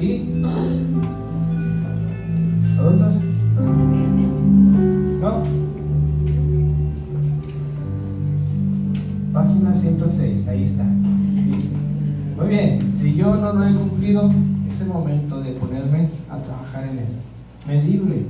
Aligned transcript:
y 0.00 0.42
¿Adultos? 2.78 3.14
¿No? 5.20 5.42
Página 9.32 9.74
106, 9.74 10.48
ahí 10.48 10.64
está. 10.64 10.84
Muy 10.84 12.48
bien, 12.48 12.92
si 12.98 13.14
yo 13.14 13.36
no 13.36 13.52
lo 13.54 13.66
he 13.66 13.74
cumplido, 13.74 14.30
es 14.70 14.80
el 14.82 14.88
momento 14.88 15.40
de 15.40 15.52
ponerme 15.52 16.10
a 16.30 16.38
trabajar 16.42 16.84
en 16.88 16.98
él. 16.98 17.06
Medible, 17.66 18.26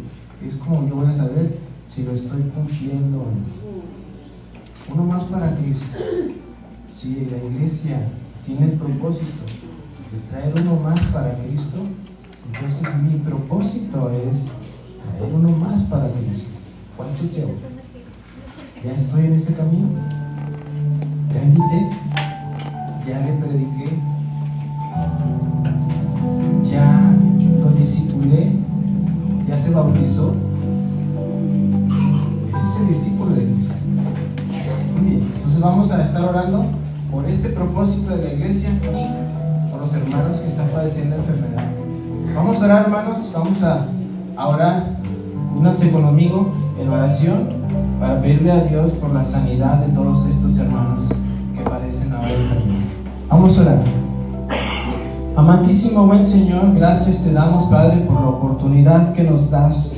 es 0.47 0.57
como 0.57 0.89
yo 0.89 0.97
voy 0.97 1.09
a 1.09 1.13
saber 1.13 1.59
si 1.89 2.05
lo 2.05 2.13
estoy 2.13 2.43
cumpliendo. 2.55 3.27
Uno 4.93 5.05
más 5.05 5.25
para 5.25 5.57
Cristo. 5.57 5.87
Si 6.93 7.27
la 7.31 7.39
iglesia 7.39 8.09
tiene 8.45 8.67
el 8.67 8.73
propósito 8.73 9.45
de 10.13 10.19
traer 10.31 10.55
uno 10.61 10.77
más 10.77 11.01
para 11.07 11.39
Cristo, 11.39 11.79
entonces 12.53 12.83
mi 13.03 13.19
propósito 13.19 14.11
es 14.11 14.45
traer 15.03 15.33
uno 15.35 15.51
más 15.51 15.83
para 15.85 16.09
Cristo. 16.11 16.51
¿Cuántos 16.97 17.33
llevo? 17.33 17.55
¿Ya 18.85 18.93
estoy 18.93 19.27
en 19.27 19.33
ese 19.35 19.53
camino? 19.55 19.89
¿Ya 21.33 21.43
invité? 21.43 21.91
¿Ya 23.07 23.21
le 23.21 23.33
prediqué? 23.35 23.99
¿Ya 26.71 27.15
lo 27.61 27.71
discipulé? 27.73 28.53
¿Ya 29.49 29.59
se 29.59 29.71
bautizó? 29.71 30.35
Ese 32.55 32.67
es 32.67 32.81
el 32.81 32.89
discípulo 32.89 33.35
de 33.35 33.45
Cristo. 33.45 33.75
Muy 34.95 35.11
bien, 35.11 35.33
entonces 35.35 35.61
vamos 35.61 35.91
a 35.91 36.05
estar 36.05 36.23
orando 36.23 36.67
por 37.11 37.29
este 37.29 37.49
propósito 37.51 38.17
de 38.17 38.23
la 38.25 38.33
iglesia 38.33 38.71
y 38.71 39.36
hermanos 39.95 40.39
que 40.39 40.49
están 40.49 40.69
padeciendo 40.69 41.17
enfermedad. 41.17 41.65
Vamos 42.35 42.61
a 42.61 42.65
orar, 42.65 42.83
hermanos, 42.83 43.31
vamos 43.33 43.63
a, 43.63 43.87
a 44.37 44.49
orar. 44.49 44.85
Únanse 45.57 45.91
conmigo 45.91 46.53
en 46.81 46.89
oración 46.89 47.49
para 47.99 48.21
pedirle 48.21 48.53
a 48.53 48.65
Dios 48.65 48.93
por 48.93 49.11
la 49.11 49.25
sanidad 49.25 49.79
de 49.79 49.93
todos 49.95 50.27
estos 50.29 50.59
hermanos 50.59 51.03
que 51.57 51.63
padecen 51.63 52.13
ahora 52.13 52.29
enfermedad. 52.29 52.81
Vamos 53.29 53.59
a 53.59 53.63
orar. 53.63 53.79
Amantísimo 55.37 56.07
buen 56.07 56.25
Señor, 56.25 56.75
gracias 56.75 57.23
te 57.23 57.33
damos, 57.33 57.65
Padre, 57.65 57.99
por 58.07 58.21
la 58.21 58.29
oportunidad 58.29 59.13
que 59.13 59.23
nos 59.23 59.51
das 59.51 59.93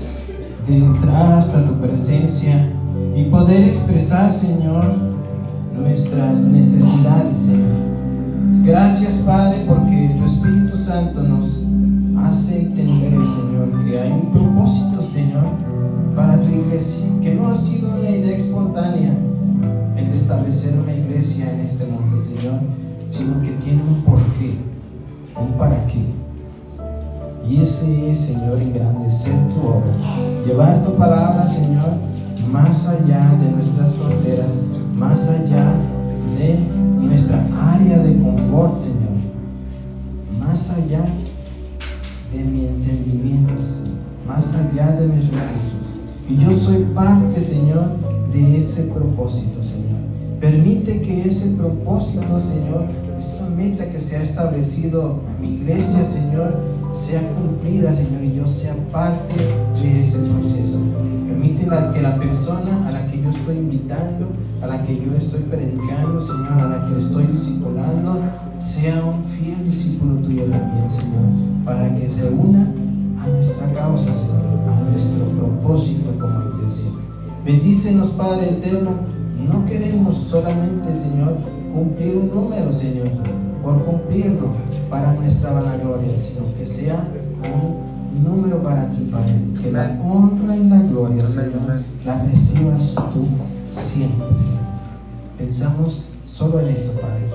de 0.67 0.79
entrar 0.79 1.33
hasta 1.33 1.65
tu 1.65 1.75
presencia 1.75 2.71
y 3.15 3.25
poder 3.25 3.69
expresar, 3.69 4.33
Señor, 4.33 4.85
nuestras 5.77 6.39
necesidades. 6.41 7.88
Gracias, 8.69 9.17
Padre, 9.25 9.65
porque 9.67 10.15
tu 10.19 10.27
Espíritu 10.27 10.77
Santo 10.77 11.23
nos 11.23 11.47
hace 12.23 12.67
entender, 12.67 13.13
Señor, 13.13 13.83
que 13.83 13.99
hay 13.99 14.13
un 14.13 14.31
propósito, 14.31 15.01
Señor, 15.11 15.45
para 16.15 16.43
tu 16.43 16.51
iglesia, 16.51 17.07
que 17.23 17.35
no 17.35 17.49
ha 17.49 17.57
sido 17.57 17.95
una 17.99 18.11
idea 18.11 18.37
espontánea 18.37 19.15
el 19.97 20.05
establecer 20.05 20.79
una 20.79 20.93
iglesia 20.93 21.51
en 21.51 21.61
este 21.61 21.87
mundo, 21.87 22.21
Señor, 22.21 22.61
sino 23.11 23.41
que 23.41 23.53
tiene 23.53 23.83
un 23.83 24.03
porqué, 24.03 24.59
un 25.41 25.57
para 25.57 25.87
qué. 25.87 26.05
Y 27.49 27.63
ese 27.63 28.11
es, 28.11 28.19
Señor, 28.19 28.61
engrandecer 28.61 29.33
tu 29.49 29.67
obra, 29.67 29.95
llevar 30.47 30.83
tu 30.83 30.93
palabra, 30.93 31.49
Señor, 31.49 31.95
más 32.53 32.87
allá 32.87 33.35
de 33.41 33.51
nuestras 33.51 33.95
fronteras, 33.95 34.51
más 34.95 35.27
allá 35.27 35.73
de 36.39 36.78
nuestra 37.09 37.45
área 37.75 37.99
de 37.99 38.19
confort, 38.19 38.79
Señor, 38.79 39.19
más 40.39 40.71
allá 40.71 41.05
de 42.33 42.45
mi 42.45 42.67
entendimiento, 42.67 43.61
más 44.27 44.55
allá 44.55 44.93
de 44.93 45.07
mis 45.07 45.25
recursos. 45.25 45.79
Y 46.29 46.37
yo 46.37 46.55
soy 46.55 46.85
parte, 46.95 47.41
Señor, 47.41 47.97
de 48.33 48.59
ese 48.59 48.83
propósito, 48.85 49.63
Señor. 49.63 49.99
Permite 50.41 51.03
que 51.03 51.27
ese 51.27 51.49
propósito, 51.51 52.39
Señor, 52.41 52.85
esa 53.19 53.49
meta 53.51 53.91
que 53.91 54.01
se 54.01 54.17
ha 54.17 54.23
establecido 54.23 55.21
mi 55.41 55.55
iglesia, 55.55 56.05
Señor, 56.07 56.61
sea 56.99 57.23
cumplida, 57.33 57.95
Señor, 57.95 58.25
y 58.25 58.35
yo 58.35 58.47
sea 58.49 58.75
parte 58.91 59.35
de 59.81 60.01
ese 60.01 60.19
proceso. 60.19 60.81
Permite 61.29 61.65
que 61.95 62.03
la 62.03 62.17
persona 62.17 62.89
a 62.89 62.91
la 62.91 63.07
que 63.07 63.23
yo 63.23 63.31
estoy 63.31 63.57
invitando, 63.57 64.27
a 64.61 64.67
la 64.67 64.85
que 64.85 64.97
yo 64.97 65.15
estoy 65.17 65.43
predicando, 65.43 66.21
Señor, 66.21 66.53
a 66.53 66.69
la 66.69 66.87
que 66.87 66.99
estoy 66.99 67.27
discipulando, 67.29 68.21
sea 68.59 69.05
un 69.05 69.25
fiel 69.25 69.65
discípulo 69.65 70.17
tuyo 70.17 70.43
también, 70.45 70.91
Señor, 70.91 71.65
para 71.65 71.95
que 71.95 72.09
se 72.09 72.29
una 72.29 72.63
a 73.23 73.29
nuestra 73.29 73.73
causa, 73.73 74.13
Señor, 74.13 74.59
a 74.75 74.91
nuestro 74.91 75.25
propósito 75.27 76.11
como 76.19 76.57
iglesia. 76.57 76.91
Bendícenos, 77.45 78.11
Padre 78.11 78.51
eterno. 78.51 78.91
No 79.49 79.65
queremos 79.67 80.17
solamente, 80.29 80.89
Señor, 80.99 81.37
cumplir 81.73 82.17
un 82.17 82.31
número, 82.35 82.73
Señor, 82.73 83.09
por 83.63 83.85
cumplirlo 83.85 84.53
para 84.91 85.15
nuestra 85.15 85.53
vanagloria, 85.53 86.13
sino 86.21 86.55
que 86.57 86.67
sea 86.67 87.09
un 87.43 88.25
número 88.25 88.63
para 88.63 88.87
ti, 88.87 89.09
Padre. 89.11 89.35
Que 89.61 89.73
la 89.73 89.99
honra 90.03 90.57
y 90.57 90.65
la 90.65 90.83
gloria, 90.83 91.27
Señor, 91.27 91.83
la 92.05 92.23
recibas 92.25 92.95
tú 93.13 93.27
siempre. 93.71 94.27
Pensamos 95.37 96.05
solo 96.27 96.61
en 96.61 96.69
eso, 96.69 96.93
Padre. 96.93 97.27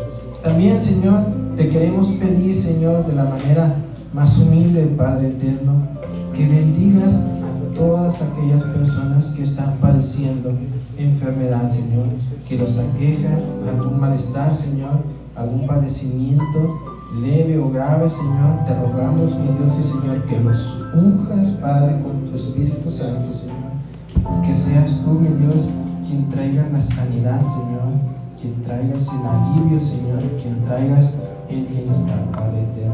También, 0.44 0.82
Señor, 0.82 1.26
te 1.56 1.70
queremos 1.70 2.08
pedir, 2.14 2.56
Señor, 2.56 3.06
de 3.06 3.16
la 3.16 3.26
manera 3.26 3.76
más 4.14 4.38
humilde, 4.40 4.94
Padre 4.98 5.30
eterno, 5.30 5.88
que 6.34 6.48
bendigas 6.48 7.14
a 7.14 7.74
todas 7.76 8.16
aquellas 8.22 8.64
personas 8.64 9.28
que 9.28 9.44
están 9.44 9.78
padeciendo 9.78 10.52
enfermedad, 10.98 11.70
Señor, 11.70 12.06
que 12.48 12.58
los 12.58 12.78
aqueja 12.78 13.30
algún 13.68 14.00
malestar, 14.00 14.56
Señor, 14.56 15.04
algún 15.36 15.68
padecimiento 15.68 16.80
leve 17.22 17.60
o 17.60 17.70
grave, 17.70 18.10
Señor. 18.10 18.66
Te 18.66 18.74
rogamos, 18.80 19.32
mi 19.38 19.48
Dios 19.58 19.78
y 19.80 19.84
Señor, 19.84 20.26
que 20.26 20.40
los 20.40 20.84
unjas, 20.94 21.50
Padre, 21.62 22.02
con 22.02 22.26
tu 22.26 22.36
Espíritu 22.36 22.92
Santo, 22.92 23.30
Señor. 23.32 24.44
Que 24.44 24.56
seas 24.56 25.02
tú, 25.04 25.12
mi 25.12 25.30
Dios, 25.30 25.68
quien 26.08 26.30
traiga 26.30 26.68
la 26.72 26.82
sanidad, 26.82 27.42
Señor, 27.42 27.94
quien 28.40 28.62
traigas 28.62 29.08
el 29.10 29.26
alivio, 29.26 29.80
Señor, 29.80 30.22
quien 30.42 30.64
traigas 30.64 31.16
el 31.50 31.66
bienestar, 31.66 32.20
Padre 32.32 32.64
eterno. 32.64 32.94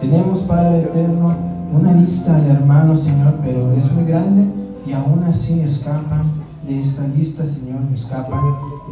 Tenemos, 0.00 0.40
Padre 0.40 0.82
eterno, 0.82 1.34
una 1.72 1.92
lista 1.92 2.40
de 2.40 2.52
hermanos, 2.52 3.02
Señor, 3.02 3.34
pero 3.42 3.72
es 3.72 3.90
muy 3.92 4.04
grande 4.04 4.46
y 4.86 4.92
aún 4.92 5.22
así 5.24 5.60
escapan 5.60 6.22
de 6.66 6.80
esta 6.80 7.06
lista, 7.06 7.44
Señor, 7.44 7.80
escapan 7.92 8.40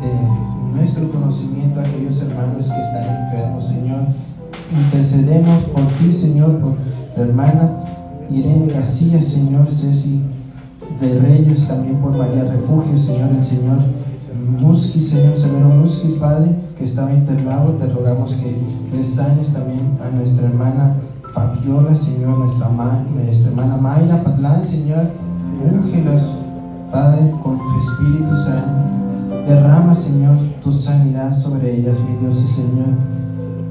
de 0.00 0.74
nuestro 0.74 1.10
conocimiento 1.10 1.80
a 1.80 1.82
aquellos 1.84 2.20
hermanos 2.20 2.66
que 2.66 2.80
están 2.80 3.24
enfermos, 3.24 3.66
Señor. 3.66 4.00
Intercedemos 4.84 5.62
por 5.64 5.86
ti, 5.98 6.12
Señor, 6.12 6.58
por 6.58 6.74
la 7.16 7.22
hermana 7.22 7.70
Irene 8.30 8.68
García, 8.68 9.20
Señor, 9.20 9.66
Ceci 9.66 10.22
de 11.00 11.18
Reyes, 11.20 11.68
también 11.68 11.96
por 11.96 12.16
María 12.16 12.44
Refugio, 12.44 12.96
Señor, 12.96 13.30
el 13.36 13.42
Señor 13.42 13.78
Musquis, 14.60 15.08
Señor 15.08 15.36
Severo 15.36 15.68
Musquis, 15.68 16.12
Padre, 16.14 16.54
que 16.76 16.84
estaba 16.84 17.12
internado, 17.12 17.72
te 17.72 17.86
rogamos 17.86 18.32
que 18.34 18.56
le 18.92 19.04
sanes 19.04 19.48
también 19.48 19.96
a 20.02 20.14
nuestra 20.14 20.46
hermana 20.46 20.96
Fabiola, 21.32 21.94
Señor, 21.94 22.38
nuestra, 22.38 22.68
nuestra 23.14 23.50
hermana 23.50 23.76
Mayra 23.76 24.22
Patlán, 24.22 24.64
Señor, 24.64 25.10
úngelas, 25.72 26.30
Padre, 26.90 27.32
con 27.42 27.58
tu 27.58 27.78
Espíritu 27.78 28.36
Santo. 28.36 29.05
Derrama, 29.44 29.94
Señor, 29.94 30.36
tu 30.62 30.72
sanidad 30.72 31.36
sobre 31.36 31.76
ellas, 31.76 31.96
mi 32.00 32.16
Dios 32.16 32.42
y 32.42 32.46
Señor. 32.46 32.86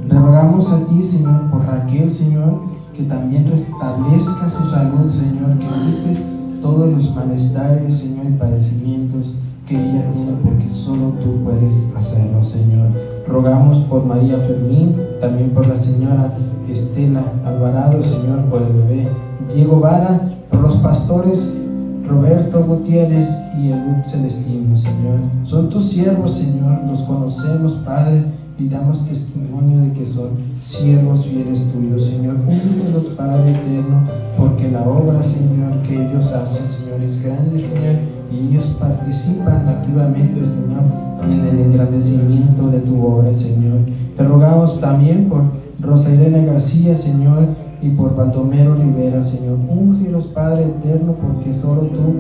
rogamos 0.10 0.72
a 0.72 0.86
ti, 0.86 1.02
Señor, 1.02 1.50
por 1.50 1.66
Raquel, 1.66 2.10
Señor, 2.10 2.62
que 2.94 3.04
también 3.04 3.48
restablezca 3.48 4.52
su 4.58 4.70
salud, 4.70 5.10
Señor, 5.10 5.58
que 5.60 5.68
quites 5.68 6.24
todos 6.62 6.92
los 6.92 7.16
malestares, 7.16 7.98
Señor, 7.98 8.26
y 8.28 8.38
padecimientos 8.38 9.34
que 9.66 9.76
ella 9.76 10.10
tiene, 10.12 10.34
porque 10.44 10.70
solo 10.70 11.14
tú 11.22 11.44
puedes 11.44 11.86
hacerlo, 11.96 12.44
Señor. 12.44 12.90
Rogamos 13.28 13.80
por 13.80 14.06
María 14.06 14.38
Fermín, 14.38 14.96
también 15.20 15.50
por 15.50 15.68
la 15.68 15.76
señora 15.76 16.34
Estela 16.70 17.24
Alvarado, 17.46 18.02
Señor, 18.02 18.46
por 18.46 18.62
el 18.62 18.74
bebé 18.74 19.08
Diego 19.54 19.80
Vara, 19.80 20.22
por 20.50 20.62
los 20.62 20.76
pastores 20.78 21.52
Roberto 22.08 22.64
Gutiérrez 22.64 23.28
y 23.58 23.72
Elud 23.72 24.04
Celestino, 24.06 24.78
Señor. 24.78 25.20
Son 25.44 25.70
tus 25.70 25.86
siervos, 25.86 26.34
Señor, 26.34 26.82
los 26.90 27.02
conocemos, 27.02 27.74
Padre, 27.86 28.26
y 28.58 28.70
damos 28.70 29.06
testimonio 29.06 29.80
de 29.82 29.92
que 29.94 30.06
son 30.06 30.30
siervos 30.62 31.26
fieles 31.26 31.72
tuyos, 31.74 32.06
Señor. 32.06 32.36
Úngelos, 32.36 33.04
Padre 33.18 33.52
eterno, 33.52 34.04
porque 34.38 34.72
la 34.72 34.84
obra, 34.84 35.22
Señor, 35.24 35.82
que 35.84 35.96
ellos 35.96 36.32
hacen, 36.32 36.70
Señor, 36.70 37.02
es 37.02 37.22
grande, 37.22 37.60
Señor, 37.60 37.96
y 38.32 38.48
ellos 38.48 38.66
participan 38.80 39.68
activamente, 39.68 40.42
Señor, 40.42 40.84
en 41.24 41.46
el 41.46 41.60
engrandecimiento 41.60 42.70
de 42.70 42.80
tu 42.80 43.04
obra, 43.04 43.34
Señor. 43.34 43.80
Te 44.16 44.24
rogamos 44.24 44.80
también 44.80 45.28
por 45.28 45.44
Rosa 45.82 46.14
Irene 46.14 46.46
García, 46.46 46.96
Señor, 46.96 47.48
y 47.82 47.90
por 47.90 48.16
Baldomero 48.16 48.76
Rivera, 48.76 49.24
Señor. 49.24 49.58
Úngelos, 49.68 50.28
Padre 50.28 50.66
eterno, 50.66 51.14
porque 51.14 51.54
solo 51.54 51.84
tú 51.84 52.16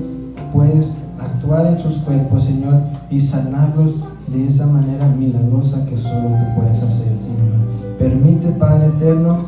puedes 0.54 0.96
actuar 1.19 1.68
en 1.68 1.80
sus 1.80 1.98
cuerpos, 1.98 2.44
Señor, 2.44 2.81
y 3.10 3.19
sanarlos 3.19 3.96
de 4.28 4.48
esa 4.48 4.68
manera 4.68 5.07
milagrosa 5.07 5.86
que 5.86 5.98
solo 5.98 6.30
tú 6.30 6.60
puedes 6.62 6.81
hacer, 6.81 7.18
Señor. 7.18 7.98
Permite, 8.00 8.50
Padre 8.50 8.88
eterno, 8.88 9.40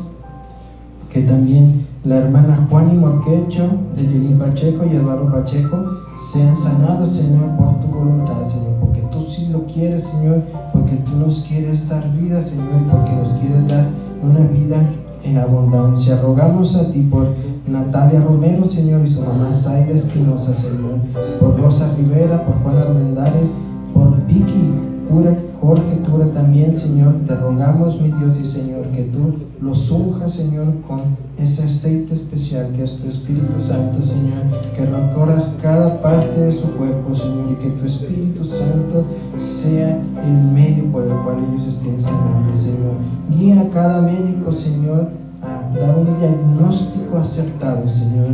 que 1.10 1.22
también 1.22 1.86
la 2.04 2.16
hermana 2.16 2.66
Juan 2.70 2.94
y 2.94 2.96
Morquecho, 2.96 3.68
de 3.96 4.02
Yelín 4.02 4.38
Pacheco 4.38 4.84
y 4.86 4.96
Eduardo 4.96 5.30
Pacheco 5.30 5.84
sean 6.32 6.56
sanados, 6.56 7.12
Señor, 7.12 7.56
por 7.56 7.80
tu 7.80 7.88
voluntad, 7.88 8.44
Señor, 8.44 8.74
porque 8.80 9.02
tú 9.12 9.22
sí 9.22 9.48
lo 9.50 9.66
quieres, 9.66 10.04
Señor, 10.04 10.42
porque 10.72 10.96
tú 10.96 11.16
nos 11.16 11.42
quieres 11.42 11.88
dar 11.88 12.04
vida, 12.14 12.42
Señor, 12.42 12.82
y 12.86 12.90
porque 12.90 13.12
nos 13.12 13.28
quieres 13.40 13.68
dar 13.68 13.86
una 14.22 14.40
vida 14.48 14.82
en 15.22 15.38
abundancia. 15.38 16.20
Rogamos 16.20 16.76
a 16.76 16.90
ti 16.90 17.02
por 17.10 17.28
Natalia 17.66 18.20
Romero, 18.20 18.64
Señor, 18.64 19.04
y 19.04 19.10
su 19.10 19.22
mamá 19.22 19.52
Zaira 19.52 19.92
Espinosa, 19.92 20.54
Señor, 20.54 21.00
por 21.40 21.60
Rosa 21.60 21.94
Rivera, 21.96 22.44
por 22.44 22.56
Juan 22.62 22.78
Armendáriz, 22.78 23.50
por 23.92 24.16
Vicky, 24.26 24.72
cura 25.08 25.36
Jorge, 25.60 25.98
cura 26.08 26.26
también, 26.32 26.76
Señor. 26.76 27.14
Te 27.26 27.34
rogamos, 27.34 28.00
mi 28.00 28.12
Dios 28.12 28.38
y 28.40 28.46
Señor, 28.46 28.86
que 28.88 29.04
tú 29.04 29.34
los 29.60 29.90
unjas, 29.90 30.32
Señor, 30.32 30.66
con 30.86 31.00
ese 31.36 31.64
aceite 31.64 32.14
especial 32.14 32.70
que 32.74 32.84
es 32.84 32.96
tu 32.96 33.08
Espíritu 33.08 33.60
Santo, 33.60 34.00
Señor. 34.04 34.44
Que 34.76 34.86
recorras 34.86 35.50
cada 35.60 36.00
parte 36.00 36.40
de 36.40 36.52
su 36.52 36.70
cuerpo, 36.76 37.14
Señor, 37.14 37.50
y 37.52 37.54
que 37.56 37.70
tu 37.70 37.86
Espíritu 37.86 38.44
Santo 38.44 39.04
sea 39.36 40.00
el 40.24 40.52
medio 40.52 40.84
por 40.92 41.04
el 41.04 41.16
cual 41.24 41.38
ellos 41.38 41.66
estén 41.66 42.00
sanando, 42.00 42.56
Señor. 42.56 42.94
Guía 43.30 43.62
a 43.62 43.70
cada 43.70 44.00
médico, 44.00 44.52
Señor, 44.52 45.10
a 45.42 45.76
dar 45.76 45.98
un 45.98 46.18
diagnóstico 46.18 47.18
acertado, 47.18 47.88
Señor 47.88 48.28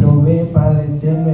Provee, 0.00 0.46
Padre 0.52 0.86
eterno, 0.86 1.30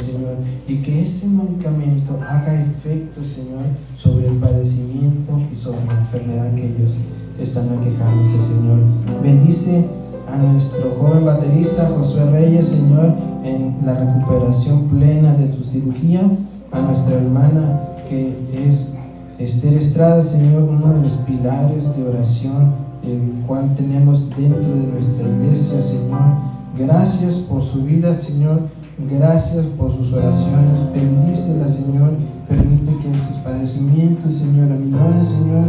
Señor, 0.00 0.36
y 0.66 0.82
que 0.82 1.02
este 1.02 1.26
medicamento 1.26 2.18
haga 2.20 2.60
efecto, 2.60 3.20
Señor, 3.22 3.62
sobre 3.98 4.28
el 4.28 4.36
padecimiento 4.36 5.38
y 5.52 5.56
sobre 5.56 5.84
la 5.86 5.98
enfermedad 6.00 6.54
que 6.54 6.66
ellos 6.66 6.92
están 7.40 7.66
aquejándose, 7.66 8.36
Señor. 8.48 8.78
Bendice 9.22 9.84
a 10.32 10.36
nuestro 10.36 10.90
joven 10.98 11.24
baterista 11.24 11.88
Josué 11.88 12.30
Reyes, 12.30 12.66
Señor, 12.66 13.14
en 13.44 13.76
la 13.84 13.94
recuperación 13.94 14.88
plena 14.88 15.34
de 15.34 15.48
su 15.48 15.62
cirugía, 15.62 16.22
a 16.72 16.80
nuestra 16.80 17.16
hermana 17.16 17.80
que 18.08 18.36
es 18.52 18.88
Esther 19.38 19.74
Estrada, 19.74 20.22
Señor, 20.22 20.64
uno 20.64 20.94
de 20.94 21.02
los 21.02 21.12
pilares 21.18 21.96
de 21.96 22.08
oración 22.08 22.86
el 23.06 23.44
cual 23.46 23.74
tenemos 23.76 24.30
dentro 24.30 24.68
de 24.68 24.86
nuestra 24.86 25.28
iglesia, 25.28 25.80
Señor. 25.80 26.20
Gracias 26.76 27.36
por 27.36 27.62
su 27.62 27.84
vida, 27.84 28.14
Señor. 28.14 28.62
Gracias 28.98 29.66
por 29.76 29.92
sus 29.94 30.10
oraciones. 30.14 30.90
Bendícela, 30.94 31.68
Señor. 31.68 32.12
Permite 32.48 32.92
que 32.96 33.12
sus 33.28 33.36
padecimientos, 33.44 34.32
Señor, 34.32 34.72
aminoren, 34.72 35.26
Señor, 35.26 35.64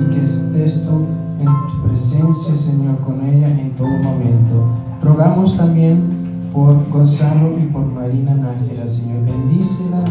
y 0.00 0.10
que 0.10 0.24
estés 0.24 0.82
tú 0.82 1.04
en 1.38 1.44
tu 1.44 1.86
presencia, 1.86 2.56
Señor, 2.56 2.98
con 3.00 3.22
ella 3.26 3.48
en 3.48 3.72
todo 3.72 3.88
momento. 3.88 4.68
Rogamos 5.02 5.54
también 5.56 6.50
por 6.50 6.88
Gonzalo 6.88 7.58
y 7.58 7.66
por 7.66 7.84
Marina 7.84 8.34
Nájera, 8.34 8.88
Señor. 8.88 9.26
Bendícela 9.26 10.02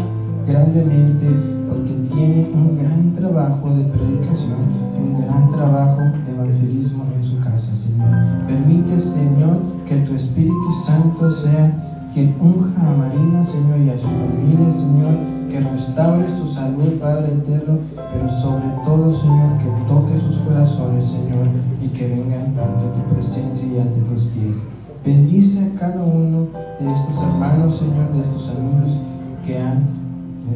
grandemente 0.46 1.26
porque 1.68 1.94
tiene 2.14 2.48
un 2.54 2.76
gran 2.76 3.12
trabajo 3.12 3.70
de 3.70 3.84
predicación, 3.84 4.70
un 5.02 5.20
gran 5.20 5.50
trabajo 5.50 6.00
de 6.24 6.32
evangelismo 6.32 7.06
en 7.16 7.24
su 7.24 7.40
casa, 7.40 7.72
Señor. 7.74 8.46
Permite, 8.46 9.00
Señor, 9.00 9.58
que 9.84 9.96
tu 9.96 10.14
Espíritu 10.14 10.72
Santo 10.86 11.28
sea 11.28 11.91
quien 12.12 12.36
unja 12.38 12.90
a 12.90 12.94
Marina, 12.94 13.42
Señor, 13.42 13.78
y 13.80 13.90
a 13.90 13.96
su 13.96 14.08
familia, 14.08 14.70
Señor, 14.70 15.14
que 15.48 15.60
restaure 15.60 16.28
su 16.28 16.46
salud, 16.46 17.00
Padre 17.00 17.34
eterno, 17.34 17.78
pero 18.12 18.28
sobre 18.28 18.68
todo, 18.84 19.10
Señor, 19.10 19.58
que 19.58 19.70
toque 19.86 20.20
sus 20.20 20.36
corazones, 20.38 21.04
Señor, 21.04 21.46
y 21.82 21.88
que 21.88 22.08
vengan 22.08 22.54
ante 22.58 22.84
tu 22.94 23.14
presencia 23.14 23.66
y 23.66 23.78
ante 23.78 24.00
tus 24.02 24.24
pies. 24.24 24.56
Bendice 25.04 25.64
a 25.64 25.78
cada 25.78 26.04
uno 26.04 26.48
de 26.78 26.92
estos 26.92 27.22
hermanos, 27.22 27.76
Señor, 27.78 28.12
de 28.12 28.20
estos 28.20 28.50
amigos 28.50 28.98
que 29.44 29.58
han 29.58 30.02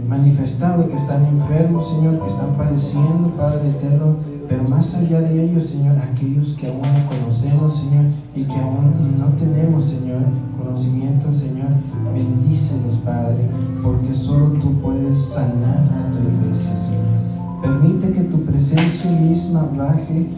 manifestado 0.08 0.88
que 0.88 0.96
están 0.96 1.24
enfermos, 1.24 1.88
Señor, 1.88 2.20
que 2.20 2.28
están 2.28 2.54
padeciendo, 2.56 3.30
Padre 3.30 3.70
eterno, 3.70 4.16
pero 4.48 4.64
más 4.64 4.94
allá 4.94 5.20
de 5.20 5.44
ellos, 5.44 5.66
Señor, 5.66 5.96
aquellos 5.98 6.54
que 6.58 6.68
aún 6.68 6.82
no 6.82 7.08
conocemos, 7.08 7.78
Señor, 7.78 8.04
y 8.34 8.44
que 8.44 8.54
aún 8.54 9.18
no 9.18 9.26
tenemos, 9.36 9.84
Señor, 9.84 10.22
conocimiento, 10.56 11.32
Señor, 11.32 11.68
bendícelos, 12.14 12.96
Padre, 13.04 13.48
porque 13.82 14.14
solo 14.14 14.48
tú 14.60 14.80
puedes 14.80 15.18
sanar 15.18 15.88
a 15.92 16.10
tu 16.10 16.18
iglesia, 16.18 16.76
Señor. 16.76 17.06
Permite 17.62 18.12
que 18.12 18.22
tu 18.24 18.44
presencia 18.44 19.10
misma 19.10 19.68
baje 19.76 20.28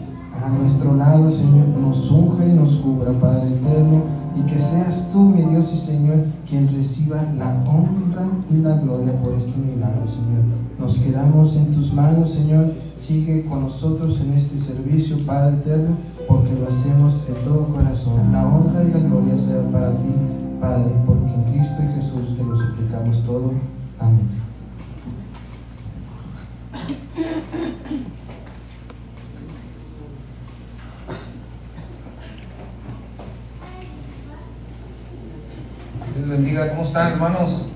a 0.43 0.49
nuestro 0.49 0.95
lado, 0.95 1.29
Señor, 1.29 1.67
nos 1.67 2.09
unja 2.09 2.45
y 2.45 2.53
nos 2.53 2.75
cubra, 2.77 3.11
Padre 3.13 3.55
eterno, 3.55 4.03
y 4.35 4.41
que 4.43 4.59
seas 4.59 5.09
tú, 5.11 5.19
mi 5.21 5.43
Dios 5.43 5.71
y 5.73 5.77
Señor, 5.77 6.25
quien 6.47 6.67
reciba 6.73 7.17
la 7.37 7.63
honra 7.65 8.29
y 8.49 8.57
la 8.57 8.77
gloria 8.77 9.19
por 9.21 9.33
este 9.33 9.57
milagro, 9.57 10.07
Señor. 10.07 10.43
Nos 10.79 10.97
quedamos 10.97 11.55
en 11.55 11.71
tus 11.71 11.93
manos, 11.93 12.31
Señor. 12.31 12.67
Sigue 13.01 13.45
con 13.45 13.63
nosotros 13.63 14.21
en 14.21 14.33
este 14.33 14.57
servicio, 14.59 15.17
Padre 15.25 15.57
eterno, 15.57 15.95
porque 16.27 16.53
lo 16.53 16.67
hacemos 16.67 17.25
de 17.27 17.33
todo 17.33 17.67
corazón. 17.67 18.31
La 18.31 18.47
honra 18.47 18.83
y 18.83 18.91
la 18.91 18.99
gloria 18.99 19.35
sea 19.35 19.61
para 19.71 19.91
ti, 19.91 20.13
Padre, 20.61 20.91
porque 21.05 21.33
en 21.33 21.43
Cristo 21.43 21.75
y 21.83 21.87
Jesús 21.95 22.37
te 22.37 22.43
lo 22.43 22.55
suplicamos 22.55 23.23
todo. 23.25 23.51
Amén. 23.99 24.39
bendiga. 36.29 36.69
¿Cómo 36.69 36.78
están, 36.89 37.11
hermanos? 37.11 37.67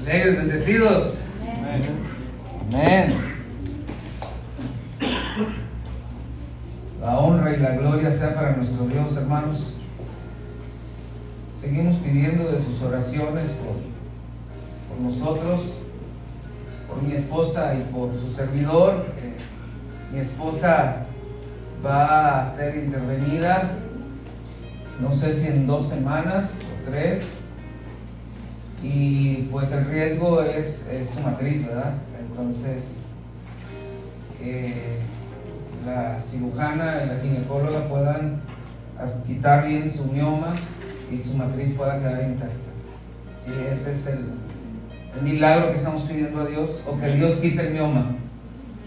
Alegres, 0.00 0.36
bendecidos. 0.38 1.18
Amén. 2.68 3.14
La 7.00 7.18
honra 7.20 7.52
y 7.52 7.60
la 7.60 7.76
gloria 7.76 8.10
sea 8.10 8.34
para 8.34 8.56
nuestro 8.56 8.86
Dios, 8.86 9.16
hermanos. 9.16 9.74
Seguimos 11.60 11.94
pidiendo 11.98 12.50
de 12.50 12.60
sus 12.60 12.82
oraciones 12.82 13.50
por, 13.50 13.76
por 14.88 15.00
nosotros, 15.00 15.74
por 16.88 17.02
mi 17.04 17.12
esposa 17.12 17.72
y 17.76 17.82
por 17.92 18.18
su 18.18 18.34
servidor. 18.34 19.06
Mi 20.12 20.18
esposa 20.18 21.06
va 21.86 22.42
a 22.42 22.52
ser 22.52 22.74
intervenida, 22.78 23.78
no 25.00 25.12
sé 25.12 25.32
si 25.34 25.46
en 25.46 25.68
dos 25.68 25.88
semanas 25.88 26.50
o 26.82 26.90
tres, 26.90 27.22
y 28.82 29.48
pues 29.50 29.70
el 29.72 29.86
riesgo 29.86 30.42
es, 30.42 30.86
es 30.88 31.10
su 31.10 31.20
matriz, 31.20 31.66
¿verdad? 31.66 31.94
Entonces, 32.20 32.96
eh, 34.40 34.98
la 35.86 36.20
cirujana 36.20 37.02
y 37.04 37.06
la 37.08 37.20
ginecóloga 37.20 37.88
puedan 37.88 38.40
quitar 39.26 39.66
bien 39.66 39.90
su 39.90 40.04
mioma 40.04 40.54
y 41.10 41.18
su 41.18 41.34
matriz 41.34 41.74
pueda 41.74 41.98
quedar 41.98 42.22
intacta. 42.24 42.56
Sí, 43.44 43.52
ese 43.70 43.92
es 43.92 44.06
el, 44.06 44.24
el 45.16 45.22
milagro 45.22 45.70
que 45.70 45.76
estamos 45.76 46.02
pidiendo 46.02 46.40
a 46.40 46.46
Dios, 46.46 46.82
o 46.86 46.98
que 46.98 47.08
Dios 47.14 47.36
quite 47.36 47.68
el 47.68 47.74
mioma. 47.74 48.16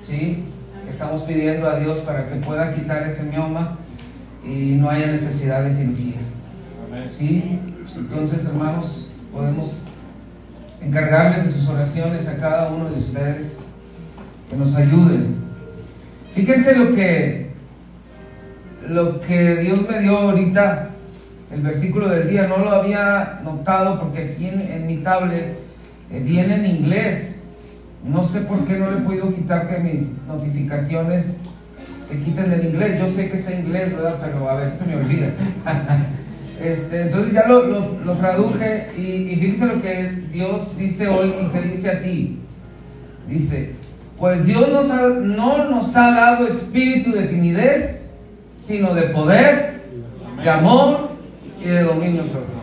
¿Sí? 0.01 0.45
Estamos 0.89 1.23
pidiendo 1.23 1.69
a 1.69 1.79
Dios 1.79 1.99
para 1.99 2.27
que 2.27 2.35
pueda 2.35 2.73
quitar 2.73 3.03
ese 3.07 3.23
mioma 3.23 3.77
y 4.43 4.75
no 4.75 4.89
haya 4.89 5.07
necesidad 5.07 5.63
de 5.63 5.73
cirugía. 5.73 6.19
¿Sí? 7.09 7.59
Entonces, 7.95 8.45
hermanos, 8.45 9.09
podemos 9.31 9.81
encargarles 10.81 11.45
de 11.45 11.51
sus 11.51 11.69
oraciones 11.69 12.27
a 12.27 12.37
cada 12.37 12.69
uno 12.69 12.89
de 12.89 12.99
ustedes 12.99 13.57
que 14.49 14.57
nos 14.57 14.75
ayuden. 14.75 15.35
Fíjense 16.33 16.75
lo 16.75 16.93
que 16.93 17.45
lo 18.87 19.19
que 19.21 19.55
Dios 19.57 19.87
me 19.89 19.99
dio 19.99 20.17
ahorita, 20.17 20.89
el 21.51 21.61
versículo 21.61 22.07
del 22.07 22.29
día, 22.29 22.47
no 22.47 22.57
lo 22.57 22.71
había 22.71 23.39
notado 23.43 23.99
porque 23.99 24.33
aquí 24.33 24.47
en, 24.47 24.85
mi 24.85 24.97
tablet 24.97 25.57
eh, 26.11 26.19
viene 26.23 26.55
en 26.55 26.65
inglés. 26.65 27.39
No 28.03 28.23
sé 28.23 28.41
por 28.41 28.65
qué 28.67 28.77
no 28.77 28.91
le 28.91 28.99
he 28.99 29.01
podido 29.01 29.33
quitar 29.33 29.67
que 29.67 29.79
mis 29.79 30.17
notificaciones 30.27 31.39
se 32.07 32.19
quiten 32.19 32.51
del 32.51 32.65
inglés. 32.65 32.99
Yo 32.99 33.09
sé 33.09 33.31
que 33.31 33.37
es 33.37 33.49
inglés, 33.49 33.95
¿verdad? 33.95 34.19
Pero 34.23 34.47
a 34.47 34.55
veces 34.55 34.77
se 34.77 34.85
me 34.85 34.97
olvida. 34.97 35.29
Este, 36.61 37.01
entonces 37.01 37.33
ya 37.33 37.47
lo, 37.47 37.65
lo, 37.65 38.13
traduje 38.13 38.91
y, 38.97 39.35
fíjense 39.35 39.65
lo 39.65 39.81
que 39.81 40.23
Dios 40.31 40.77
dice 40.77 41.07
hoy 41.07 41.33
y 41.41 41.45
te 41.47 41.61
dice 41.61 41.89
a 41.89 42.01
ti. 42.01 42.39
Dice, 43.27 43.75
pues 44.17 44.45
Dios 44.45 44.69
no 45.21 45.69
nos 45.69 45.95
ha 45.95 46.11
dado 46.11 46.47
espíritu 46.47 47.11
de 47.11 47.23
timidez, 47.23 48.09
sino 48.63 48.93
de 48.93 49.03
poder, 49.03 49.81
de 50.41 50.49
amor 50.49 51.09
y 51.61 51.67
de 51.67 51.83
dominio 51.83 52.23
propio. 52.23 52.55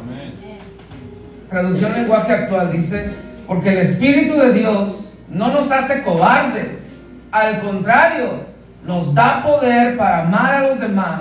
Traducción 1.50 1.92
lenguaje 1.92 2.32
actual 2.32 2.72
dice, 2.72 3.11
porque 3.46 3.72
el 3.72 3.78
Espíritu 3.78 4.38
de 4.38 4.54
Dios 4.54 5.12
no 5.28 5.52
nos 5.52 5.70
hace 5.70 6.02
cobardes, 6.02 6.94
al 7.30 7.61
contrario, 7.61 8.46
nos 8.87 9.14
da 9.14 9.42
poder 9.42 9.99
para 9.99 10.22
amar 10.22 10.54
a 10.54 10.68
los 10.68 10.80
demás 10.80 11.20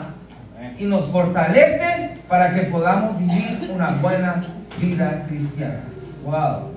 y 0.80 0.86
nos 0.86 1.06
fortalece 1.08 2.01
para 2.32 2.54
que 2.54 2.62
podamos 2.62 3.20
vivir 3.20 3.70
una 3.74 3.90
buena 3.90 4.42
vida 4.80 5.26
cristiana. 5.28 5.82
Wow. 6.24 6.72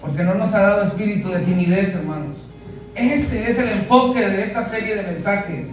Porque 0.00 0.22
no 0.22 0.34
nos 0.34 0.54
ha 0.54 0.60
dado 0.60 0.82
espíritu 0.84 1.28
de 1.28 1.40
timidez, 1.40 1.96
hermanos. 1.96 2.36
Ese 2.94 3.50
es 3.50 3.58
el 3.58 3.70
enfoque 3.70 4.20
de 4.20 4.44
esta 4.44 4.62
serie 4.62 4.94
de 4.94 5.02
mensajes. 5.02 5.70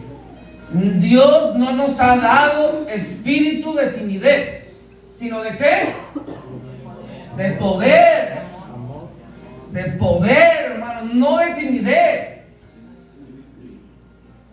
Dios 1.00 1.56
no 1.56 1.74
nos 1.74 2.00
ha 2.00 2.18
dado 2.18 2.88
espíritu 2.90 3.76
de 3.76 3.92
timidez, 3.92 4.70
sino 5.16 5.44
de 5.44 5.58
qué? 5.58 5.94
De 7.38 7.52
poder. 7.52 8.42
De 9.72 9.84
poder, 9.92 10.72
hermano, 10.72 11.14
no 11.14 11.38
de 11.38 11.54
timidez 11.54 12.30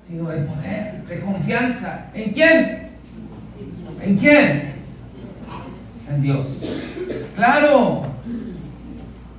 sino 0.07 0.29
de 0.29 0.39
poder, 0.39 1.05
de 1.09 1.21
confianza. 1.21 2.07
¿En 2.13 2.33
quién? 2.33 2.90
¿En 4.03 4.17
quién? 4.17 4.73
En 6.09 6.23
Dios. 6.23 6.47
Claro. 7.37 8.03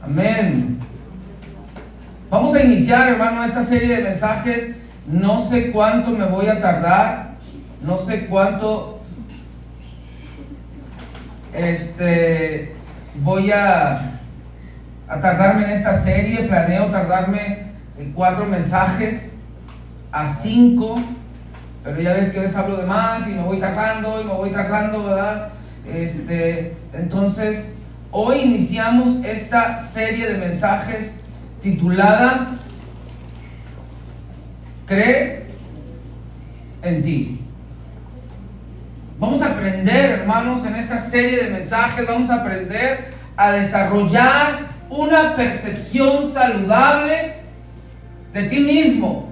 Amén. 0.04 0.80
Vamos 2.30 2.56
a 2.56 2.64
iniciar, 2.64 3.10
hermano, 3.10 3.44
esta 3.44 3.64
serie 3.64 3.98
de 3.98 4.04
mensajes. 4.04 4.76
No 5.08 5.40
sé 5.40 5.72
cuánto 5.72 6.12
me 6.12 6.26
voy 6.26 6.48
a 6.48 6.62
tardar. 6.62 7.32
No 7.82 7.98
sé 7.98 8.28
cuánto 8.28 9.02
este 11.54 12.76
voy 13.16 13.52
a, 13.52 14.20
a 15.08 15.20
tardarme 15.20 15.66
en 15.66 15.72
esta 15.72 16.02
serie. 16.04 16.44
Planeo 16.44 16.86
tardarme 16.86 17.72
en 17.98 18.14
cuatro 18.14 18.46
mensajes 18.46 19.34
a 20.12 20.32
5, 20.32 21.00
pero 21.84 22.00
ya 22.00 22.14
ves 22.14 22.32
que 22.32 22.40
a 22.40 22.42
veces 22.44 22.58
hablo 22.58 22.78
de 22.78 22.86
más 22.86 23.28
y 23.28 23.32
me 23.32 23.44
voy 23.44 23.58
tardando 23.58 24.22
y 24.22 24.26
me 24.26 24.34
voy 24.34 24.52
tardando, 24.52 25.04
¿verdad? 25.04 25.50
Este, 25.92 26.76
entonces, 26.94 27.72
hoy 28.12 28.40
iniciamos 28.42 29.26
esta 29.26 29.80
serie 29.80 30.32
de 30.32 30.38
mensajes 30.38 31.16
titulada 31.62 32.56
Cree 34.86 35.46
en 36.84 37.04
ti. 37.04 37.42
Vamos 39.18 39.42
a 39.42 39.52
aprender, 39.52 40.20
hermanos, 40.20 40.66
en 40.66 40.76
esta 40.76 41.00
serie 41.00 41.46
de 41.46 41.50
mensajes, 41.50 42.08
vamos 42.08 42.30
a 42.30 42.42
aprender 42.42 43.12
a 43.36 43.52
desarrollar 43.52 44.72
una 44.90 45.36
percepción 45.36 46.32
saludable 46.32 47.36
de 48.34 48.44
ti 48.44 48.60
mismo 48.60 49.31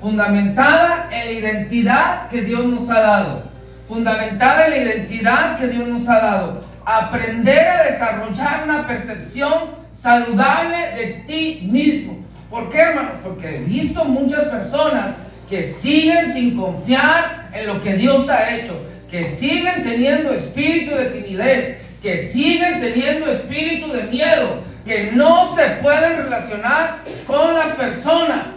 fundamentada 0.00 1.08
en 1.10 1.26
la 1.26 1.32
identidad 1.32 2.28
que 2.28 2.42
Dios 2.42 2.64
nos 2.64 2.88
ha 2.90 3.00
dado, 3.00 3.42
fundamentada 3.88 4.66
en 4.66 4.70
la 4.70 4.76
identidad 4.78 5.58
que 5.58 5.68
Dios 5.68 5.88
nos 5.88 6.08
ha 6.08 6.18
dado. 6.18 6.64
Aprender 6.84 7.68
a 7.68 7.84
desarrollar 7.84 8.62
una 8.64 8.86
percepción 8.86 9.52
saludable 9.96 10.76
de 10.96 11.24
ti 11.26 11.68
mismo. 11.70 12.18
¿Por 12.50 12.70
qué, 12.70 12.78
hermanos? 12.78 13.12
Porque 13.24 13.56
he 13.56 13.60
visto 13.60 14.04
muchas 14.04 14.44
personas 14.44 15.14
que 15.48 15.64
siguen 15.64 16.32
sin 16.32 16.56
confiar 16.56 17.50
en 17.52 17.66
lo 17.66 17.82
que 17.82 17.94
Dios 17.94 18.28
ha 18.28 18.54
hecho, 18.54 18.80
que 19.10 19.24
siguen 19.24 19.82
teniendo 19.82 20.32
espíritu 20.32 20.94
de 20.94 21.06
timidez, 21.06 21.78
que 22.02 22.18
siguen 22.18 22.80
teniendo 22.80 23.30
espíritu 23.30 23.92
de 23.92 24.04
miedo, 24.04 24.62
que 24.84 25.10
no 25.12 25.52
se 25.54 25.62
pueden 25.82 26.18
relacionar 26.18 26.98
con 27.26 27.54
las 27.54 27.74
personas 27.74 28.55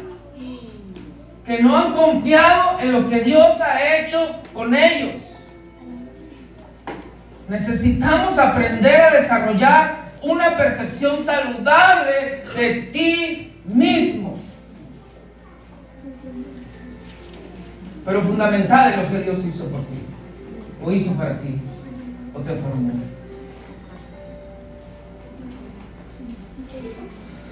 que 1.49 1.63
no 1.63 1.75
han 1.75 1.93
confiado 1.93 2.79
en 2.79 2.91
lo 2.91 3.09
que 3.09 3.21
Dios 3.21 3.59
ha 3.59 3.97
hecho 3.97 4.39
con 4.53 4.75
ellos. 4.75 5.15
Necesitamos 7.47 8.37
aprender 8.37 9.01
a 9.01 9.15
desarrollar 9.15 10.11
una 10.21 10.55
percepción 10.55 11.25
saludable 11.25 12.43
de 12.55 12.73
ti 12.93 13.61
mismo. 13.65 14.37
Pero 18.05 18.21
fundamental 18.21 18.93
en 18.93 19.03
lo 19.03 19.09
que 19.09 19.23
Dios 19.23 19.43
hizo 19.43 19.71
por 19.71 19.81
ti, 19.87 20.05
o 20.83 20.91
hizo 20.91 21.13
para 21.13 21.39
ti, 21.39 21.59
o 22.31 22.41
te 22.41 22.55
formó. 22.57 22.91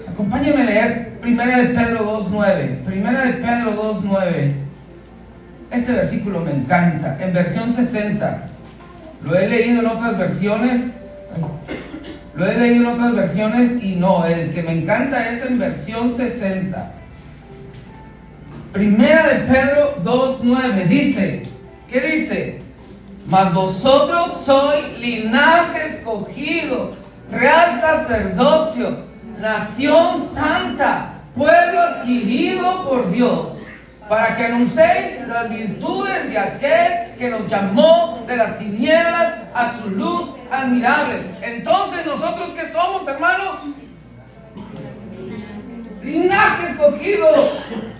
Acompáñame 0.09 0.61
a 0.61 0.65
leer 0.65 1.19
Primera 1.19 1.57
de 1.57 1.67
Pedro 1.69 2.21
2.9. 2.21 2.83
Primera 2.83 3.25
de 3.25 3.33
Pedro 3.33 3.93
2.9. 4.01 4.53
Este 5.71 5.91
versículo 5.91 6.39
me 6.39 6.51
encanta. 6.51 7.17
En 7.19 7.33
versión 7.33 7.73
60. 7.73 8.49
Lo 9.23 9.35
he 9.35 9.47
leído 9.47 9.81
en 9.81 9.87
otras 9.87 10.17
versiones. 10.17 10.81
Lo 12.35 12.45
he 12.45 12.55
leído 12.55 12.91
en 12.91 12.99
otras 12.99 13.15
versiones 13.15 13.83
y 13.83 13.95
no, 13.95 14.25
el 14.25 14.53
que 14.53 14.61
me 14.61 14.73
encanta 14.73 15.29
es 15.29 15.43
en 15.43 15.57
versión 15.57 16.15
60. 16.15 16.93
Primera 18.71 19.27
de 19.27 19.35
Pedro 19.51 20.03
2.9 20.03 20.85
dice, 20.85 21.43
¿qué 21.91 21.99
dice? 21.99 22.61
Mas 23.25 23.51
vosotros 23.53 24.43
sois 24.45 24.99
linaje 24.99 25.87
escogido, 25.87 26.95
real 27.31 27.81
sacerdocio, 27.81 29.06
nación 29.39 30.21
santa, 30.21 31.13
pueblo 31.35 31.81
adquirido 31.81 32.87
por 32.87 33.11
Dios, 33.11 33.57
para 34.09 34.35
que 34.35 34.45
anunciéis 34.45 35.27
las 35.27 35.49
virtudes 35.49 36.29
de 36.29 36.37
aquel 36.37 37.15
que 37.17 37.29
nos 37.29 37.47
llamó 37.47 38.23
de 38.25 38.37
las 38.37 38.57
tinieblas 38.57 39.33
a 39.53 39.73
su 39.77 39.89
luz 39.89 40.31
admirable. 40.51 41.35
Entonces, 41.41 42.05
¿nosotros 42.05 42.49
qué 42.51 42.65
somos, 42.65 43.07
hermanos? 43.07 43.57
Linaje 46.01 46.71
escogido, 46.71 47.27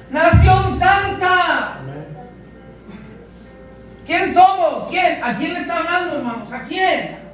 nación 0.10 0.80
santa. 0.80 1.80
¿Quién 4.06 4.34
somos? 4.34 4.88
¿Quién? 4.90 5.22
¿A 5.22 5.38
quién 5.38 5.54
le 5.54 5.60
está 5.60 5.80
hablando, 5.80 6.16
hermanos? 6.16 6.52
¿A 6.54 6.64
quién? 6.64 7.27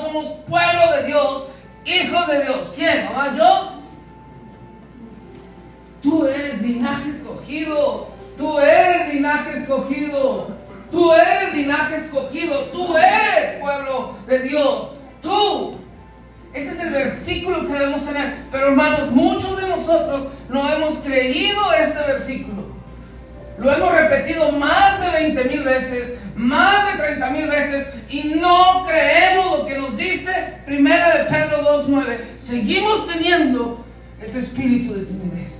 Somos 0.00 0.28
pueblo 0.48 0.92
de 0.96 1.06
Dios, 1.06 1.44
hijos 1.84 2.26
de 2.26 2.42
Dios. 2.42 2.72
¿Quién? 2.74 3.04
¿Mamá? 3.06 3.34
¿Yo? 3.36 3.70
Tú 6.02 6.26
eres 6.26 6.60
linaje 6.60 7.10
escogido. 7.10 8.08
Tú 8.36 8.58
eres 8.58 9.14
linaje 9.14 9.58
escogido. 9.58 10.48
Tú 10.90 11.12
eres 11.12 11.54
linaje 11.54 11.96
escogido. 11.96 12.58
Tú 12.66 12.96
eres 12.96 13.60
pueblo 13.60 14.16
de 14.26 14.38
Dios. 14.40 14.92
Tú. 15.22 15.78
Ese 16.52 16.70
es 16.70 16.80
el 16.80 16.90
versículo 16.90 17.66
que 17.66 17.72
debemos 17.72 18.04
tener. 18.04 18.44
Pero 18.52 18.68
hermanos, 18.68 19.10
muchos 19.10 19.60
de 19.60 19.68
nosotros 19.68 20.28
no 20.48 20.72
hemos 20.72 20.98
creído 21.00 21.60
este 21.72 21.98
versículo. 22.00 22.64
Lo 23.58 23.72
hemos 23.72 23.92
repetido 23.92 24.52
más 24.52 25.00
de 25.00 25.10
20 25.10 25.44
mil 25.44 25.62
veces, 25.62 26.18
más 26.36 26.92
de 26.92 27.02
30 27.02 27.30
mil 27.30 27.46
veces 27.48 27.88
y 28.10 28.34
no 28.40 28.86
creemos 28.86 29.58
lo 29.58 29.66
que 29.66 29.78
nos 29.78 29.96
dice 29.96 30.32
Primera 30.66 31.18
de 31.18 31.24
Pedro 31.24 31.86
2.9. 31.86 32.18
Seguimos 32.38 33.06
teniendo 33.06 33.84
ese 34.20 34.40
espíritu 34.40 34.94
de 34.94 35.04
timidez. 35.06 35.52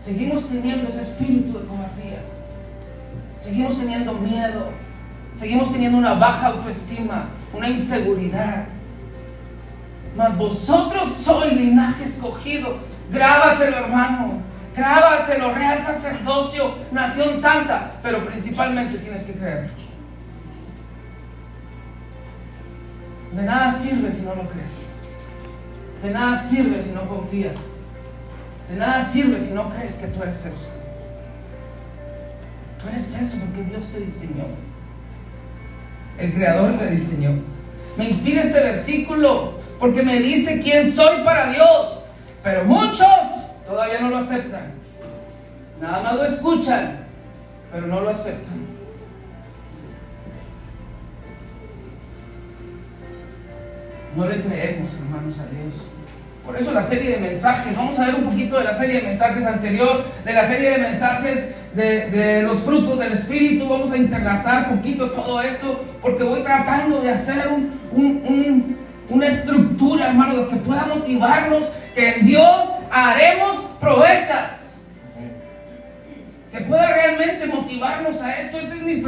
Seguimos 0.00 0.48
teniendo 0.48 0.88
ese 0.88 1.02
espíritu 1.02 1.58
de 1.58 1.66
cobardía. 1.66 2.22
Seguimos 3.40 3.78
teniendo 3.78 4.12
miedo. 4.14 4.70
Seguimos 5.34 5.72
teniendo 5.72 5.98
una 5.98 6.14
baja 6.14 6.48
autoestima, 6.48 7.28
una 7.52 7.68
inseguridad. 7.68 8.66
Mas 10.16 10.36
vosotros 10.36 11.12
sois 11.14 11.52
linaje 11.52 12.04
escogido. 12.04 12.78
Grábatelo, 13.10 13.76
hermano. 13.76 14.51
Grábatelo, 14.74 15.54
real 15.54 15.84
sacerdocio, 15.84 16.74
nación 16.90 17.40
santa. 17.40 17.98
Pero 18.02 18.24
principalmente 18.24 18.98
tienes 18.98 19.22
que 19.24 19.32
creerlo. 19.34 19.70
De 23.32 23.42
nada 23.42 23.72
sirve 23.78 24.12
si 24.12 24.22
no 24.22 24.34
lo 24.34 24.48
crees. 24.48 24.72
De 26.02 26.10
nada 26.10 26.42
sirve 26.42 26.82
si 26.82 26.90
no 26.90 27.08
confías. 27.08 27.56
De 28.68 28.76
nada 28.76 29.04
sirve 29.04 29.40
si 29.40 29.52
no 29.52 29.70
crees 29.70 29.94
que 29.94 30.06
tú 30.08 30.22
eres 30.22 30.44
eso. 30.44 30.68
Tú 32.80 32.88
eres 32.88 33.14
eso 33.14 33.36
porque 33.38 33.64
Dios 33.64 33.86
te 33.86 34.00
diseñó. 34.00 34.46
El 36.18 36.34
Creador 36.34 36.78
te 36.78 36.86
diseñó. 36.88 37.40
Me 37.96 38.08
inspira 38.08 38.42
este 38.42 38.60
versículo 38.60 39.60
porque 39.78 40.02
me 40.02 40.18
dice 40.20 40.60
quién 40.62 40.92
soy 40.94 41.22
para 41.24 41.52
Dios. 41.52 42.00
Pero 42.42 42.64
muchos 42.64 43.06
todavía 43.72 44.00
no 44.00 44.10
lo 44.10 44.18
aceptan. 44.18 44.72
Nada 45.80 46.02
más 46.02 46.14
lo 46.14 46.24
escuchan, 46.26 47.06
pero 47.72 47.86
no 47.86 48.00
lo 48.00 48.10
aceptan. 48.10 48.72
No 54.14 54.28
le 54.28 54.42
creemos, 54.42 54.90
hermanos, 54.94 55.38
a 55.38 55.46
Dios. 55.46 55.72
Por 56.44 56.56
eso 56.56 56.72
la 56.72 56.82
serie 56.82 57.12
de 57.12 57.20
mensajes, 57.20 57.74
vamos 57.74 57.98
a 57.98 58.06
ver 58.06 58.16
un 58.16 58.24
poquito 58.24 58.58
de 58.58 58.64
la 58.64 58.74
serie 58.74 59.00
de 59.00 59.08
mensajes 59.08 59.46
anterior, 59.46 60.04
de 60.22 60.32
la 60.34 60.46
serie 60.46 60.70
de 60.72 60.78
mensajes 60.78 61.54
de, 61.74 62.42
los 62.42 62.58
frutos 62.58 62.98
del 62.98 63.12
Espíritu, 63.12 63.68
vamos 63.68 63.90
a 63.92 63.96
interlazar 63.96 64.70
un 64.70 64.78
poquito 64.78 65.12
todo 65.12 65.40
esto, 65.40 65.82
porque 66.02 66.24
voy 66.24 66.42
tratando 66.42 67.00
de 67.00 67.10
hacer 67.10 67.48
una 69.12 69.26
estructura, 69.26 70.08
hermano, 70.08 70.48
que 70.48 70.56
pueda 70.56 70.86
motivarnos, 70.86 71.64
que 71.94 72.14
en 72.14 72.26
Dios 72.26 72.68
haremos 72.90 73.66
proezas. 73.78 74.70
Que 76.50 76.60
pueda 76.60 76.86
realmente 76.92 77.46
motivarnos 77.46 78.20
a 78.20 78.32
esto. 78.32 78.58
Esa 78.58 78.74
es 78.74 78.82
mi 78.82 79.02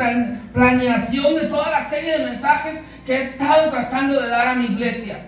planeación 0.52 1.34
de 1.34 1.46
toda 1.46 1.70
la 1.70 1.88
serie 1.88 2.18
de 2.18 2.24
mensajes 2.26 2.84
que 3.06 3.16
he 3.16 3.22
estado 3.22 3.70
tratando 3.70 4.20
de 4.20 4.28
dar 4.28 4.48
a 4.48 4.54
mi 4.54 4.66
iglesia. 4.66 5.26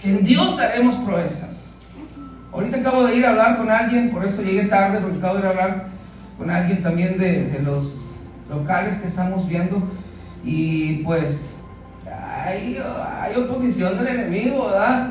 Que 0.00 0.10
en 0.10 0.24
Dios 0.24 0.58
haremos 0.60 0.96
proezas. 0.96 1.70
Ahorita 2.52 2.78
acabo 2.78 3.04
de 3.04 3.16
ir 3.16 3.26
a 3.26 3.30
hablar 3.30 3.58
con 3.58 3.70
alguien, 3.70 4.10
por 4.10 4.24
eso 4.24 4.42
llegué 4.42 4.64
tarde, 4.64 5.00
porque 5.00 5.18
acabo 5.18 5.34
de 5.34 5.40
ir 5.40 5.46
a 5.46 5.50
hablar 5.50 5.86
con 6.36 6.50
alguien 6.50 6.82
también 6.82 7.18
de, 7.18 7.60
los 7.62 8.14
locales 8.48 8.98
que 8.98 9.08
estamos 9.08 9.48
viendo. 9.48 9.82
Y 10.44 11.02
pues 11.04 11.57
hay, 12.48 12.82
hay 13.20 13.36
oposición 13.36 13.98
del 13.98 14.08
enemigo, 14.08 14.66
¿verdad? 14.66 15.10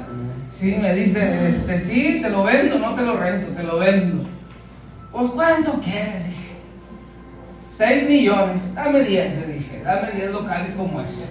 Sí, 0.51 0.75
me 0.81 0.93
dice, 0.93 1.49
este, 1.49 1.79
sí, 1.79 2.19
te 2.21 2.29
lo 2.29 2.43
vendo, 2.43 2.79
no 2.79 2.95
te 2.95 3.03
lo 3.03 3.17
rento, 3.17 3.51
te 3.51 3.63
lo 3.63 3.77
vendo. 3.77 4.23
Pues, 5.11 5.31
¿cuánto 5.31 5.73
quieres? 5.73 6.25
Dije. 6.25 6.37
6 7.69 8.09
millones, 8.09 8.73
dame 8.73 9.01
10, 9.03 9.47
le 9.47 9.53
dije, 9.53 9.81
dame 9.83 10.11
10 10.15 10.31
locales 10.31 10.71
como 10.73 10.99
ese. 11.01 11.27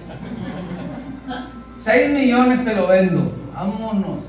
6 1.80 2.10
millones 2.10 2.64
te 2.64 2.74
lo 2.74 2.86
vendo, 2.86 3.32
vámonos. 3.52 4.22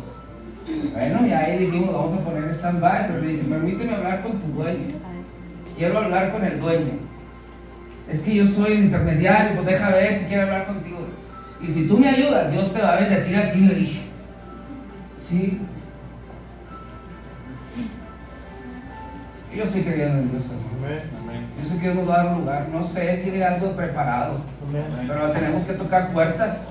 Bueno, 0.94 1.28
y 1.28 1.32
ahí 1.32 1.60
dijimos, 1.60 1.94
vamos 1.94 2.20
a 2.20 2.24
poner 2.24 2.50
stand-by, 2.50 3.08
pero 3.08 3.22
le 3.22 3.28
dije, 3.28 3.44
permíteme 3.44 3.96
hablar 3.96 4.24
con 4.24 4.40
tu 4.40 4.48
dueño. 4.48 4.88
Quiero 5.78 6.00
hablar 6.00 6.32
con 6.32 6.44
el 6.44 6.60
dueño. 6.60 6.94
Es 8.10 8.22
que 8.22 8.34
yo 8.34 8.48
soy 8.48 8.72
el 8.74 8.86
intermediario, 8.86 9.56
pues 9.56 9.68
deja 9.68 9.90
ver 9.90 10.20
si 10.20 10.26
quiere 10.26 10.44
hablar 10.44 10.66
contigo. 10.66 11.06
Y 11.62 11.68
si 11.68 11.88
tú 11.88 11.98
me 11.98 12.10
ayudas, 12.10 12.52
Dios 12.52 12.74
te 12.74 12.82
va 12.82 12.94
a 12.94 13.00
bendecir 13.00 13.38
aquí, 13.38 13.60
le 13.60 13.76
dije. 13.76 14.02
Sí. 15.18 15.62
Yo 19.56 19.64
estoy 19.64 19.82
creyendo 19.82 20.20
en 20.20 20.32
Dios, 20.32 20.44
Yo 20.46 21.70
sé 21.70 21.78
que 21.80 21.92
Dios 21.92 21.96
nos 21.96 22.10
va 22.10 22.14
a 22.14 22.24
dar 22.24 22.34
un 22.34 22.40
lugar. 22.42 22.70
No 22.72 22.84
sé, 22.84 23.16
Él 23.16 23.24
tiene 23.24 23.44
algo 23.44 23.72
preparado. 23.76 24.42
Pero 25.08 25.32
tenemos 25.32 25.64
que 25.64 25.74
tocar 25.74 26.12
puertas. 26.12 26.68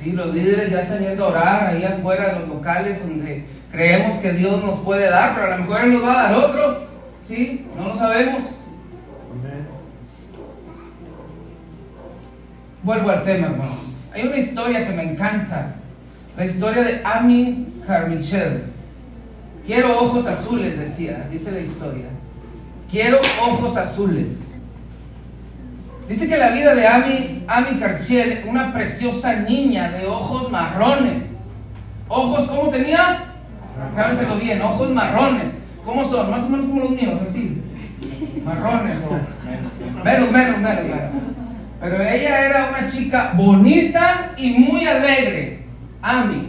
Sí, 0.00 0.12
los 0.12 0.34
líderes 0.34 0.70
ya 0.70 0.80
están 0.80 0.98
yendo 0.98 1.26
a 1.26 1.28
orar 1.28 1.66
ahí 1.68 1.84
afuera 1.84 2.32
de 2.32 2.40
los 2.40 2.48
locales 2.48 3.06
donde 3.06 3.46
creemos 3.70 4.18
que 4.18 4.32
Dios 4.32 4.64
nos 4.64 4.80
puede 4.80 5.08
dar, 5.08 5.34
pero 5.34 5.46
a 5.46 5.56
lo 5.56 5.64
mejor 5.64 5.80
Él 5.82 5.92
nos 5.92 6.02
va 6.02 6.12
a 6.12 6.22
dar 6.24 6.34
otro. 6.34 6.86
Sí, 7.24 7.68
no 7.76 7.88
lo 7.88 7.96
sabemos. 7.96 8.42
Vuelvo 12.82 13.10
al 13.10 13.22
tema, 13.22 13.46
hermanos. 13.46 13.81
Hay 14.14 14.22
una 14.26 14.36
historia 14.36 14.86
que 14.86 14.92
me 14.92 15.02
encanta 15.04 15.74
la 16.36 16.44
historia 16.44 16.82
de 16.82 17.00
Amy 17.04 17.80
Carmichael. 17.86 18.64
Quiero 19.66 19.98
ojos 19.98 20.26
azules, 20.26 20.78
decía, 20.78 21.26
dice 21.30 21.50
la 21.50 21.60
historia. 21.60 22.06
Quiero 22.90 23.20
ojos 23.40 23.76
azules. 23.76 24.32
Dice 26.08 26.28
que 26.28 26.36
la 26.36 26.50
vida 26.50 26.74
de 26.74 26.86
Amy, 26.86 27.44
Amy 27.46 27.78
Carmichael, 27.78 28.44
una 28.48 28.72
preciosa 28.72 29.36
niña 29.36 29.92
de 29.92 30.06
ojos 30.06 30.50
marrones. 30.50 31.22
Ojos, 32.08 32.50
¿cómo 32.50 32.68
tenía? 32.70 33.24
Grábenselo 33.94 34.36
bien, 34.36 34.60
ojos 34.60 34.90
marrones. 34.90 35.46
¿Cómo 35.86 36.08
son? 36.08 36.30
Más 36.30 36.44
o 36.44 36.48
menos 36.50 36.66
como 36.66 36.80
los 36.80 36.90
míos, 36.90 37.14
así. 37.26 37.62
Marrones 38.44 38.98
o 39.08 39.12
menos, 40.04 40.30
menos, 40.30 40.58
menos, 40.58 40.84
menos. 40.84 41.31
Pero 41.82 42.00
ella 42.00 42.46
era 42.46 42.68
una 42.68 42.88
chica 42.88 43.32
bonita 43.34 44.34
y 44.36 44.50
muy 44.50 44.86
alegre. 44.86 45.64
Ami, 46.00 46.46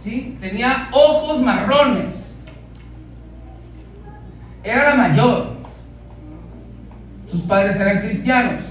¿sí? 0.00 0.38
Tenía 0.40 0.90
ojos 0.92 1.42
marrones. 1.42 2.34
Era 4.62 4.90
la 4.90 4.94
mayor. 4.94 5.56
Sus 7.28 7.40
padres 7.42 7.80
eran 7.80 7.98
cristianos. 7.98 8.62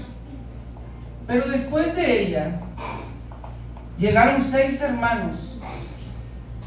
Pero 1.26 1.50
después 1.50 1.94
de 1.94 2.22
ella, 2.22 2.60
llegaron 3.98 4.42
seis 4.42 4.80
hermanos 4.80 5.36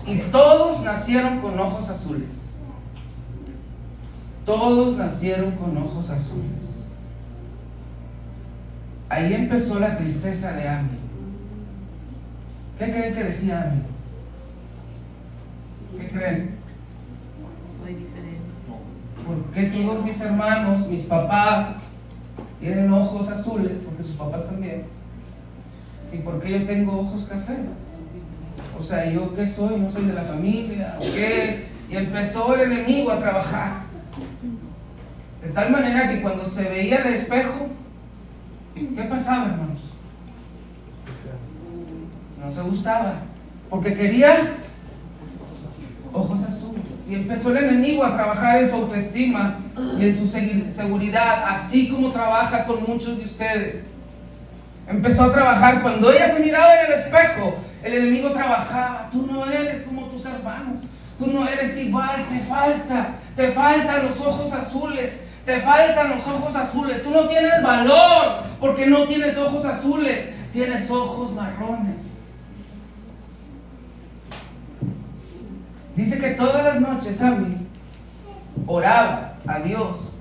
y 0.06 0.20
todos 0.32 0.84
nacieron 0.84 1.40
con 1.40 1.60
ojos 1.60 1.90
azules. 1.90 2.30
Todos 4.46 4.96
nacieron 4.96 5.56
con 5.56 5.76
ojos 5.76 6.08
azules. 6.12 6.71
Ahí 9.12 9.34
empezó 9.34 9.78
la 9.78 9.98
tristeza 9.98 10.54
de 10.54 10.70
Ami. 10.70 10.98
¿Qué 12.80 12.86
creen 12.86 13.14
que 13.14 13.24
decía 13.26 13.64
amigo? 13.64 13.88
¿Qué 16.00 16.08
creen? 16.08 16.56
Soy 17.78 17.96
diferente. 17.96 18.40
¿Por 19.28 19.54
qué 19.54 19.64
todos 19.64 20.06
mis 20.06 20.22
hermanos, 20.22 20.88
mis 20.88 21.02
papás, 21.02 21.76
tienen 22.62 22.90
ojos 22.94 23.28
azules? 23.28 23.82
Porque 23.84 24.04
sus 24.04 24.16
papás 24.16 24.46
también. 24.46 24.86
¿Y 26.14 26.20
por 26.20 26.40
qué 26.40 26.60
yo 26.60 26.66
tengo 26.66 27.02
ojos 27.02 27.26
cafés? 27.26 27.60
O 28.80 28.82
sea, 28.82 29.12
¿yo 29.12 29.36
qué 29.36 29.46
soy? 29.46 29.78
¿No 29.78 29.92
soy 29.92 30.06
de 30.06 30.14
la 30.14 30.24
familia? 30.24 30.96
¿O 30.98 31.04
qué? 31.04 31.66
Y 31.90 31.98
empezó 31.98 32.56
el 32.56 32.72
enemigo 32.72 33.12
a 33.12 33.20
trabajar. 33.20 33.72
De 35.44 35.50
tal 35.50 35.70
manera 35.70 36.10
que 36.10 36.22
cuando 36.22 36.46
se 36.46 36.64
veía 36.64 37.00
el 37.00 37.16
espejo, 37.16 37.68
¿qué 38.76 39.04
pasaba, 39.10 39.46
hermanos? 39.46 39.82
no 42.44 42.50
se 42.50 42.62
gustaba, 42.62 43.20
porque 43.70 43.94
quería 43.94 44.54
ojos 46.12 46.42
azules. 46.42 46.82
Y 47.08 47.16
empezó 47.16 47.52
el 47.52 47.66
enemigo 47.66 48.04
a 48.04 48.16
trabajar 48.16 48.64
en 48.64 48.70
su 48.70 48.76
autoestima 48.76 49.60
y 50.00 50.06
en 50.06 50.18
su 50.18 50.28
seguridad, 50.28 51.44
así 51.46 51.90
como 51.90 52.12
trabaja 52.12 52.66
con 52.66 52.84
muchos 52.84 53.18
de 53.18 53.26
ustedes. 53.26 53.84
Empezó 54.88 55.24
a 55.24 55.34
trabajar. 55.34 55.82
Cuando 55.82 56.12
ella 56.12 56.34
se 56.34 56.40
miraba 56.40 56.82
en 56.82 56.92
el 56.92 57.00
espejo, 57.00 57.56
el 57.84 57.94
enemigo 57.94 58.32
trabajaba. 58.32 59.10
Tú 59.12 59.28
no 59.30 59.46
eres 59.46 59.84
como 59.84 60.06
tus 60.06 60.26
hermanos. 60.26 60.84
Tú 61.20 61.28
no 61.28 61.48
eres 61.48 61.78
igual. 61.78 62.26
Te 62.30 62.40
falta. 62.40 63.16
Te 63.36 63.52
faltan 63.52 64.06
los 64.06 64.20
ojos 64.20 64.52
azules. 64.52 65.12
Te 65.46 65.60
faltan 65.62 66.12
los 66.12 66.28
ojos 66.28 66.56
azules. 66.56 67.04
Tú 67.04 67.12
no 67.12 67.28
tienes 67.28 67.62
valor 67.64 68.44
porque 68.60 68.86
no 68.88 69.06
tienes 69.06 69.38
ojos 69.38 69.66
azules. 69.66 70.30
Tienes 70.54 70.90
ojos 70.90 71.34
marrones. 71.34 71.96
Dice 75.96 76.20
que 76.20 76.32
todas 76.32 76.64
las 76.64 76.82
noches 76.82 77.18
Sammy 77.18 77.58
oraba 78.66 79.36
a 79.46 79.60
Dios 79.60 80.16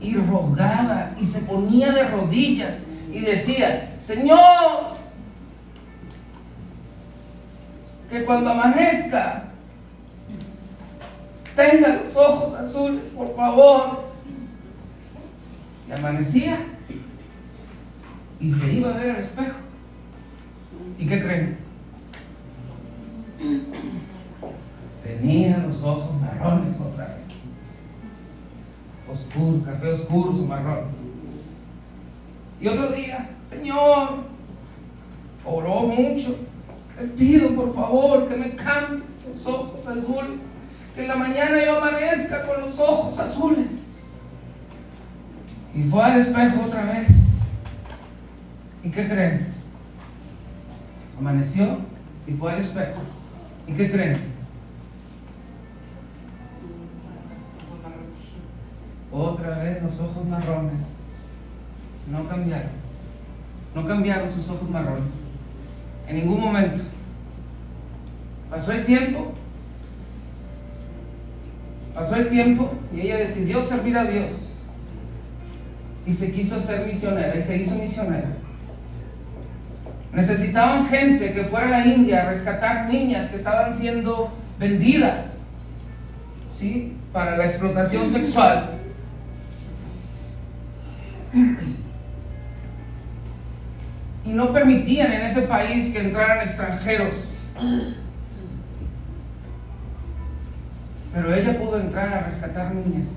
y 0.00 0.14
rogaba 0.16 1.12
y 1.18 1.24
se 1.24 1.40
ponía 1.40 1.92
de 1.92 2.04
rodillas 2.08 2.76
y 3.10 3.20
decía, 3.20 3.96
Señor, 4.00 4.96
que 8.10 8.24
cuando 8.24 8.50
amanezca 8.50 9.44
tenga 11.54 12.02
los 12.04 12.16
ojos 12.16 12.54
azules, 12.54 13.02
por 13.16 13.34
favor. 13.34 14.05
Y 15.88 15.92
amanecía 15.92 16.58
y 18.40 18.50
se 18.50 18.72
iba 18.72 18.94
a 18.94 18.98
ver 18.98 19.10
al 19.10 19.22
espejo. 19.22 19.56
¿Y 20.98 21.06
qué 21.06 21.22
creen? 21.22 21.58
Tenía 25.02 25.58
los 25.58 25.82
ojos 25.82 26.20
marrones 26.20 26.76
otra 26.80 27.06
vez. 27.06 27.16
Oscuro, 29.08 29.62
café 29.64 29.92
oscuro, 29.92 30.32
su 30.32 30.44
marrón. 30.44 30.86
Y 32.60 32.68
otro 32.68 32.88
día, 32.88 33.30
Señor, 33.48 34.24
oró 35.44 35.82
mucho. 35.82 36.36
Le 36.98 37.06
pido 37.08 37.54
por 37.54 37.74
favor 37.74 38.28
que 38.28 38.36
me 38.36 38.56
cambie 38.56 39.04
los 39.28 39.46
ojos 39.46 39.86
azules. 39.86 40.40
Que 40.94 41.02
en 41.02 41.08
la 41.08 41.16
mañana 41.16 41.64
yo 41.64 41.76
amanezca 41.76 42.46
con 42.46 42.62
los 42.62 42.78
ojos 42.78 43.18
azules. 43.18 43.85
Y 45.76 45.82
fue 45.82 46.02
al 46.02 46.20
espejo 46.20 46.64
otra 46.64 46.84
vez. 46.86 47.08
¿Y 48.82 48.88
qué 48.88 49.06
creen? 49.06 49.38
Amaneció 51.18 51.78
y 52.26 52.32
fue 52.32 52.52
al 52.52 52.60
espejo. 52.60 53.00
¿Y 53.66 53.72
qué 53.74 53.90
creen? 53.92 54.18
Otra 59.12 59.58
vez 59.58 59.82
los 59.82 60.00
ojos 60.00 60.26
marrones. 60.26 60.80
No 62.10 62.26
cambiaron. 62.26 62.70
No 63.74 63.86
cambiaron 63.86 64.32
sus 64.32 64.48
ojos 64.48 64.70
marrones. 64.70 65.12
En 66.08 66.16
ningún 66.16 66.40
momento. 66.40 66.84
Pasó 68.48 68.72
el 68.72 68.86
tiempo. 68.86 69.34
Pasó 71.94 72.16
el 72.16 72.30
tiempo 72.30 72.72
y 72.94 73.00
ella 73.00 73.18
decidió 73.18 73.62
servir 73.62 73.98
a 73.98 74.04
Dios. 74.04 74.45
Y 76.06 76.14
se 76.14 76.32
quiso 76.32 76.60
ser 76.62 76.86
misionera 76.86 77.36
y 77.36 77.42
se 77.42 77.56
hizo 77.58 77.74
misionera. 77.74 78.28
Necesitaban 80.12 80.86
gente 80.88 81.34
que 81.34 81.44
fuera 81.44 81.66
a 81.66 81.70
la 81.70 81.86
India 81.86 82.22
a 82.22 82.30
rescatar 82.30 82.88
niñas 82.88 83.28
que 83.28 83.36
estaban 83.36 83.76
siendo 83.76 84.32
vendidas, 84.58 85.40
¿sí? 86.56 86.96
Para 87.12 87.36
la 87.36 87.44
explotación 87.44 88.08
sexual. 88.10 88.78
Y 94.24 94.30
no 94.30 94.52
permitían 94.52 95.12
en 95.12 95.22
ese 95.22 95.42
país 95.42 95.92
que 95.92 96.00
entraran 96.00 96.46
extranjeros. 96.46 97.14
Pero 101.12 101.34
ella 101.34 101.58
pudo 101.58 101.78
entrar 101.78 102.12
a 102.14 102.20
rescatar 102.20 102.74
niñas. 102.74 103.08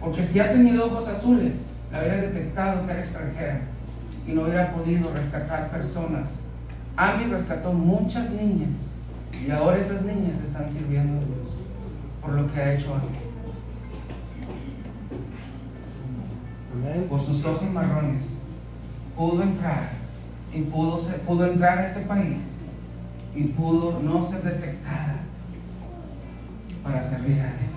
Porque 0.00 0.24
si 0.24 0.40
ha 0.40 0.52
tenido 0.52 0.86
ojos 0.86 1.08
azules, 1.08 1.54
la 1.92 1.98
hubiera 2.00 2.16
detectado 2.16 2.86
que 2.86 2.92
era 2.92 3.00
extranjera 3.00 3.60
y 4.26 4.32
no 4.32 4.42
hubiera 4.42 4.72
podido 4.72 5.12
rescatar 5.12 5.70
personas. 5.70 6.30
Ami 6.96 7.24
rescató 7.24 7.72
muchas 7.72 8.30
niñas 8.30 8.78
y 9.32 9.50
ahora 9.50 9.78
esas 9.78 10.02
niñas 10.02 10.40
están 10.42 10.70
sirviendo 10.70 11.14
a 11.18 11.24
Dios 11.24 11.48
por 12.20 12.32
lo 12.32 12.50
que 12.52 12.60
ha 12.60 12.74
hecho 12.74 12.94
Ami. 12.94 13.18
Por 17.08 17.20
sus 17.20 17.44
ojos 17.44 17.70
marrones 17.70 18.22
pudo 19.16 19.42
entrar 19.42 19.90
y 20.52 20.62
pudo, 20.62 20.98
ser- 20.98 21.20
pudo 21.20 21.46
entrar 21.46 21.78
a 21.78 21.86
ese 21.86 22.00
país 22.00 22.38
y 23.34 23.44
pudo 23.44 24.00
no 24.00 24.26
ser 24.26 24.42
detectada 24.42 25.16
para 26.82 27.02
servir 27.02 27.40
a 27.40 27.46
Él. 27.48 27.69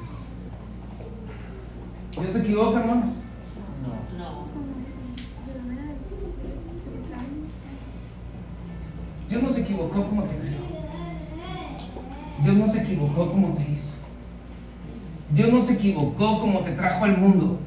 ¿Dios 2.19 2.31
se 2.31 2.39
equivoca, 2.39 2.79
hermanos? 2.79 3.05
No. 4.17 4.43
Dios 9.29 9.43
no 9.43 9.49
se 9.49 9.61
equivocó 9.61 10.03
como 10.03 10.23
te 10.23 10.35
creó. 10.37 10.53
Dios 12.43 12.55
no 12.55 12.67
se 12.67 12.81
equivocó 12.81 13.31
como 13.31 13.53
te 13.55 13.63
hizo. 13.63 13.93
Dios 15.31 15.51
no 15.51 15.61
se 15.63 15.73
equivocó 15.73 16.39
como 16.39 16.59
te 16.59 16.73
trajo 16.73 17.05
al 17.05 17.17
mundo. 17.17 17.59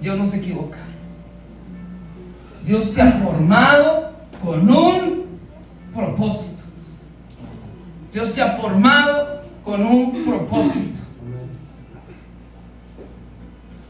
Dios 0.00 0.16
no 0.16 0.26
se 0.26 0.38
equivoca. 0.38 0.78
Dios 2.64 2.94
te 2.94 3.02
ha 3.02 3.12
formado 3.12 4.12
con 4.42 4.70
un 4.70 5.24
propósito. 5.94 6.62
Dios 8.12 8.32
te 8.32 8.40
ha 8.40 8.52
formado 8.52 9.42
con 9.64 9.84
un 9.84 10.24
propósito. 10.24 10.95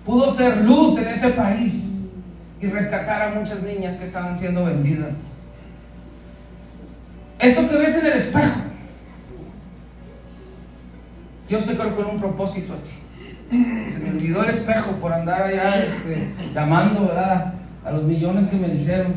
Pudo 0.07 0.33
ser 0.33 0.59
luz 0.59 0.97
en 1.01 1.09
ese 1.09 1.31
país 1.31 2.05
y 2.61 2.66
rescatar 2.69 3.23
a 3.23 3.35
muchas 3.35 3.64
niñas 3.64 3.97
que 3.97 4.05
estaban 4.05 4.38
siendo 4.38 4.64
vendidas. 4.64 5.16
Esto 7.40 7.69
que 7.69 7.77
ves 7.77 7.97
en 7.97 8.07
el 8.07 8.12
espejo, 8.12 8.61
Dios 11.49 11.66
te 11.66 11.75
creó 11.75 11.97
con 11.97 12.07
un 12.07 12.21
propósito 12.21 12.75
a 12.75 12.77
ti. 12.77 13.90
Se 13.90 13.99
me 13.99 14.11
olvidó 14.11 14.45
el 14.45 14.51
espejo 14.51 14.92
por 14.92 15.12
andar 15.12 15.42
allá 15.42 15.85
este, 15.85 16.33
llamando 16.55 17.12
a 17.12 17.90
los 17.90 18.05
millones 18.05 18.47
que 18.47 18.57
me 18.57 18.69
dijeron. 18.69 19.12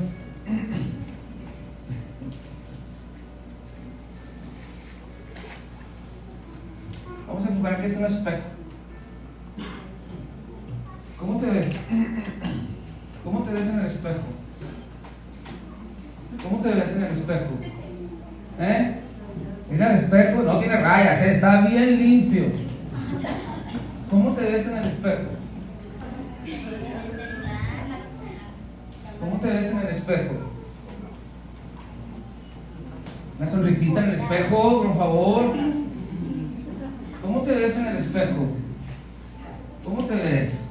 Vamos 7.28 7.46
a 7.46 7.48
jugar 7.48 7.80
que 7.80 7.86
es 7.86 7.98
un 7.98 8.06
espejo. 8.06 8.59
¿Cómo 11.30 11.42
te 11.42 11.46
ves? 11.46 11.68
¿Cómo 13.24 13.44
te 13.44 13.54
ves 13.54 13.68
en 13.68 13.80
el 13.80 13.86
espejo? 13.86 14.20
¿Cómo 16.42 16.64
te 16.64 16.70
ves 16.70 16.90
en 16.96 17.04
el 17.04 17.12
espejo? 17.12 17.60
¿Eh? 18.60 18.96
Mira 19.70 19.94
el 19.94 20.00
espejo, 20.04 20.42
no 20.42 20.58
tiene 20.58 20.82
rayas, 20.82 21.22
¿eh? 21.22 21.36
está 21.36 21.68
bien 21.68 22.00
limpio. 22.00 22.46
¿Cómo 24.10 24.32
te 24.32 24.42
ves 24.42 24.68
en 24.70 24.78
el 24.78 24.88
espejo? 24.88 25.30
¿Cómo 29.20 29.40
te 29.40 29.48
ves 29.48 29.72
en 29.72 29.78
el 29.78 29.88
espejo? 29.88 30.36
Una 33.38 33.48
sonrisita 33.48 34.04
en 34.04 34.10
el 34.10 34.16
espejo, 34.16 34.82
por 34.82 34.98
favor. 34.98 35.54
¿Cómo 37.22 37.42
te 37.42 37.52
ves 37.52 37.78
en 37.78 37.86
el 37.86 37.98
espejo? 37.98 38.48
¿Cómo 39.86 40.06
te 40.06 40.16
ves? 40.16 40.69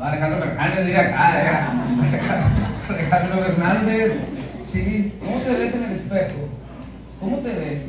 No, 0.00 0.06
Alejandro 0.06 0.40
Fernández, 0.40 0.86
mira 0.86 1.00
acá. 1.00 1.72
Alejandro 2.88 3.42
Fernández. 3.44 4.12
Sí, 4.72 5.12
¿cómo 5.22 5.36
te 5.40 5.52
ves 5.52 5.74
en 5.74 5.82
el 5.82 5.92
espejo? 5.92 6.48
¿Cómo 7.20 7.36
te 7.38 7.54
ves? 7.54 7.82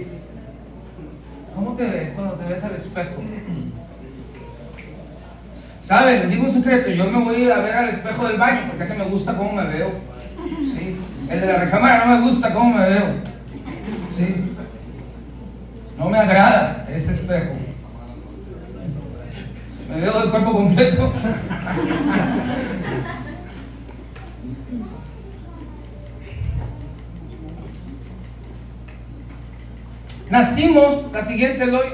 ¿Cómo 1.55 1.73
te 1.75 1.85
ves 1.85 2.11
cuando 2.13 2.33
te 2.33 2.53
ves 2.53 2.63
al 2.65 2.75
espejo? 2.75 3.23
¿Saben? 5.83 6.19
Les 6.19 6.29
digo 6.31 6.43
un 6.43 6.51
secreto, 6.51 6.89
yo 6.89 7.09
me 7.09 7.23
voy 7.23 7.49
a 7.49 7.59
ver 7.59 7.75
al 7.75 7.89
espejo 7.89 8.27
del 8.27 8.37
baño 8.37 8.61
porque 8.67 8.83
ese 8.83 8.95
me 8.95 9.05
gusta 9.05 9.37
cómo 9.37 9.53
me 9.53 9.63
veo. 9.63 9.91
Sí. 10.59 10.99
El 11.29 11.39
de 11.39 11.47
la 11.47 11.59
recámara 11.59 12.05
no 12.05 12.17
me 12.17 12.27
gusta 12.27 12.53
cómo 12.53 12.77
me 12.77 12.89
veo. 12.89 13.05
Sí. 14.17 14.53
No 15.97 16.09
me 16.09 16.17
agrada 16.17 16.85
ese 16.89 17.13
espejo. 17.13 17.70
Me 19.91 19.99
veo 19.99 20.21
del 20.21 20.29
cuerpo 20.29 20.53
completo. 20.53 21.13
Nacimos, 30.29 31.11
la 31.11 31.25
siguiente 31.25 31.65
Eloy. 31.65 31.87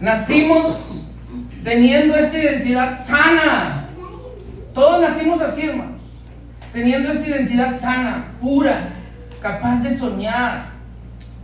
Nacimos 0.00 1.02
teniendo 1.62 2.16
esta 2.16 2.38
identidad 2.38 3.06
sana. 3.06 3.90
Todos 4.72 5.02
nacimos 5.02 5.42
así, 5.42 5.66
hermanos. 5.66 6.00
Teniendo 6.72 7.12
esta 7.12 7.28
identidad 7.28 7.78
sana, 7.78 8.24
pura, 8.40 8.88
capaz 9.42 9.82
de 9.82 9.94
soñar. 9.94 10.75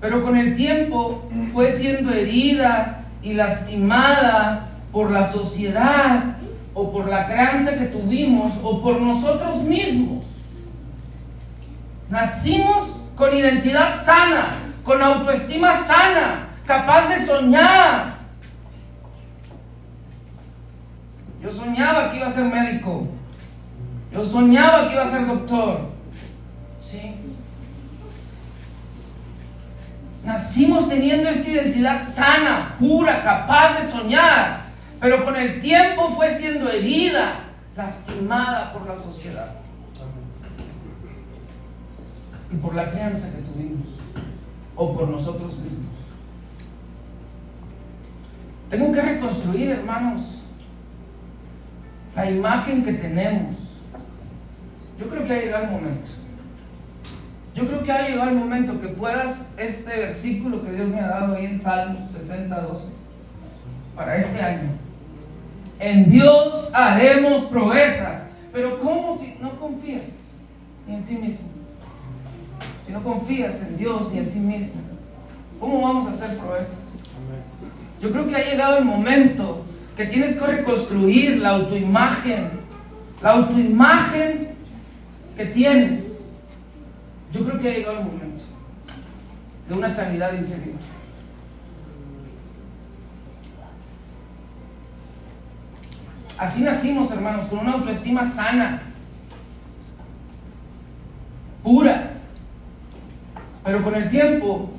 Pero 0.03 0.25
con 0.25 0.37
el 0.37 0.57
tiempo 0.57 1.31
fue 1.53 1.71
siendo 1.71 2.13
herida 2.13 3.05
y 3.23 3.35
lastimada 3.35 4.71
por 4.91 5.13
la 5.13 5.31
sociedad 5.31 6.39
o 6.75 6.93
por 6.93 7.09
la 7.09 7.27
crianza 7.27 7.79
que 7.79 7.85
tuvimos 7.85 8.53
o 8.65 8.83
por 8.83 9.01
nosotros 9.01 9.63
mismos. 9.63 10.25
Nacimos 12.11 13.05
con 13.15 13.35
identidad 13.37 14.05
sana, 14.05 14.57
con 14.83 15.01
autoestima 15.01 15.85
sana, 15.85 16.49
capaz 16.67 17.09
de 17.09 17.25
soñar. 17.25 18.17
Yo 21.41 21.53
soñaba 21.53 22.11
que 22.11 22.17
iba 22.17 22.27
a 22.27 22.33
ser 22.33 22.47
médico. 22.47 23.07
Yo 24.13 24.27
soñaba 24.27 24.89
que 24.89 24.95
iba 24.95 25.05
a 25.05 25.11
ser 25.13 25.29
doctor. 25.29 25.93
¿Sí? 26.81 27.22
Nacimos 30.25 30.89
teniendo 30.89 31.29
esta 31.29 31.51
identidad 31.51 32.15
sana, 32.15 32.77
pura, 32.79 33.25
capaz 33.25 33.81
de 33.81 33.91
soñar, 33.91 34.63
pero 35.01 35.25
con 35.25 35.35
el 35.37 35.61
tiempo 35.61 36.11
fue 36.11 36.33
siendo 36.37 36.71
herida, 36.71 37.41
lastimada 37.77 38.73
por 38.73 38.87
la 38.87 38.97
sociedad 38.97 39.57
y 42.53 42.57
por 42.57 42.75
la 42.75 42.91
crianza 42.91 43.33
que 43.33 43.39
tuvimos 43.39 43.89
o 44.77 44.97
por 44.97 45.09
nosotros 45.09 45.59
mismos. 45.59 45.93
Tengo 48.71 48.93
que 48.93 49.03
reconstruir, 49.03 49.71
hermanos, 49.71 50.21
la 52.15 52.31
imagen 52.31 52.85
que 52.85 52.93
tenemos. 52.93 53.57
Yo 54.99 55.09
creo 55.09 55.27
que 55.27 55.33
ha 55.33 55.41
llegado 55.41 55.65
el 55.65 55.71
momento. 55.73 56.22
Yo 57.55 57.67
creo 57.67 57.83
que 57.83 57.93
ha 57.93 58.09
llegado 58.09 58.31
el 58.31 58.37
momento 58.37 58.81
que 58.81 58.89
puedas 58.89 59.51
este 59.59 59.97
versículo 59.99 60.65
que 60.65 60.73
Dios 60.73 60.89
me 60.89 61.01
ha 61.01 61.09
dado 61.09 61.35
ahí 61.35 61.47
en 61.47 61.61
Salmos 61.61 62.11
60, 62.19 62.61
12 62.61 62.85
para 63.95 64.17
este 64.17 64.41
año. 64.41 64.71
En 65.79 66.11
Dios 66.11 66.71
haremos 66.73 67.45
proezas. 67.45 68.23
Pero 68.53 68.81
¿cómo 68.81 69.17
si 69.19 69.37
no 69.41 69.59
confías 69.59 70.03
ni 70.87 70.95
en 70.95 71.05
ti 71.05 71.15
mismo? 71.15 71.49
Si 72.87 72.93
no 72.93 73.03
confías 73.03 73.61
en 73.63 73.77
Dios 73.77 74.11
y 74.15 74.19
en 74.19 74.31
ti 74.31 74.39
mismo, 74.39 74.81
¿cómo 75.59 75.81
vamos 75.81 76.07
a 76.07 76.11
hacer 76.11 76.39
proezas? 76.39 76.77
Yo 78.01 78.11
creo 78.11 78.27
que 78.27 78.37
ha 78.37 78.51
llegado 78.51 78.79
el 78.79 78.85
momento 78.85 79.65
que 79.97 80.07
tienes 80.07 80.37
que 80.37 80.47
reconstruir 80.47 81.39
la 81.39 81.51
autoimagen, 81.51 82.51
la 83.23 83.31
autoimagen 83.31 84.49
que 85.37 85.47
tienes. 85.47 86.12
Yo 87.33 87.45
creo 87.45 87.61
que 87.61 87.69
ha 87.69 87.75
llegado 87.75 87.99
el 87.99 88.05
momento 88.05 88.45
de 89.69 89.75
una 89.75 89.89
sanidad 89.89 90.35
interior. 90.35 90.77
Así 96.39 96.63
nacimos, 96.63 97.11
hermanos, 97.11 97.47
con 97.49 97.61
una 97.61 97.73
autoestima 97.73 98.25
sana, 98.27 98.83
pura, 101.63 102.15
pero 103.65 103.83
con 103.83 103.95
el 103.95 104.09
tiempo 104.09 104.71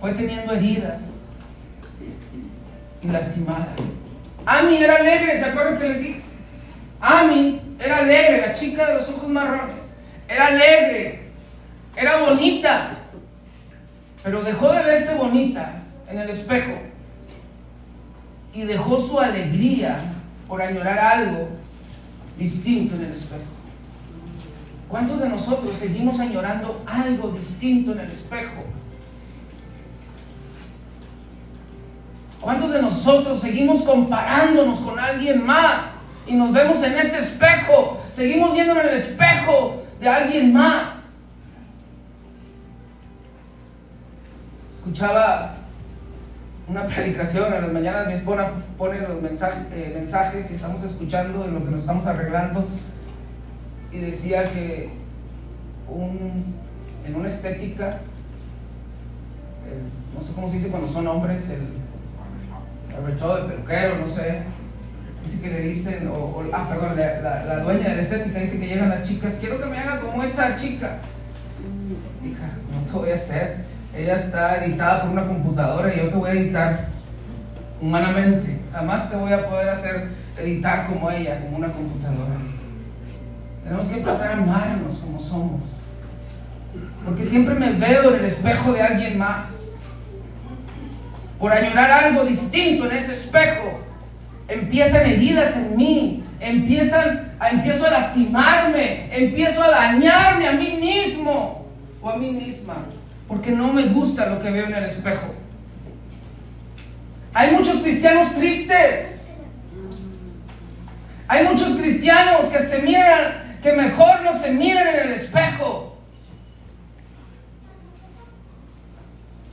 fue 0.00 0.12
teniendo 0.12 0.52
heridas 0.52 1.00
y 3.02 3.06
lastimada. 3.06 3.68
Ami 4.44 4.78
era 4.78 4.96
alegre, 4.96 5.38
¿se 5.38 5.44
acuerdan 5.48 5.78
que 5.78 5.88
les 5.88 5.98
dije? 6.00 6.22
Ami 7.00 7.60
era 7.78 7.98
alegre, 7.98 8.40
la 8.40 8.52
chica 8.52 8.86
de 8.86 8.94
los 8.96 9.08
ojos 9.10 9.28
marrones. 9.28 9.92
Era 10.28 10.48
alegre, 10.48 11.19
era 11.96 12.20
bonita, 12.20 12.90
pero 14.22 14.42
dejó 14.42 14.72
de 14.72 14.82
verse 14.82 15.14
bonita 15.14 15.82
en 16.08 16.18
el 16.18 16.30
espejo 16.30 16.78
y 18.52 18.62
dejó 18.62 19.00
su 19.00 19.18
alegría 19.18 19.98
por 20.48 20.60
añorar 20.60 20.98
algo 20.98 21.48
distinto 22.38 22.96
en 22.96 23.04
el 23.04 23.12
espejo. 23.12 23.42
¿Cuántos 24.88 25.20
de 25.20 25.28
nosotros 25.28 25.76
seguimos 25.76 26.18
añorando 26.18 26.82
algo 26.86 27.30
distinto 27.30 27.92
en 27.92 28.00
el 28.00 28.10
espejo? 28.10 28.64
¿Cuántos 32.40 32.72
de 32.72 32.82
nosotros 32.82 33.38
seguimos 33.40 33.82
comparándonos 33.82 34.80
con 34.80 34.98
alguien 34.98 35.44
más 35.44 35.82
y 36.26 36.34
nos 36.34 36.52
vemos 36.52 36.82
en 36.82 36.94
ese 36.94 37.20
espejo? 37.20 38.02
Seguimos 38.10 38.54
viendo 38.54 38.72
en 38.80 38.88
el 38.88 38.94
espejo 38.96 39.84
de 40.00 40.08
alguien 40.08 40.52
más. 40.52 40.89
Escuchaba 44.92 45.52
una 46.66 46.84
predicación 46.88 47.52
a 47.52 47.60
las 47.60 47.72
mañanas, 47.72 48.08
mi 48.08 48.14
esposa 48.14 48.50
pone 48.76 49.00
los 49.02 49.22
mensajes, 49.22 49.58
eh, 49.72 49.92
mensajes 49.94 50.50
y 50.50 50.54
estamos 50.54 50.82
escuchando 50.82 51.44
en 51.44 51.54
lo 51.54 51.64
que 51.64 51.70
nos 51.70 51.82
estamos 51.82 52.04
arreglando. 52.08 52.66
Y 53.92 53.98
decía 53.98 54.50
que 54.52 54.90
un, 55.88 56.56
en 57.06 57.14
una 57.14 57.28
estética, 57.28 57.98
no 60.12 60.26
sé 60.26 60.32
cómo 60.34 60.48
se 60.50 60.56
dice 60.56 60.70
cuando 60.70 60.88
son 60.88 61.06
hombres, 61.06 61.48
el, 61.50 61.68
el 62.98 63.12
rechado 63.12 63.36
de 63.46 63.54
peluquero, 63.54 63.94
no 64.04 64.08
sé, 64.12 64.42
dice 65.24 65.40
que 65.40 65.50
le 65.50 65.60
dicen, 65.60 66.08
o- 66.08 66.42
ah, 66.52 66.66
perdón, 66.68 66.96
la, 66.98 67.20
la- 67.20 67.44
la 67.44 67.62
dueña 67.62 67.90
de 67.90 67.94
la 67.96 68.02
estética 68.02 68.40
dice 68.40 68.58
que 68.58 68.66
llegan 68.66 68.88
las 68.88 69.06
chicas, 69.06 69.34
quiero 69.38 69.60
que 69.60 69.66
me 69.66 69.78
haga 69.78 70.00
como 70.00 70.20
esa 70.24 70.56
chica. 70.56 70.98
Hija, 72.24 72.50
no 72.74 72.92
te 72.92 72.98
voy 72.98 73.10
a 73.12 73.14
hacer, 73.14 73.69
ella 74.00 74.16
está 74.16 74.64
editada 74.64 75.02
por 75.02 75.10
una 75.10 75.26
computadora 75.26 75.94
y 75.94 75.98
yo 75.98 76.08
te 76.08 76.16
voy 76.16 76.30
a 76.30 76.32
editar 76.32 76.88
humanamente, 77.80 78.60
jamás 78.72 79.10
te 79.10 79.16
voy 79.16 79.32
a 79.32 79.48
poder 79.48 79.68
hacer 79.68 80.08
editar 80.38 80.86
como 80.86 81.10
ella, 81.10 81.40
como 81.40 81.58
una 81.58 81.72
computadora. 81.72 82.36
Tenemos 83.62 83.86
que 83.86 83.98
empezar 83.98 84.30
a 84.30 84.32
amarnos 84.34 84.98
como 84.98 85.20
somos. 85.20 85.60
Porque 87.04 87.24
siempre 87.24 87.54
me 87.54 87.72
veo 87.72 88.14
en 88.14 88.20
el 88.20 88.24
espejo 88.26 88.72
de 88.72 88.82
alguien 88.82 89.18
más. 89.18 89.48
Por 91.38 91.52
añorar 91.52 91.90
algo 91.90 92.24
distinto 92.24 92.86
en 92.86 92.96
ese 92.96 93.14
espejo, 93.14 93.80
empiezan 94.48 95.06
heridas 95.06 95.56
en 95.56 95.76
mí, 95.76 96.24
empiezan 96.38 97.32
a, 97.38 97.50
empiezo 97.50 97.86
a 97.86 97.90
lastimarme, 97.90 99.08
empiezo 99.10 99.62
a 99.62 99.70
dañarme 99.70 100.48
a 100.48 100.52
mí 100.52 100.78
mismo 100.80 101.66
o 102.02 102.10
a 102.10 102.16
mí 102.16 102.30
misma, 102.30 102.74
porque 103.30 103.52
no 103.52 103.72
me 103.72 103.84
gusta 103.84 104.26
lo 104.26 104.40
que 104.40 104.50
veo 104.50 104.66
en 104.66 104.74
el 104.74 104.82
espejo. 104.82 105.28
Hay 107.32 107.52
muchos 107.52 107.76
cristianos 107.76 108.34
tristes. 108.34 109.20
Hay 111.28 111.46
muchos 111.46 111.76
cristianos 111.76 112.46
que 112.46 112.58
se 112.58 112.82
miran, 112.82 113.56
que 113.62 113.72
mejor 113.74 114.22
no 114.24 114.36
se 114.36 114.50
miran 114.50 114.84
en 114.88 114.96
el 114.96 115.12
espejo. 115.12 115.96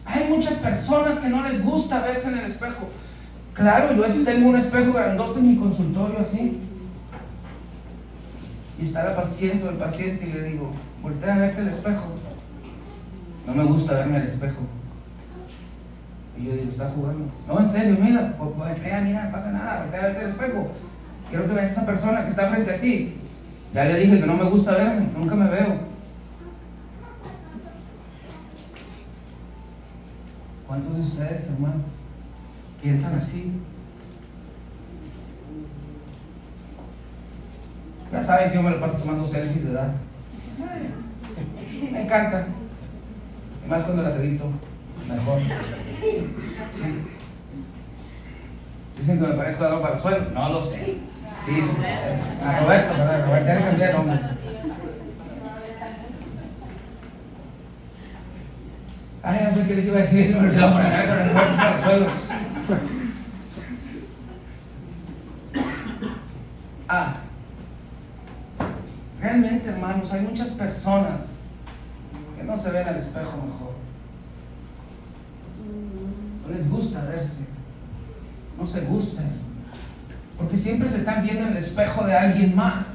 Hay 0.08 0.24
muchas 0.28 0.56
personas 0.56 1.20
que 1.20 1.30
no 1.30 1.44
les 1.44 1.64
gusta 1.64 2.02
verse 2.02 2.30
en 2.30 2.40
el 2.40 2.46
espejo. 2.46 2.90
Claro, 3.54 3.94
yo 3.94 4.24
tengo 4.24 4.50
un 4.50 4.56
espejo 4.56 4.94
grandote 4.94 5.40
en 5.40 5.50
mi 5.50 5.56
consultorio 5.56 6.20
así. 6.20 6.62
Y 8.80 8.86
está 8.86 9.04
la 9.04 9.16
paciente 9.16 9.68
o 9.68 9.70
el 9.70 9.78
paciente 9.78 10.26
y 10.26 10.34
le 10.34 10.42
digo, 10.42 10.72
voltea 11.04 11.36
a 11.36 11.38
verte 11.38 11.62
el 11.62 11.68
espejo. 11.68 12.27
No 13.48 13.54
me 13.54 13.64
gusta 13.64 13.94
verme 13.96 14.18
al 14.18 14.24
espejo. 14.24 14.62
Y 16.38 16.44
yo 16.46 16.52
digo, 16.54 16.70
está 16.70 16.90
jugando. 16.90 17.26
No, 17.48 17.60
en 17.60 17.68
serio, 17.70 17.98
mira, 18.00 18.38
vo- 18.38 18.54
voltea, 18.54 19.02
mira, 19.02 19.24
no 19.24 19.32
pasa 19.32 19.52
nada, 19.52 19.82
voltea 19.84 20.00
a 20.02 20.04
verte 20.08 20.22
el 20.24 20.30
espejo. 20.30 20.68
Quiero 21.30 21.48
que 21.48 21.54
veas 21.54 21.70
a 21.70 21.72
esa 21.72 21.86
persona 21.86 22.24
que 22.26 22.30
está 22.30 22.48
frente 22.50 22.72
a 22.72 22.80
ti. 22.80 23.16
Ya 23.74 23.86
le 23.86 24.00
dije 24.00 24.20
que 24.20 24.28
no 24.28 24.36
me 24.38 24.44
gusta 24.44 24.74
verme, 24.74 25.08
nunca 25.18 25.34
me 25.36 25.50
veo. 25.50 25.88
¿Cuántos 30.68 30.96
de 30.98 31.02
ustedes, 31.02 31.48
hermanos, 31.48 31.82
piensan 32.82 33.16
así? 33.16 33.54
Ya 38.12 38.24
saben 38.24 38.50
que 38.50 38.56
yo 38.56 38.64
me 38.64 38.72
lo 38.72 38.80
paso 38.80 38.98
tomando 39.00 39.26
selfies, 39.26 39.66
¿verdad? 39.66 39.94
Ay, 40.62 41.90
Me 41.92 42.04
encanta. 42.04 42.48
Más 43.68 43.84
cuando 43.84 44.04
las 44.04 44.16
edito, 44.16 44.46
mejor. 45.10 45.40
Dicen 48.98 49.20
que 49.20 49.28
me 49.28 49.34
parezco 49.34 49.64
a 49.64 49.68
Adolfo 49.68 49.88
Palazuelo. 49.88 50.30
No 50.34 50.50
lo 50.50 50.62
sé. 50.62 50.98
Dice, 51.48 51.88
a 52.44 52.60
Roberto, 52.60 52.94
perdón, 52.94 53.26
Roberto, 53.26 53.48
ya 53.48 53.56
le 53.56 53.62
cambié 53.62 53.86
el 53.90 53.96
nombre. 53.96 54.20
Ah, 59.24 59.32
Ay, 59.32 59.48
no 59.50 59.56
sé 59.56 59.68
qué 59.68 59.76
les 59.76 59.86
iba 59.86 59.98
a 59.98 60.02
decir, 60.02 60.26
se 60.26 60.34
me 60.40 60.48
olvidó 60.48 60.72
por 60.72 60.82
acá 60.82 61.08
con 61.08 61.20
el 61.20 61.30
Roberto 61.30 61.56
Palazuelos. 61.58 62.14
Ah, 66.90 67.16
realmente 69.20 69.70
hermanos, 69.70 70.12
hay 70.14 70.22
muchas 70.22 70.48
personas 70.52 71.27
se 78.78 78.86
gustan. 78.86 79.26
Porque 80.38 80.58
siempre 80.58 80.90
se 80.90 80.98
están 80.98 81.24
viendo 81.24 81.44
en 81.44 81.50
el 81.50 81.58
espejo 81.58 82.06
de 82.06 82.16
alguien 82.16 82.56
más. 82.56 82.86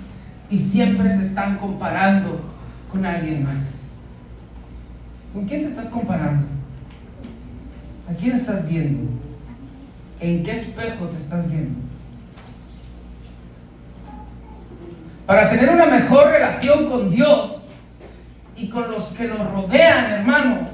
Y 0.48 0.58
siempre 0.58 1.10
se 1.10 1.26
están 1.26 1.58
comparando 1.58 2.40
con 2.90 3.04
alguien 3.04 3.42
más. 3.44 3.64
¿Con 5.32 5.46
quién 5.46 5.62
te 5.62 5.68
estás 5.68 5.86
comparando? 5.86 6.46
¿A 8.10 8.14
quién 8.14 8.32
estás 8.32 8.66
viendo? 8.68 9.10
¿En 10.20 10.42
qué 10.44 10.52
espejo 10.52 11.06
te 11.06 11.16
estás 11.16 11.48
viendo? 11.48 11.80
Para 15.26 15.48
tener 15.48 15.70
una 15.70 15.86
mejor 15.86 16.28
relación 16.28 16.90
con 16.90 17.10
Dios 17.10 17.62
y 18.56 18.68
con 18.68 18.90
los 18.90 19.04
que 19.06 19.26
nos 19.26 19.50
rodean, 19.50 20.12
hermano, 20.12 20.68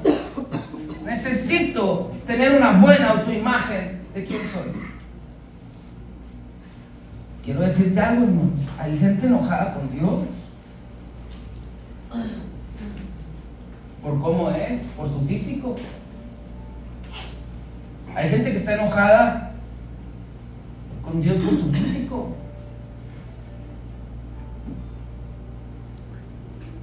necesito 1.05 2.11
tener 2.27 2.57
una 2.57 2.73
buena 2.73 3.11
autoimagen 3.11 4.01
de 4.13 4.25
quién 4.25 4.41
soy. 4.41 4.88
Quiero 7.49 7.61
decirte 7.61 7.99
algo, 7.99 8.25
hermano. 8.25 8.51
Hay 8.77 8.95
gente 8.99 9.25
enojada 9.25 9.73
con 9.73 9.89
Dios. 9.89 10.19
Por 14.03 14.21
cómo 14.21 14.51
es, 14.51 14.85
por 14.95 15.07
su 15.09 15.21
físico. 15.21 15.75
Hay 18.13 18.29
gente 18.29 18.51
que 18.51 18.57
está 18.57 18.75
enojada 18.75 19.53
con 21.03 21.23
Dios 21.23 21.37
por 21.37 21.59
su 21.59 21.71
físico. 21.71 22.35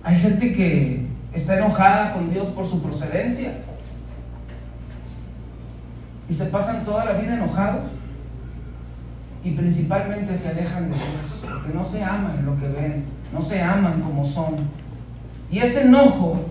Hay 0.03 0.19
gente 0.19 0.53
que 0.53 1.07
está 1.33 1.59
enojada 1.59 2.13
con 2.13 2.33
Dios 2.33 2.49
por 2.49 2.69
su 2.69 2.83
procedencia. 2.83 3.59
Y 6.29 6.35
se 6.35 6.47
pasan 6.47 6.85
toda 6.85 7.05
la 7.05 7.13
vida 7.13 7.35
enojados. 7.37 7.96
Y 9.47 9.53
principalmente 9.53 10.37
se 10.37 10.49
alejan 10.49 10.91
de 10.91 10.97
Dios. 10.97 11.07
Porque 11.41 11.73
no 11.73 11.87
se 11.87 12.03
aman 12.03 12.45
lo 12.45 12.59
que 12.59 12.67
ven. 12.67 13.05
No 13.33 13.41
se 13.41 13.63
aman 13.63 14.01
como 14.01 14.25
son. 14.25 14.57
Y 15.53 15.61
ese 15.61 15.83
enojo 15.83 16.47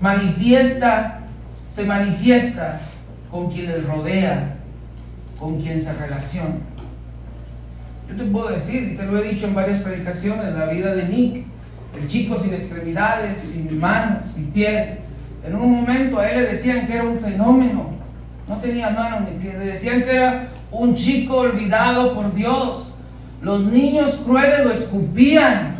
manifiesta, 0.00 1.22
se 1.68 1.82
manifiesta 1.82 2.80
con 3.28 3.50
quien 3.50 3.66
les 3.66 3.84
rodea, 3.84 4.54
con 5.36 5.60
quien 5.60 5.80
se 5.80 5.92
relaciona. 5.94 6.54
Yo 8.08 8.14
te 8.14 8.24
puedo 8.26 8.50
decir, 8.50 8.96
te 8.96 9.04
lo 9.04 9.18
he 9.18 9.28
dicho 9.32 9.48
en 9.48 9.56
varias 9.56 9.80
predicaciones, 9.80 10.54
la 10.54 10.66
vida 10.66 10.94
de 10.94 11.08
Nick, 11.08 11.44
el 12.00 12.06
chico 12.06 12.38
sin 12.38 12.54
extremidades, 12.54 13.40
sin 13.40 13.80
manos, 13.80 14.18
sin 14.32 14.46
pies. 14.52 14.98
En 15.44 15.56
un 15.56 15.72
momento 15.72 16.20
a 16.20 16.30
él 16.30 16.42
le 16.42 16.50
decían 16.50 16.86
que 16.86 16.94
era 16.94 17.02
un 17.02 17.18
fenómeno, 17.18 17.90
no 18.48 18.56
tenía 18.58 18.90
manos 18.90 19.22
ni 19.22 19.38
pies, 19.38 19.58
le 19.58 19.66
decían 19.66 20.04
que 20.04 20.14
era 20.14 20.48
un 20.72 20.94
chico 20.94 21.38
olvidado 21.38 22.14
por 22.14 22.34
Dios. 22.34 22.92
Los 23.40 23.64
niños 23.64 24.16
crueles 24.24 24.64
lo 24.64 24.72
escupían. 24.72 25.76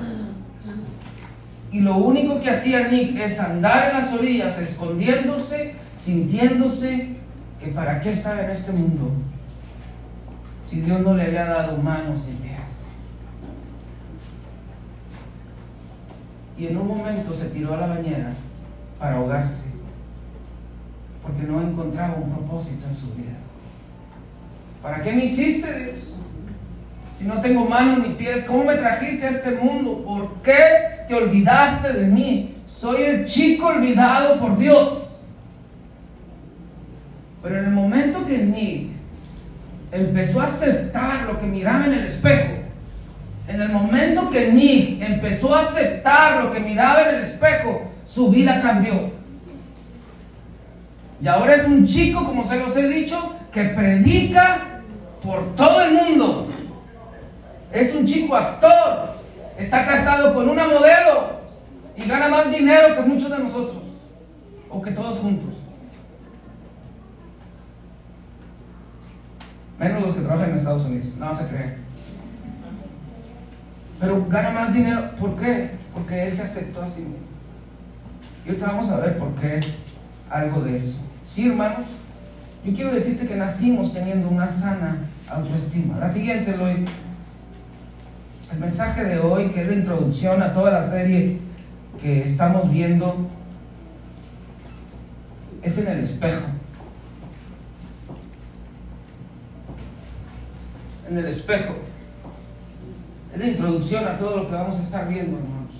Y 1.72 1.80
lo 1.80 1.96
único 1.96 2.40
que 2.40 2.50
hacía 2.50 2.88
Nick 2.88 3.18
es 3.18 3.40
andar 3.40 3.90
en 3.90 4.00
las 4.00 4.12
orillas, 4.12 4.58
escondiéndose, 4.58 5.74
sintiéndose 5.98 7.16
que 7.58 7.68
para 7.68 8.00
qué 8.00 8.12
estaba 8.12 8.42
en 8.42 8.50
este 8.50 8.72
mundo 8.72 9.10
si 10.72 10.80
Dios 10.80 11.02
no 11.02 11.14
le 11.14 11.24
había 11.24 11.44
dado 11.44 11.76
manos 11.76 12.20
ni 12.26 12.34
pies. 12.36 12.56
Y 16.56 16.68
en 16.68 16.78
un 16.78 16.88
momento 16.88 17.34
se 17.34 17.48
tiró 17.48 17.74
a 17.74 17.76
la 17.76 17.88
bañera 17.88 18.32
para 18.98 19.16
ahogarse, 19.16 19.64
porque 21.22 21.42
no 21.42 21.60
encontraba 21.60 22.14
un 22.14 22.30
propósito 22.30 22.86
en 22.88 22.96
su 22.96 23.12
vida. 23.12 23.36
¿Para 24.82 25.00
qué 25.00 25.12
me 25.12 25.26
hiciste, 25.26 25.72
Dios? 25.72 26.12
Si 27.16 27.24
no 27.24 27.40
tengo 27.40 27.64
manos 27.66 28.00
ni 28.00 28.14
pies, 28.14 28.44
¿cómo 28.44 28.64
me 28.64 28.74
trajiste 28.74 29.26
a 29.26 29.30
este 29.30 29.52
mundo? 29.52 30.02
¿Por 30.04 30.42
qué 30.42 31.04
te 31.06 31.14
olvidaste 31.14 31.92
de 31.92 32.06
mí? 32.08 32.56
Soy 32.66 33.02
el 33.02 33.24
chico 33.24 33.66
olvidado 33.66 34.40
por 34.40 34.58
Dios. 34.58 35.04
Pero 37.42 37.58
en 37.58 37.64
el 37.66 37.70
momento 37.70 38.26
que 38.26 38.38
Nick 38.38 38.88
empezó 39.92 40.40
a 40.40 40.46
aceptar 40.46 41.26
lo 41.26 41.38
que 41.38 41.46
miraba 41.46 41.86
en 41.86 41.92
el 41.92 42.06
espejo, 42.06 42.54
en 43.46 43.60
el 43.60 43.68
momento 43.68 44.30
que 44.30 44.50
Nick 44.50 45.02
empezó 45.02 45.54
a 45.54 45.60
aceptar 45.60 46.42
lo 46.42 46.52
que 46.52 46.60
miraba 46.60 47.02
en 47.02 47.16
el 47.16 47.22
espejo, 47.22 47.88
su 48.04 48.30
vida 48.30 48.60
cambió. 48.60 49.12
Y 51.20 51.28
ahora 51.28 51.54
es 51.54 51.66
un 51.66 51.86
chico, 51.86 52.24
como 52.24 52.44
se 52.44 52.58
los 52.58 52.76
he 52.76 52.88
dicho, 52.88 53.36
que 53.52 53.64
predica 53.64 54.71
por 55.22 55.54
todo 55.54 55.82
el 55.82 55.94
mundo. 55.94 56.48
Es 57.72 57.94
un 57.94 58.04
chico 58.04 58.36
actor. 58.36 59.12
Está 59.58 59.84
casado 59.86 60.34
con 60.34 60.48
una 60.48 60.66
modelo 60.66 61.40
y 61.96 62.04
gana 62.06 62.28
más 62.28 62.50
dinero 62.50 62.96
que 62.96 63.02
muchos 63.02 63.30
de 63.30 63.38
nosotros. 63.38 63.82
O 64.68 64.80
que 64.82 64.90
todos 64.90 65.18
juntos. 65.18 65.54
Menos 69.78 70.02
los 70.02 70.14
que 70.14 70.20
trabajan 70.20 70.50
en 70.50 70.56
Estados 70.56 70.84
Unidos. 70.84 71.08
No 71.18 71.34
se 71.36 71.46
cree. 71.46 71.76
Pero 74.00 74.26
gana 74.28 74.50
más 74.50 74.72
dinero. 74.72 75.10
¿Por 75.18 75.36
qué? 75.36 75.70
Porque 75.94 76.28
él 76.28 76.36
se 76.36 76.42
aceptó 76.42 76.82
así 76.82 77.02
mismo. 77.02 77.16
Y 78.44 78.48
ahorita 78.48 78.66
vamos 78.66 78.90
a 78.90 78.96
ver 78.96 79.18
por 79.18 79.34
qué 79.36 79.60
algo 80.28 80.60
de 80.62 80.76
eso. 80.76 80.98
Sí, 81.26 81.48
hermanos. 81.48 81.86
Yo 82.64 82.74
quiero 82.74 82.92
decirte 82.92 83.26
que 83.26 83.36
nacimos 83.36 83.92
teniendo 83.92 84.28
una 84.28 84.48
sana 84.48 84.98
autoestima. 85.28 85.98
La 85.98 86.08
siguiente, 86.08 86.54
Eloy. 86.54 86.84
El 88.52 88.58
mensaje 88.58 89.04
de 89.04 89.18
hoy, 89.18 89.48
que 89.50 89.62
es 89.62 89.68
de 89.68 89.76
introducción 89.76 90.42
a 90.42 90.52
toda 90.52 90.70
la 90.72 90.88
serie 90.88 91.38
que 92.00 92.22
estamos 92.22 92.70
viendo, 92.70 93.28
es 95.62 95.78
en 95.78 95.88
el 95.88 96.00
espejo. 96.00 96.46
En 101.08 101.18
el 101.18 101.26
espejo. 101.26 101.74
Es 103.32 103.38
la 103.38 103.46
introducción 103.46 104.06
a 104.06 104.18
todo 104.18 104.36
lo 104.36 104.48
que 104.48 104.54
vamos 104.54 104.78
a 104.78 104.82
estar 104.82 105.08
viendo, 105.08 105.38
hermanos. 105.38 105.74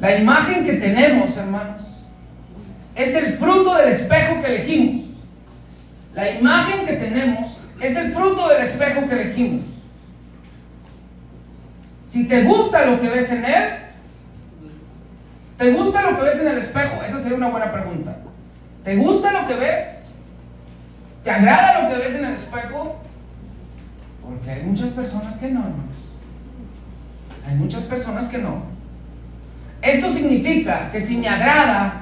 La 0.00 0.18
imagen 0.18 0.64
que 0.64 0.74
tenemos, 0.74 1.36
hermanos, 1.36 1.82
es 2.94 3.14
el 3.14 3.34
fruto 3.34 3.74
del 3.74 3.88
espejo 3.88 4.40
que 4.40 4.48
elegimos. 4.48 5.11
La 6.14 6.30
imagen 6.30 6.86
que 6.86 6.94
tenemos 6.94 7.58
es 7.80 7.96
el 7.96 8.12
fruto 8.12 8.48
del 8.48 8.62
espejo 8.62 9.08
que 9.08 9.14
elegimos. 9.14 9.62
Si 12.08 12.28
te 12.28 12.44
gusta 12.44 12.84
lo 12.84 13.00
que 13.00 13.08
ves 13.08 13.30
en 13.30 13.44
él, 13.44 13.68
¿te 15.56 15.72
gusta 15.72 16.10
lo 16.10 16.18
que 16.18 16.24
ves 16.24 16.40
en 16.40 16.48
el 16.48 16.58
espejo? 16.58 17.02
Esa 17.02 17.20
sería 17.20 17.38
una 17.38 17.48
buena 17.48 17.72
pregunta. 17.72 18.18
¿Te 18.84 18.96
gusta 18.96 19.32
lo 19.32 19.48
que 19.48 19.54
ves? 19.54 20.06
¿Te 21.24 21.30
agrada 21.30 21.82
lo 21.82 21.88
que 21.88 21.96
ves 21.96 22.16
en 22.16 22.26
el 22.26 22.32
espejo? 22.32 22.96
Porque 24.22 24.50
hay 24.50 24.62
muchas 24.62 24.90
personas 24.90 25.38
que 25.38 25.48
no, 25.48 25.60
hermanos. 25.60 25.96
Hay 27.46 27.54
muchas 27.54 27.84
personas 27.84 28.28
que 28.28 28.38
no. 28.38 28.62
Esto 29.80 30.12
significa 30.12 30.90
que 30.92 31.00
si 31.00 31.16
me 31.16 31.28
agrada 31.28 32.01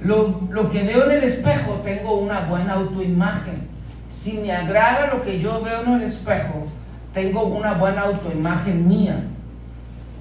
lo, 0.00 0.42
lo, 0.50 0.70
que 0.70 0.82
veo 0.82 1.10
en 1.10 1.18
el 1.18 1.24
espejo, 1.24 1.80
tengo 1.84 2.18
una 2.18 2.40
buena 2.40 2.74
autoimagen. 2.74 3.68
Si 4.08 4.34
me 4.34 4.52
agrada 4.52 5.08
lo 5.08 5.22
que 5.22 5.40
yo 5.40 5.62
veo 5.62 5.82
en 5.82 5.94
el 5.94 6.02
espejo, 6.02 6.66
tengo 7.12 7.44
una 7.44 7.74
buena 7.74 8.02
autoimagen 8.02 8.86
mía. 8.86 9.24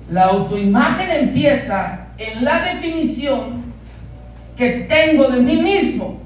La 0.10 0.26
autoimagen 0.26 1.12
empieza 1.12 2.08
en 2.18 2.46
la 2.46 2.64
definición 2.64 3.66
que 4.56 4.88
tengo 4.90 5.28
de 5.28 5.42
mí 5.42 5.62
mismo. 5.62 6.20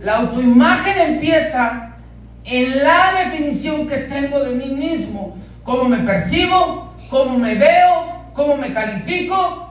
La 0.00 0.18
autoimagen 0.18 1.14
empieza 1.14 1.96
en 2.44 2.82
la 2.82 3.12
definición 3.24 3.88
que 3.88 3.96
tengo 3.96 4.40
de 4.40 4.54
mí 4.54 4.74
mismo. 4.74 5.36
Cómo 5.64 5.88
me 5.88 5.98
percibo, 5.98 6.94
cómo 7.10 7.38
me 7.38 7.54
veo, 7.54 8.30
cómo 8.34 8.56
me 8.56 8.72
califico. 8.72 9.67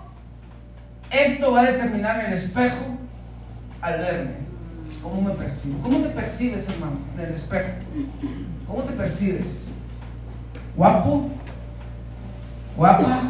Esto 1.11 1.53
va 1.53 1.61
a 1.61 1.71
determinar 1.71 2.25
el 2.25 2.33
espejo 2.33 2.97
al 3.81 3.99
verme. 3.99 4.31
¿Cómo 5.01 5.21
me 5.21 5.31
percibo? 5.31 5.81
¿Cómo 5.81 5.99
te 5.99 6.09
percibes, 6.09 6.67
hermano, 6.67 6.97
en 7.15 7.25
el 7.25 7.33
espejo? 7.33 7.69
¿Cómo 8.67 8.83
te 8.83 8.93
percibes? 8.93 9.47
¿Guapo? 10.75 11.29
¿Guapa? 12.75 13.21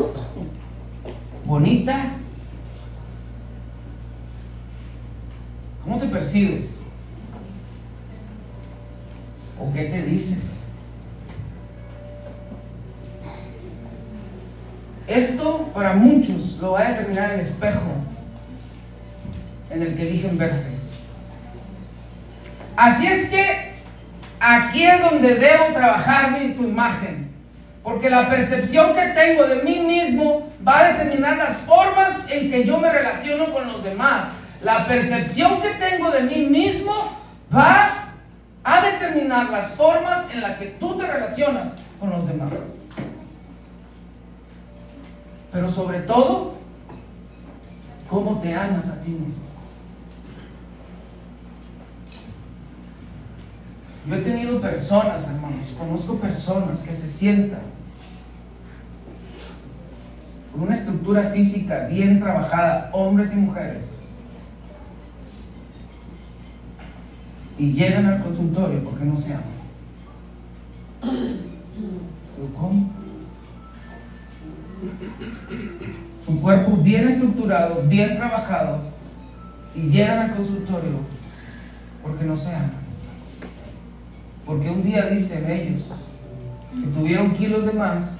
¿Bonita? 1.46 2.12
¿Cómo 5.84 5.98
te 6.00 6.08
percibes? 6.08 6.78
¿O 9.60 9.72
qué 9.72 9.86
te 9.86 10.04
dices? 10.04 10.57
Esto 15.08 15.72
para 15.74 15.94
muchos 15.94 16.58
lo 16.62 16.74
va 16.74 16.82
a 16.82 16.90
determinar 16.92 17.32
el 17.32 17.40
espejo 17.40 17.92
en 19.70 19.82
el 19.82 19.96
que 19.96 20.02
eligen 20.02 20.38
verse. 20.38 20.72
Así 22.76 23.08
es 23.08 23.30
que 23.30 23.72
aquí 24.40 24.84
es 24.84 25.02
donde 25.02 25.36
debo 25.36 25.68
trabajar 25.74 26.32
mi, 26.32 26.50
tu 26.54 26.64
imagen. 26.64 27.32
Porque 27.84 28.10
la 28.10 28.30
percepción 28.30 28.94
que 28.94 29.02
tengo 29.20 29.48
de 29.48 29.64
mí 29.64 29.80
mismo 29.80 30.52
va 30.68 30.80
a 30.80 30.92
determinar 30.92 31.38
las 31.38 31.56
formas 31.60 32.30
en 32.30 32.52
que 32.52 32.66
yo 32.66 32.78
me 32.80 32.92
relaciono 32.92 33.52
con 33.54 33.66
los 33.66 33.84
demás. 33.84 34.26
La 34.62 34.86
percepción 34.88 35.62
que 35.62 35.70
tengo 35.70 36.12
de 36.12 36.24
mí 36.24 36.48
mismo 36.48 37.18
va 37.56 38.14
a 38.64 38.82
determinar 38.82 39.50
las 39.50 39.72
formas 39.72 40.26
en 40.34 40.42
las 40.42 40.58
que 40.58 40.66
tú 40.78 40.98
te 40.98 41.08
relacionas 41.08 41.70
con 41.98 42.10
los 42.10 42.28
demás. 42.28 42.52
Pero 45.58 45.72
sobre 45.72 46.02
todo, 46.02 46.54
cómo 48.08 48.40
te 48.40 48.54
amas 48.54 48.90
a 48.90 49.02
ti 49.02 49.10
mismo. 49.10 49.42
Yo 54.08 54.16
he 54.16 54.20
tenido 54.20 54.62
personas, 54.62 55.28
hermanos, 55.28 55.76
conozco 55.76 56.20
personas 56.20 56.82
que 56.82 56.94
se 56.94 57.10
sientan 57.10 57.62
con 60.52 60.62
una 60.62 60.76
estructura 60.76 61.32
física 61.32 61.88
bien 61.88 62.20
trabajada, 62.20 62.92
hombres 62.94 63.34
y 63.34 63.38
mujeres, 63.38 63.86
y 67.58 67.72
llegan 67.74 68.06
al 68.06 68.22
consultorio 68.22 68.84
porque 68.84 69.06
no 69.06 69.18
se 69.18 69.34
aman. 69.34 69.58
¿cómo? 72.56 73.07
Su 76.26 76.42
cuerpo 76.42 76.78
bien 76.78 77.08
estructurado, 77.08 77.84
bien 77.84 78.18
trabajado, 78.18 78.80
y 79.76 79.82
llegan 79.90 80.20
al 80.20 80.36
consultorio 80.36 81.00
porque 82.04 82.26
no 82.26 82.38
se 82.38 82.54
aman. 82.54 82.72
Porque 84.46 84.70
un 84.70 84.84
día 84.84 85.08
dicen 85.08 85.50
ellos 85.50 85.82
que 86.72 86.88
tuvieron 86.88 87.36
kilos 87.36 87.66
de 87.66 87.74
más 87.74 88.20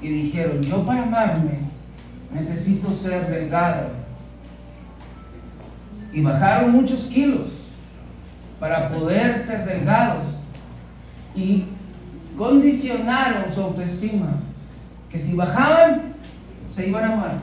y 0.00 0.08
dijeron, 0.08 0.62
yo 0.62 0.84
para 0.84 1.02
amarme 1.02 1.58
necesito 2.32 2.92
ser 2.92 3.28
delgado. 3.28 3.88
Y 6.12 6.20
bajaron 6.20 6.72
muchos 6.72 7.06
kilos 7.06 7.48
para 8.60 8.88
poder 8.88 9.42
ser 9.44 9.64
delgados. 9.64 10.26
Y 11.34 11.66
condicionaron 12.36 13.52
su 13.52 13.60
autoestima, 13.60 14.40
que 15.14 15.20
si 15.20 15.34
bajaban, 15.34 16.14
se 16.74 16.88
iban 16.88 17.04
a 17.04 17.12
amar. 17.12 17.38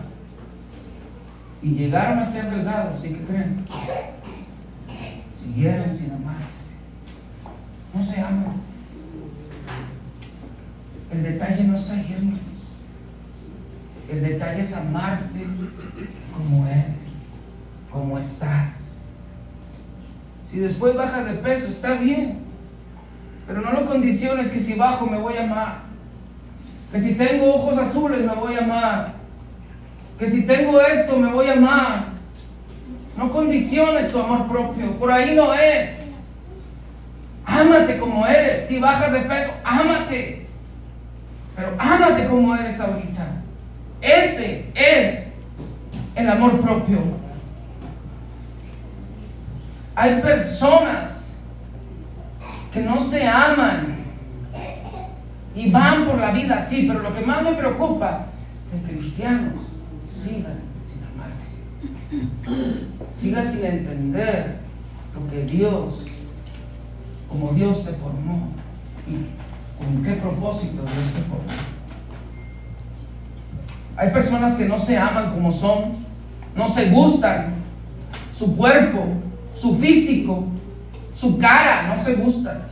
Y 1.62 1.70
llegaron 1.70 2.20
a 2.20 2.30
ser 2.30 2.50
delgados, 2.50 3.06
¿y 3.06 3.14
qué 3.14 3.24
creen? 3.24 3.66
Siguieron 5.42 5.96
sin 5.96 6.12
amarse. 6.12 6.48
No 7.94 8.04
se 8.04 8.20
aman. 8.20 8.56
El 11.14 11.24
detalle 11.24 11.64
no 11.64 11.78
está 11.78 11.94
ahí, 11.94 12.14
hermanos. 12.14 12.40
El 14.12 14.22
detalle 14.22 14.62
es 14.62 14.74
amarte 14.74 15.40
como 16.36 16.68
eres, 16.68 16.86
como 17.90 18.20
estás. 18.20 18.98
Si 20.50 20.60
después 20.60 20.94
bajas 20.94 21.26
de 21.26 21.36
peso, 21.36 21.68
está 21.68 21.94
bien. 21.94 22.40
Pero 23.48 23.62
no 23.62 23.72
lo 23.72 23.86
condiciones 23.86 24.50
que 24.50 24.60
si 24.60 24.74
bajo 24.74 25.06
me 25.06 25.18
voy 25.18 25.38
a 25.38 25.46
amar. 25.46 25.91
Que 26.92 27.02
si 27.02 27.16
tengo 27.16 27.56
ojos 27.56 27.78
azules 27.78 28.20
me 28.22 28.34
voy 28.34 28.56
a 28.56 28.64
amar. 28.64 29.14
Que 30.20 30.30
si 30.30 30.44
tengo 30.44 30.80
esto 30.82 31.18
me 31.18 31.32
voy 31.32 31.48
a 31.48 31.54
amar. 31.54 32.06
No 33.18 33.32
condiciones 33.32 34.12
tu 34.12 34.20
amor 34.20 34.48
propio. 34.48 34.98
Por 34.98 35.12
ahí 35.12 35.36
no 35.36 35.54
es. 35.54 35.98
Ámate 37.46 37.98
como 37.98 38.26
eres. 38.28 38.68
Si 38.68 38.80
bajas 38.80 39.14
de 39.14 39.22
peso, 39.22 39.52
ámate. 39.64 40.46
Pero 41.56 41.76
ámate 41.78 42.28
como 42.28 42.56
eres 42.56 42.80
ahorita. 42.80 43.26
Ese 44.02 44.72
es 44.74 45.32
el 46.16 46.30
amor 46.30 46.60
propio. 46.60 47.00
Hay 49.96 50.22
personas 50.22 51.36
que 52.74 52.80
no 52.82 53.04
se 53.04 53.28
aman 53.28 53.91
y 55.56 55.70
van 55.70 56.06
por 56.06 56.18
la 56.18 56.32
vida 56.32 56.58
así, 56.58 56.86
pero 56.88 57.02
lo 57.02 57.14
que 57.14 57.26
más 57.26 57.44
me 57.44 57.54
preocupa 57.54 58.28
es 58.74 58.82
que 58.82 58.92
cristianos 58.94 59.64
sigan 60.12 60.60
sin 60.86 61.04
amarse, 61.04 61.58
sigan 63.20 63.48
sin 63.48 63.66
entender 63.66 64.60
lo 65.14 65.30
que 65.30 65.44
Dios, 65.46 66.06
como 67.30 67.52
Dios 67.54 67.84
te 67.84 67.92
formó 67.94 68.50
y 69.08 69.14
con 69.78 70.04
qué 70.04 70.14
propósito 70.14 70.84
Dios 70.84 71.14
te 71.14 71.22
formó. 71.22 71.72
Hay 73.98 74.10
personas 74.12 74.56
que 74.56 74.66
no 74.66 74.80
se 74.80 74.98
aman 74.98 75.34
como 75.34 75.52
son, 75.52 75.98
no 76.56 76.68
se 76.70 76.90
gustan, 76.90 77.56
su 78.38 78.56
cuerpo, 78.56 79.06
su 79.56 79.78
físico, 79.78 80.46
su 81.14 81.38
cara, 81.38 81.96
no 81.96 82.04
se 82.04 82.16
gustan. 82.16 82.71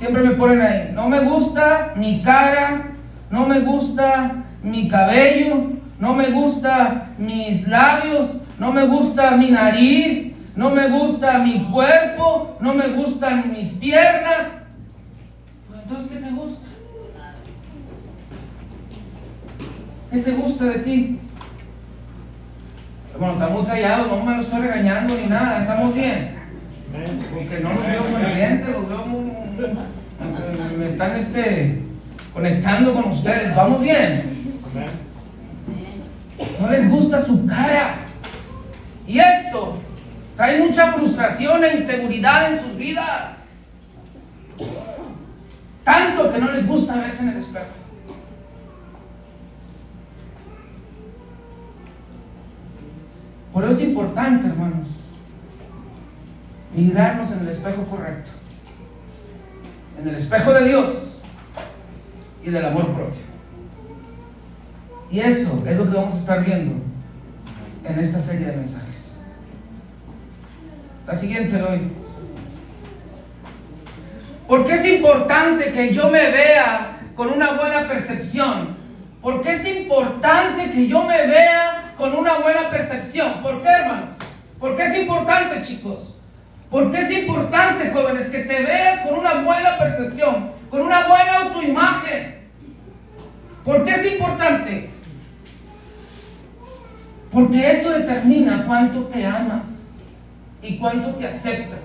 Siempre 0.00 0.22
me 0.22 0.30
ponen 0.30 0.62
ahí, 0.62 0.92
no 0.94 1.10
me 1.10 1.20
gusta 1.20 1.92
mi 1.94 2.22
cara, 2.22 2.92
no 3.28 3.46
me 3.46 3.60
gusta 3.60 4.44
mi 4.62 4.88
cabello, 4.88 5.72
no 5.98 6.14
me 6.14 6.30
gusta 6.30 7.08
mis 7.18 7.68
labios, 7.68 8.30
no 8.58 8.72
me 8.72 8.86
gusta 8.86 9.32
mi 9.32 9.50
nariz, 9.50 10.32
no 10.56 10.70
me 10.70 10.88
gusta 10.88 11.40
mi 11.40 11.66
cuerpo, 11.70 12.56
no 12.60 12.72
me 12.72 12.88
gustan 12.88 13.52
mis 13.52 13.74
piernas. 13.74 14.62
Entonces, 15.82 16.10
¿qué 16.10 16.16
te 16.16 16.30
gusta? 16.30 16.66
¿Qué 20.10 20.18
te 20.20 20.30
gusta 20.32 20.64
de 20.64 20.78
ti? 20.78 21.20
Bueno, 23.18 23.34
estamos 23.34 23.66
callados, 23.66 24.08
no 24.08 24.24
me 24.24 24.34
lo 24.34 24.40
estoy 24.40 24.62
regañando 24.62 25.14
ni 25.14 25.26
nada, 25.26 25.60
estamos 25.60 25.94
bien. 25.94 26.39
Porque 27.32 27.60
no 27.60 27.72
los 27.72 27.86
veo 27.86 28.02
sonrientes, 28.02 28.68
los 28.68 28.88
veo 28.88 29.06
muy, 29.06 29.32
me 30.76 30.86
están 30.86 31.16
este, 31.16 31.82
conectando 32.32 32.94
con 32.94 33.12
ustedes, 33.12 33.54
vamos 33.54 33.80
bien. 33.80 34.40
No 36.60 36.70
les 36.70 36.90
gusta 36.90 37.24
su 37.24 37.46
cara. 37.46 37.96
Y 39.06 39.18
esto 39.18 39.78
trae 40.36 40.58
mucha 40.58 40.92
frustración 40.92 41.62
e 41.64 41.76
inseguridad 41.76 42.52
en 42.52 42.60
sus 42.60 42.76
vidas. 42.76 43.36
Tanto 45.84 46.32
que 46.32 46.38
no 46.38 46.52
les 46.52 46.66
gusta 46.66 46.96
verse 46.96 47.22
en 47.22 47.28
el 47.30 47.36
espejo. 47.38 47.66
Por 53.52 53.64
eso 53.64 53.72
es 53.72 53.82
importante, 53.82 54.46
hermanos, 54.46 54.88
mirarnos 56.74 57.30
en 57.32 57.40
el 57.40 57.48
espejo 57.48 57.84
correcto, 57.84 58.30
en 60.00 60.08
el 60.08 60.14
espejo 60.14 60.52
de 60.52 60.68
Dios 60.68 60.88
y 62.44 62.50
del 62.50 62.64
amor 62.64 62.86
propio. 62.86 63.30
Y 65.10 65.20
eso 65.20 65.62
es 65.66 65.76
lo 65.76 65.90
que 65.90 65.96
vamos 65.96 66.14
a 66.14 66.18
estar 66.18 66.44
viendo 66.44 66.84
en 67.84 67.98
esta 67.98 68.20
serie 68.20 68.46
de 68.46 68.56
mensajes. 68.56 69.16
La 71.06 71.14
siguiente 71.14 71.60
hoy. 71.60 71.90
¿Por 74.46 74.66
qué 74.66 74.74
es 74.74 74.86
importante 74.86 75.72
que 75.72 75.92
yo 75.92 76.10
me 76.10 76.30
vea 76.30 77.00
con 77.14 77.32
una 77.32 77.52
buena 77.52 77.88
percepción? 77.88 78.76
¿Por 79.20 79.42
qué 79.42 79.54
es 79.54 79.76
importante 79.76 80.70
que 80.70 80.86
yo 80.86 81.02
me 81.02 81.26
vea 81.26 81.94
con 81.96 82.14
una 82.14 82.38
buena 82.38 82.70
percepción? 82.70 83.42
¿Por 83.42 83.62
qué, 83.62 83.68
hermanos? 83.68 84.08
¿Por 84.58 84.76
qué 84.76 84.86
es 84.86 84.96
importante, 84.98 85.62
chicos? 85.62 86.19
¿Por 86.70 86.92
qué 86.92 87.00
es 87.00 87.10
importante, 87.22 87.90
jóvenes, 87.90 88.28
que 88.28 88.44
te 88.44 88.62
veas 88.62 89.00
con 89.00 89.18
una 89.18 89.42
buena 89.42 89.76
percepción, 89.76 90.52
con 90.70 90.82
una 90.82 91.08
buena 91.08 91.38
autoimagen? 91.38 92.36
¿Por 93.64 93.84
qué 93.84 93.90
es 93.90 94.12
importante? 94.12 94.90
Porque 97.32 97.70
esto 97.70 97.90
determina 97.90 98.64
cuánto 98.66 99.04
te 99.06 99.26
amas 99.26 99.68
y 100.62 100.78
cuánto 100.78 101.10
te 101.16 101.26
aceptas. 101.26 101.80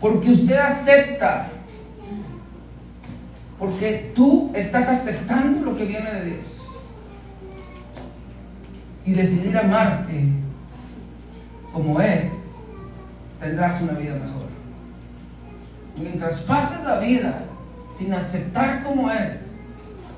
Porque 0.00 0.30
usted 0.30 0.56
acepta. 0.56 1.48
Porque 3.58 4.12
tú 4.14 4.50
estás 4.54 4.88
aceptando 4.88 5.62
lo 5.70 5.76
que 5.76 5.84
viene 5.84 6.10
de 6.10 6.24
Dios. 6.24 6.46
Y 9.04 9.12
decidir 9.12 9.56
amarte 9.56 10.45
como 11.76 12.00
es, 12.00 12.32
tendrás 13.38 13.82
una 13.82 13.92
vida 13.92 14.14
mejor. 14.14 14.46
Mientras 15.98 16.40
pases 16.40 16.82
la 16.84 16.98
vida 17.00 17.40
sin 17.94 18.14
aceptar 18.14 18.82
como 18.82 19.10
eres, 19.10 19.42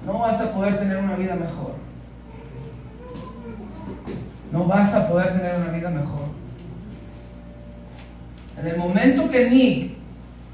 no 0.06 0.20
vas 0.20 0.40
a 0.40 0.52
poder 0.52 0.78
tener 0.78 0.98
una 0.98 1.16
vida 1.16 1.34
mejor. 1.34 1.74
No 4.52 4.66
vas 4.66 4.94
a 4.94 5.08
poder 5.08 5.32
tener 5.32 5.56
una 5.56 5.72
vida 5.72 5.90
mejor. 5.90 6.28
En 8.60 8.66
el 8.68 8.76
momento 8.78 9.28
que 9.28 9.50
Nick, 9.50 9.94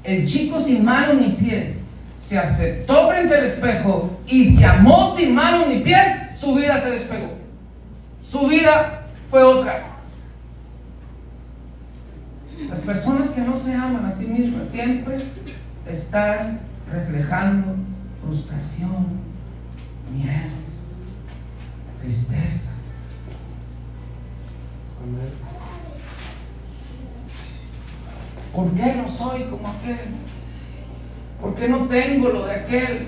el 0.03 0.25
chico 0.25 0.59
sin 0.59 0.83
manos 0.83 1.21
ni 1.21 1.33
pies, 1.33 1.81
se 2.19 2.39
aceptó 2.39 3.09
frente 3.09 3.35
al 3.35 3.45
espejo 3.45 4.09
y 4.25 4.55
se 4.55 4.65
amó 4.65 5.15
sin 5.15 5.35
manos 5.35 5.67
ni 5.67 5.81
pies, 5.81 6.07
su 6.35 6.55
vida 6.55 6.79
se 6.79 6.89
despegó. 6.89 7.29
Su 8.27 8.47
vida 8.47 9.05
fue 9.29 9.43
otra. 9.43 9.94
Las 12.69 12.79
personas 12.79 13.29
que 13.29 13.41
no 13.41 13.57
se 13.57 13.73
aman 13.73 14.05
a 14.05 14.11
sí 14.11 14.27
mismas 14.27 14.69
siempre 14.69 15.17
están 15.85 16.61
reflejando 16.91 17.75
frustración, 18.21 19.19
miedo, 20.11 20.53
tristezas. 22.01 22.71
¿Por 28.53 28.71
qué 28.71 28.95
no 28.95 29.07
soy 29.07 29.43
como 29.43 29.67
aquel? 29.67 30.15
¿Por 31.41 31.55
qué 31.55 31.67
no 31.67 31.87
tengo 31.87 32.29
lo 32.29 32.45
de 32.45 32.53
aquel? 32.53 33.07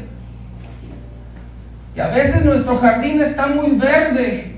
Y 1.95 1.99
a 1.99 2.09
veces 2.09 2.45
nuestro 2.45 2.77
jardín 2.77 3.21
está 3.21 3.47
muy 3.47 3.71
verde, 3.71 4.56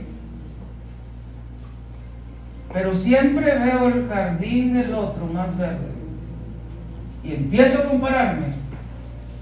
pero 2.71 2.93
siempre 2.93 3.45
veo 3.57 3.87
el 3.87 4.07
jardín 4.07 4.73
del 4.73 4.93
otro 4.93 5.25
más 5.25 5.57
verde. 5.57 5.89
Y 7.23 7.33
empiezo 7.33 7.79
a 7.79 7.85
compararme. 7.85 8.47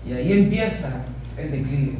Y 0.07 0.13
ahí 0.13 0.32
empieza 0.32 1.03
el 1.38 1.51
declive. 1.51 1.97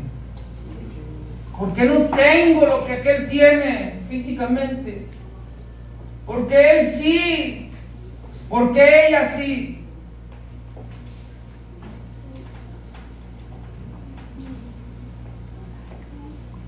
¿Por 1.58 1.74
qué 1.74 1.86
no 1.86 2.02
tengo 2.16 2.66
lo 2.66 2.86
que 2.86 2.94
aquel 2.94 3.28
tiene 3.28 3.96
físicamente? 4.10 5.08
Porque 6.26 6.80
él 6.80 6.88
sí. 6.88 7.72
Porque 8.48 9.08
ella 9.08 9.30
sí. 9.30 9.74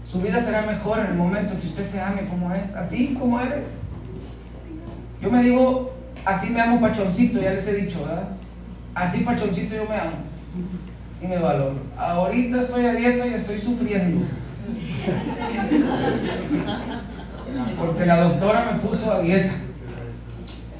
Su 0.08 0.22
vida 0.22 0.42
será 0.42 0.64
mejor 0.64 1.00
en 1.00 1.06
el 1.06 1.14
momento 1.14 1.60
que 1.60 1.68
usted 1.68 1.86
se 1.86 2.02
ame 2.02 2.26
como 2.26 2.52
es, 2.54 2.76
así 2.76 3.16
como 3.18 3.40
eres. 3.40 3.68
Yo 5.22 5.30
me 5.30 5.44
digo, 5.44 5.94
así 6.26 6.50
me 6.50 6.62
amo 6.62 6.80
pachoncito, 6.80 7.42
ya 7.42 7.52
les 7.52 7.68
he 7.68 7.76
dicho, 7.76 8.00
¿verdad? 8.06 8.30
Así 8.96 9.22
pachoncito 9.22 9.76
yo 9.76 9.86
me 9.88 9.96
amo 9.96 10.18
y 11.22 11.28
me 11.28 11.38
valoro. 11.38 11.76
Ahorita 11.98 12.62
estoy 12.62 12.86
a 12.86 12.94
dieta 12.94 13.28
y 13.28 13.34
estoy 13.34 13.60
sufriendo. 13.60 14.26
Porque 17.78 18.06
la 18.06 18.22
doctora 18.22 18.72
me 18.72 18.80
puso 18.80 19.12
a 19.12 19.20
dieta. 19.20 19.54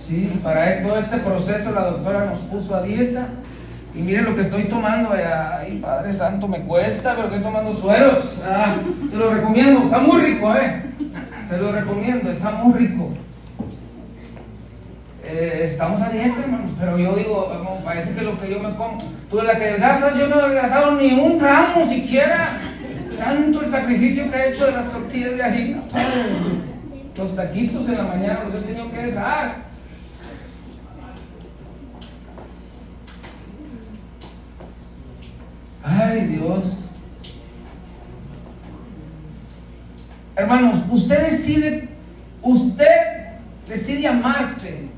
Sí, 0.06 0.34
para 0.44 0.82
todo 0.82 0.98
este 0.98 1.18
proceso 1.18 1.72
la 1.72 1.86
doctora 1.86 2.26
nos 2.26 2.40
puso 2.40 2.76
a 2.76 2.82
dieta. 2.82 3.28
Y 3.94 4.02
miren 4.02 4.26
lo 4.26 4.36
que 4.36 4.42
estoy 4.42 4.66
tomando. 4.66 5.10
Ay, 5.12 5.80
Padre 5.82 6.14
Santo, 6.14 6.48
me 6.48 6.62
cuesta, 6.62 7.16
pero 7.16 7.28
estoy 7.28 7.42
tomando 7.42 7.74
sueros. 7.76 8.42
Ah, 8.46 8.78
te 9.10 9.18
lo 9.18 9.34
recomiendo, 9.34 9.84
está 9.84 10.00
muy 10.00 10.22
rico, 10.22 10.56
¿eh? 10.56 10.84
Te 11.50 11.58
lo 11.58 11.72
recomiendo, 11.72 12.32
está 12.32 12.52
muy 12.52 12.74
rico. 12.80 13.10
Eh, 15.32 15.62
estamos 15.64 16.02
a 16.02 16.10
dieta, 16.10 16.40
hermanos, 16.40 16.72
pero 16.80 16.98
yo 16.98 17.16
digo, 17.16 17.82
parece 17.86 18.16
que 18.16 18.22
lo 18.24 18.36
que 18.40 18.50
yo 18.50 18.60
me 18.60 18.74
como, 18.76 18.98
tú 19.30 19.38
de 19.38 19.44
la 19.44 19.60
que 19.60 19.66
adelgazas, 19.66 20.18
yo 20.18 20.28
no 20.28 20.40
he 20.40 20.42
adelgazado 20.42 20.96
ni 20.96 21.14
un 21.14 21.38
gramo 21.38 21.88
siquiera. 21.88 22.60
Tanto 23.16 23.62
el 23.62 23.70
sacrificio 23.70 24.32
que 24.32 24.38
he 24.38 24.50
hecho 24.50 24.66
de 24.66 24.72
las 24.72 24.92
tortillas 24.92 25.36
de 25.36 25.44
harina. 25.44 25.84
Los 27.16 27.36
taquitos 27.36 27.88
en 27.90 27.98
la 27.98 28.04
mañana 28.04 28.44
los 28.46 28.56
he 28.56 28.60
tenido 28.60 28.90
que 28.92 28.98
dejar. 28.98 29.70
Ay, 35.84 36.22
Dios. 36.22 36.64
Hermanos, 40.36 40.80
usted 40.90 41.32
decide, 41.32 41.90
usted 42.42 43.38
decide 43.68 44.08
amarse. 44.08 44.89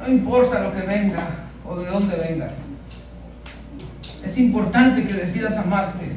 No 0.00 0.08
importa 0.08 0.60
lo 0.60 0.72
que 0.72 0.80
venga 0.80 1.28
o 1.66 1.76
de 1.76 1.86
dónde 1.86 2.16
venga. 2.16 2.50
Es 4.24 4.38
importante 4.38 5.06
que 5.06 5.12
decidas 5.12 5.56
amarte. 5.58 6.16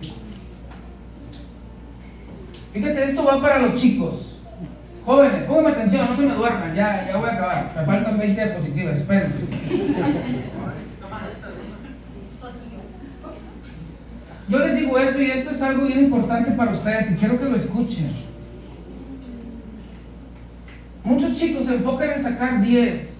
Fíjate, 2.72 3.04
esto 3.04 3.26
va 3.26 3.42
para 3.42 3.60
los 3.60 3.76
chicos. 3.76 4.40
Jóvenes, 5.06 5.44
pónganme 5.44 5.70
atención, 5.72 6.08
no 6.10 6.16
se 6.16 6.22
me 6.22 6.34
duerman, 6.34 6.74
ya, 6.74 7.06
ya 7.08 7.18
voy 7.18 7.30
a 7.30 7.34
acabar. 7.34 7.74
Me 7.76 7.86
faltan 7.86 8.18
20 8.18 8.46
diapositivas, 8.46 9.00
espérense. 9.00 9.38
Yo 14.48 14.60
les 14.60 14.76
digo 14.78 14.98
esto 14.98 15.22
y 15.22 15.26
esto 15.26 15.52
es 15.52 15.62
algo 15.62 15.86
bien 15.86 16.06
importante 16.06 16.52
para 16.52 16.72
ustedes 16.72 17.12
y 17.12 17.16
quiero 17.16 17.38
que 17.38 17.46
lo 17.46 17.56
escuchen. 17.56 18.14
Muchos 21.04 21.36
chicos 21.36 21.66
se 21.66 21.76
enfocan 21.76 22.12
en 22.12 22.24
sacar 22.24 22.62
10 22.62 23.12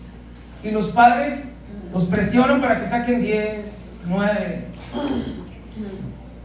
y 0.64 0.72
los 0.72 0.88
padres 0.89 1.49
los 1.93 2.05
presionan 2.05 2.61
para 2.61 2.80
que 2.80 2.86
saquen 2.86 3.22
10, 3.22 3.66
9. 4.07 4.66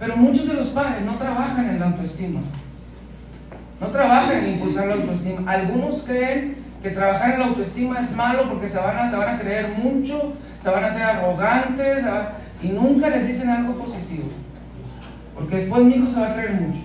Pero 0.01 0.17
muchos 0.17 0.47
de 0.47 0.55
los 0.55 0.69
padres 0.69 1.03
no 1.05 1.15
trabajan 1.15 1.69
en 1.71 1.81
la 1.81 1.87
autoestima. 1.87 2.41
No 3.81 3.89
trabajan 3.89 4.45
en 4.45 4.55
impulsar 4.55 4.89
la 4.89 4.95
autoestima. 4.95 5.51
Algunos 5.51 6.03
creen 6.03 6.57
que 6.83 6.91
trabajar 6.91 7.35
en 7.35 7.41
la 7.41 7.47
autoestima 7.47 7.99
es 8.01 8.15
malo 8.15 8.49
porque 8.49 8.69
se 8.69 8.79
van 8.79 8.97
a, 8.97 9.11
se 9.11 9.17
van 9.17 9.37
a 9.37 9.39
creer 9.39 9.71
mucho, 9.79 10.35
se 10.63 10.71
van 10.71 10.85
a 10.85 10.89
hacer 10.89 11.03
arrogantes 11.03 12.05
y 12.63 12.69
nunca 12.69 13.09
les 13.09 13.27
dicen 13.27 13.49
algo 13.49 13.75
positivo. 13.75 14.29
Porque 15.35 15.57
después 15.57 15.83
mi 15.85 15.95
hijo 15.95 16.11
se 16.11 16.21
va 16.21 16.31
a 16.31 16.35
creer 16.35 16.53
mucho. 16.53 16.81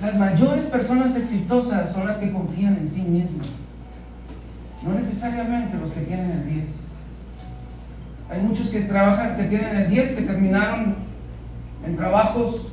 Las 0.00 0.16
mayores 0.16 0.64
personas 0.64 1.14
exitosas 1.14 1.92
son 1.92 2.06
las 2.06 2.18
que 2.18 2.32
confían 2.32 2.78
en 2.78 2.88
sí 2.88 3.02
mismas. 3.02 3.48
No 4.82 4.94
necesariamente 4.94 5.76
los 5.76 5.92
que 5.92 6.00
tienen 6.00 6.30
el 6.30 6.46
10. 6.46 6.64
Hay 8.30 8.40
muchos 8.40 8.70
que 8.70 8.80
trabajan, 8.82 9.36
que 9.36 9.44
tienen 9.44 9.76
el 9.76 9.90
10, 9.90 10.14
que 10.14 10.22
terminaron 10.22 10.96
en 11.84 11.96
trabajos 11.96 12.68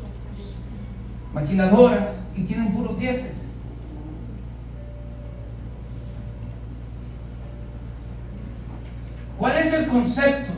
maquiladoras 1.33 2.05
y 2.33 2.43
tienen 2.43 2.71
puros 2.71 2.97
10. 2.97 3.33
¿Cuál 9.37 9.57
es 9.57 9.73
el 9.73 9.87
concepto? 9.87 10.53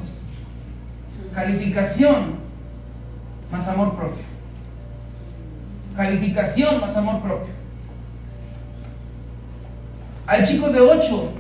Calificación 1.33 2.39
más 3.51 3.67
amor 3.67 3.95
propio. 3.95 4.38
Calificación 5.99 6.79
más 6.79 6.95
amor 6.95 7.21
propio. 7.21 7.53
Hay 10.25 10.45
chicos 10.45 10.71
de 10.71 10.79
8 10.79 11.33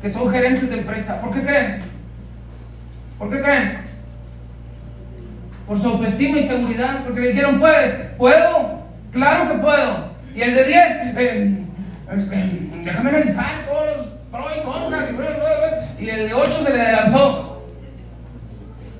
que 0.00 0.08
son 0.08 0.30
gerentes 0.30 0.70
de 0.70 0.78
empresa. 0.78 1.20
¿Por 1.20 1.34
qué 1.34 1.42
creen? 1.42 1.82
¿Por 3.18 3.28
qué 3.28 3.42
creen? 3.42 3.78
Por 5.66 5.80
su 5.80 5.88
autoestima 5.88 6.38
y 6.38 6.44
seguridad. 6.44 7.02
Porque 7.02 7.22
le 7.22 7.28
dijeron, 7.30 7.58
¿puede? 7.58 7.90
¿Puedo? 8.16 8.84
Claro 9.10 9.50
que 9.50 9.58
puedo. 9.58 10.10
Y 10.32 10.42
el 10.42 10.54
de 10.54 10.64
10, 10.64 10.76
eh, 10.76 11.64
eh, 12.12 12.70
déjame 12.84 13.10
analizar 13.10 13.66
todos 13.66 13.96
los 13.96 14.06
pros 14.30 14.52
y 14.56 14.64
contras. 14.64 15.10
Y 15.98 16.08
el 16.08 16.28
de 16.28 16.34
8 16.34 16.62
se 16.64 16.72
le 16.72 16.80
adelantó. 16.80 17.66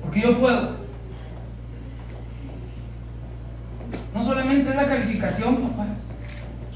Porque 0.01 0.19
yo 0.19 0.37
puedo. 0.41 0.75
No 4.13 4.23
es 4.51 4.75
la 4.75 4.87
calificación, 4.87 5.57
papás. 5.57 5.97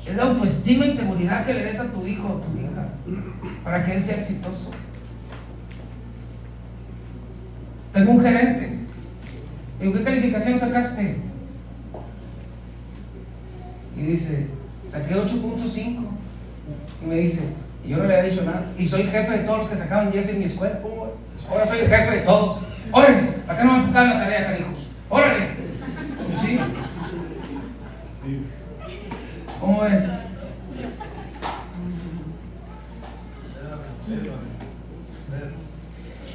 Es 0.06 0.16
la 0.16 0.24
autoestima 0.24 0.86
y 0.86 0.92
seguridad 0.92 1.46
que 1.46 1.54
le 1.54 1.66
des 1.66 1.80
a 1.80 1.92
tu 1.92 2.06
hijo 2.06 2.28
o 2.28 2.38
tu 2.38 2.60
hija 2.60 2.90
para 3.64 3.86
que 3.86 3.96
él 3.96 4.04
sea 4.04 4.16
exitoso. 4.16 4.72
Tengo 7.94 8.12
un 8.12 8.22
gerente. 8.22 8.80
Digo, 9.80 9.94
¿qué 9.94 10.04
calificación 10.04 10.60
sacaste? 10.60 11.18
Y 13.98 14.02
dice, 14.02 14.48
saqué 14.92 15.16
8.5. 15.16 16.00
Y 17.02 17.06
me 17.06 17.16
dice, 17.16 17.40
y 17.86 17.90
yo 17.90 17.98
no 17.98 18.06
le 18.06 18.18
había 18.18 18.30
dicho 18.30 18.44
nada. 18.44 18.72
Y 18.78 18.86
soy 18.86 19.04
jefe 19.04 19.32
de 19.32 19.44
todos 19.44 19.60
los 19.60 19.68
que 19.70 19.78
sacaban 19.78 20.12
10 20.12 20.30
en 20.30 20.40
mi 20.40 20.46
escuela. 20.46 20.80
Ahora 21.50 21.66
soy 21.66 21.80
el 21.80 21.88
jefe 21.88 22.12
de 22.18 22.22
todos. 22.22 22.60
Órale, 22.92 23.20
acá 23.48 23.64
no 23.64 23.74
me 23.74 23.80
empezaron 23.80 24.10
la 24.10 24.20
tarea, 24.20 24.46
carijos. 24.46 24.88
Órale. 25.10 25.40
¿Sí? 26.42 26.60
¿Cómo 29.60 29.82
ven? 29.82 30.30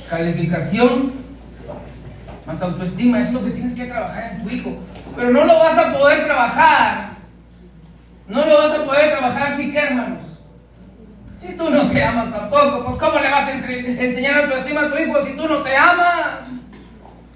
calificación, 0.08 1.12
más 2.46 2.62
autoestima. 2.62 3.20
Es 3.20 3.32
lo 3.32 3.42
que 3.42 3.50
tienes 3.50 3.74
que 3.74 3.86
trabajar 3.86 4.32
en 4.32 4.44
tu 4.44 4.50
hijo. 4.50 4.76
Pero 5.16 5.30
no 5.30 5.44
lo 5.44 5.58
vas 5.58 5.78
a 5.78 5.92
poder 5.92 6.24
trabajar. 6.24 7.14
No 8.28 8.44
lo 8.44 8.56
vas 8.56 8.78
a 8.78 8.84
poder 8.84 9.18
trabajar 9.18 9.56
si 9.56 9.72
qué, 9.72 9.78
hermanos. 9.78 10.20
Si 11.40 11.54
tú 11.54 11.68
no 11.68 11.90
te 11.90 12.02
amas 12.02 12.32
tampoco, 12.32 12.84
pues 12.84 12.96
¿cómo 12.96 13.20
le 13.20 13.30
vas 13.30 13.48
a 13.48 13.52
enseñar 13.52 14.44
autoestima 14.44 14.82
a 14.82 14.90
tu 14.90 14.96
hijo 14.96 15.26
si 15.26 15.36
tú 15.36 15.46
no 15.46 15.58
te 15.58 15.76
amas? 15.76 16.40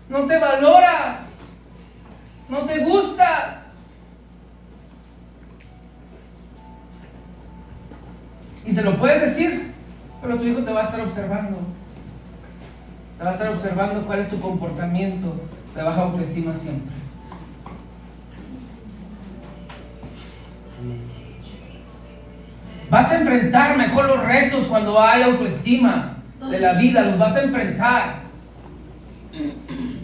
No 0.09 0.25
te 0.27 0.39
valoras. 0.39 1.19
No 2.49 2.61
te 2.61 2.79
gustas. 2.79 3.68
Y 8.69 8.75
se 8.75 8.83
lo 8.83 8.99
puedes 8.99 9.23
decir, 9.23 9.73
pero 10.21 10.37
tu 10.37 10.45
hijo 10.45 10.61
te 10.61 10.71
va 10.71 10.83
a 10.83 10.85
estar 10.85 11.01
observando. 11.01 11.57
Te 13.17 13.25
va 13.25 13.31
a 13.31 13.33
estar 13.33 13.49
observando 13.49 14.05
cuál 14.05 14.19
es 14.19 14.29
tu 14.29 14.39
comportamiento 14.41 15.35
de 15.75 15.83
baja 15.83 16.03
autoestima 16.03 16.53
siempre. 16.53 16.93
Vas 22.91 23.11
a 23.11 23.19
enfrentar 23.19 23.79
mejor 23.79 24.07
los 24.07 24.23
retos 24.23 24.67
cuando 24.67 25.01
hay 25.01 25.23
autoestima 25.23 26.19
de 26.51 26.61
la 26.61 26.75
vida, 26.75 27.07
los 27.07 27.19
vas 27.19 27.37
a 27.37 27.45
enfrentar. 27.45 28.17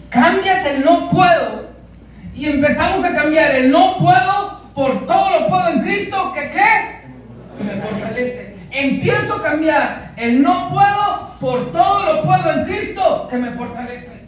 Cambias 0.09 0.65
el 0.65 0.83
no 0.83 1.11
puedo 1.11 1.69
y 2.33 2.47
empezamos 2.47 3.05
a 3.05 3.13
cambiar 3.13 3.51
el 3.51 3.71
no 3.71 3.99
puedo 3.99 4.71
por 4.73 5.05
todo 5.05 5.39
lo 5.39 5.49
puedo 5.49 5.67
en 5.69 5.81
Cristo 5.81 6.33
que 6.33 6.49
qué? 6.49 7.59
Que 7.59 7.63
me 7.63 7.73
fortalece. 7.75 8.44
Empiezo 8.77 9.35
a 9.35 9.43
cambiar 9.43 10.13
el 10.17 10.41
no 10.41 10.69
puedo 10.69 11.35
por 11.39 11.71
todo 11.71 12.13
lo 12.13 12.23
puedo 12.23 12.51
en 12.51 12.65
Cristo 12.65 13.27
que 13.29 13.37
me 13.37 13.51
fortalece. 13.51 14.25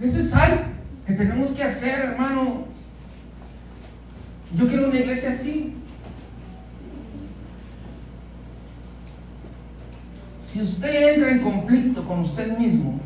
Eso 0.00 0.18
es 0.18 0.34
algo 0.34 0.62
que 1.06 1.12
tenemos 1.12 1.50
que 1.50 1.62
hacer, 1.62 1.98
hermano. 1.98 2.64
Yo 4.56 4.66
quiero 4.66 4.88
una 4.88 4.98
iglesia 4.98 5.30
así. 5.30 5.76
Si 10.40 10.62
usted 10.62 11.16
entra 11.16 11.30
en 11.30 11.42
conflicto 11.42 12.02
con 12.06 12.20
usted 12.20 12.56
mismo, 12.56 12.98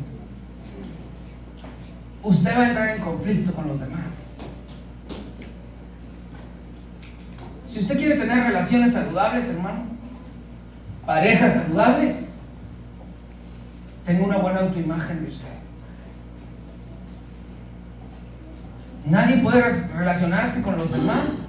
usted 2.21 2.57
va 2.57 2.61
a 2.61 2.67
entrar 2.69 2.89
en 2.95 3.01
conflicto 3.01 3.53
con 3.53 3.67
los 3.67 3.77
demás. 3.77 4.12
Si 7.73 7.79
usted 7.79 7.97
quiere 7.97 8.17
tener 8.17 8.43
relaciones 8.43 8.93
saludables, 8.93 9.49
hermano, 9.49 9.85
parejas 11.07 11.55
saludables, 11.55 12.15
tenga 14.05 14.23
una 14.23 14.37
buena 14.37 14.59
autoimagen 14.59 15.23
de 15.23 15.27
usted. 15.27 15.47
Nadie 19.07 19.37
puede 19.37 19.87
relacionarse 19.87 20.61
con 20.61 20.77
los 20.77 20.91
demás 20.91 21.47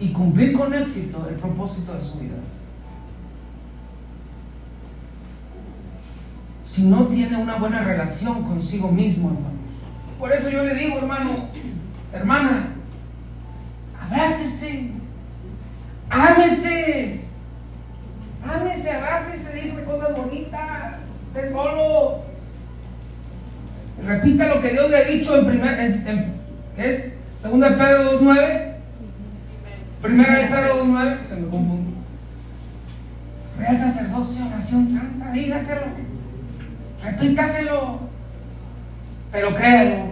y 0.00 0.12
cumplir 0.12 0.58
con 0.58 0.74
éxito 0.74 1.24
el 1.30 1.36
propósito 1.36 1.94
de 1.94 2.02
su 2.02 2.18
vida. 2.18 2.34
Si 6.66 6.82
no 6.82 7.06
tiene 7.06 7.36
una 7.36 7.54
buena 7.58 7.84
relación 7.84 8.42
consigo 8.42 8.90
mismo, 8.90 9.28
hermanos. 9.28 9.52
Por 10.18 10.32
eso 10.32 10.50
yo 10.50 10.64
le 10.64 10.74
digo, 10.74 10.98
hermano, 10.98 11.48
hermana, 12.12 12.70
abrácese, 14.02 14.98
ámese, 16.10 17.20
ámese, 18.44 18.90
abrácese, 18.90 19.54
dice 19.54 19.84
cosas 19.84 20.16
bonitas, 20.16 20.94
esté 21.34 21.50
solo. 21.52 22.24
Repita 24.04 24.48
lo 24.48 24.60
que 24.60 24.70
Dios 24.70 24.90
le 24.90 24.96
ha 24.96 25.04
dicho 25.04 25.38
en 25.38 25.46
primer, 25.46 25.78
en, 25.78 26.34
¿qué 26.74 26.90
es? 26.90 27.14
Segunda 27.40 27.70
de 27.70 27.76
Pedro 27.76 28.20
2.9. 28.20 28.70
Primera 30.02 30.38
de 30.38 30.46
Pedro 30.46 30.84
2.9, 30.84 31.16
se 31.28 31.36
me 31.36 31.48
confunde. 31.48 31.90
Real 33.58 33.78
sacerdocio, 33.78 34.44
nación 34.46 34.92
santa, 34.92 35.30
dígaselo. 35.30 35.82
Repítaselo. 37.04 38.00
Pero 39.32 39.54
créalo. 39.54 40.10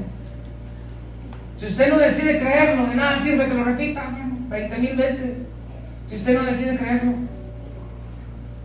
Si 1.57 1.67
usted 1.67 1.89
no 1.89 1.99
decide 1.99 2.39
creerlo, 2.39 2.87
de 2.87 2.95
nada 2.95 3.19
sirve 3.21 3.47
que 3.47 3.55
lo 3.55 3.65
repita 3.65 4.11
20 4.49 4.79
mil 4.79 4.97
veces. 4.97 5.48
Si 6.09 6.17
usted 6.17 6.39
no 6.39 6.45
decide 6.45 6.79
creerlo, 6.79 7.15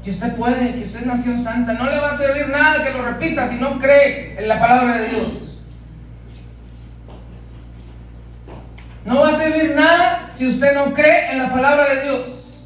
que 0.04 0.12
usted 0.12 0.36
puede, 0.36 0.76
que 0.76 0.84
usted 0.84 1.02
es 1.02 1.06
nación 1.06 1.44
santa, 1.44 1.74
no 1.74 1.86
le 1.89 2.00
va 2.00 2.12
a 2.12 2.18
servir 2.18 2.50
nada 2.50 2.84
que 2.84 2.91
lo 2.91 3.04
repita 3.04 3.50
si 3.50 3.56
no 3.56 3.80
cree 3.80 4.36
en 4.38 4.48
la 4.48 4.60
palabra 4.60 4.98
de 4.98 5.10
Dios. 5.10 5.60
No 9.06 9.22
va 9.22 9.30
a 9.30 9.38
servir 9.38 9.76
nada 9.76 10.30
si 10.34 10.48
usted 10.48 10.76
no 10.76 10.94
cree 10.94 11.32
en 11.32 11.39
la 11.39 11.52
palabra 11.52 11.94
de 11.94 12.04
Dios. 12.04 12.64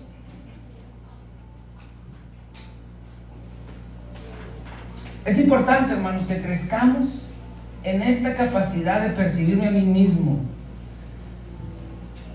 Es 5.25 5.37
importante, 5.39 5.93
hermanos, 5.93 6.25
que 6.25 6.39
crezcamos 6.39 7.07
en 7.83 8.01
esta 8.01 8.35
capacidad 8.35 9.01
de 9.01 9.09
percibirme 9.09 9.67
a 9.67 9.71
mí 9.71 9.81
mismo. 9.81 10.39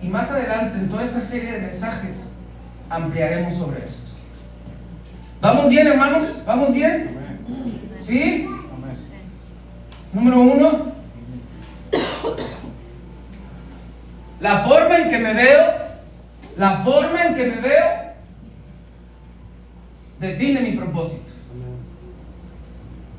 Y 0.03 0.09
más 0.09 0.31
adelante, 0.31 0.79
en 0.79 0.89
toda 0.89 1.05
esta 1.05 1.23
serie 1.23 1.53
de 1.53 1.61
mensajes, 1.61 2.32
ampliaremos 2.93 3.55
sobre 3.55 3.85
esto. 3.85 4.11
¿Vamos 5.41 5.71
bien, 5.71 5.87
hermanos? 5.87 6.45
¿Vamos 6.47 6.73
bien? 6.73 7.19
¿Sí? 8.03 8.47
Número 10.13 10.41
uno. 10.41 10.93
La 14.41 14.59
forma 14.59 14.99
en 14.99 15.09
que 15.09 15.19
me 15.19 15.35
veo, 15.35 15.73
la 16.57 16.77
forma 16.79 17.25
en 17.25 17.35
que 17.35 17.47
me 17.47 17.61
veo, 17.61 17.85
define 20.21 20.61
mi 20.61 20.73
propósito. 20.73 21.33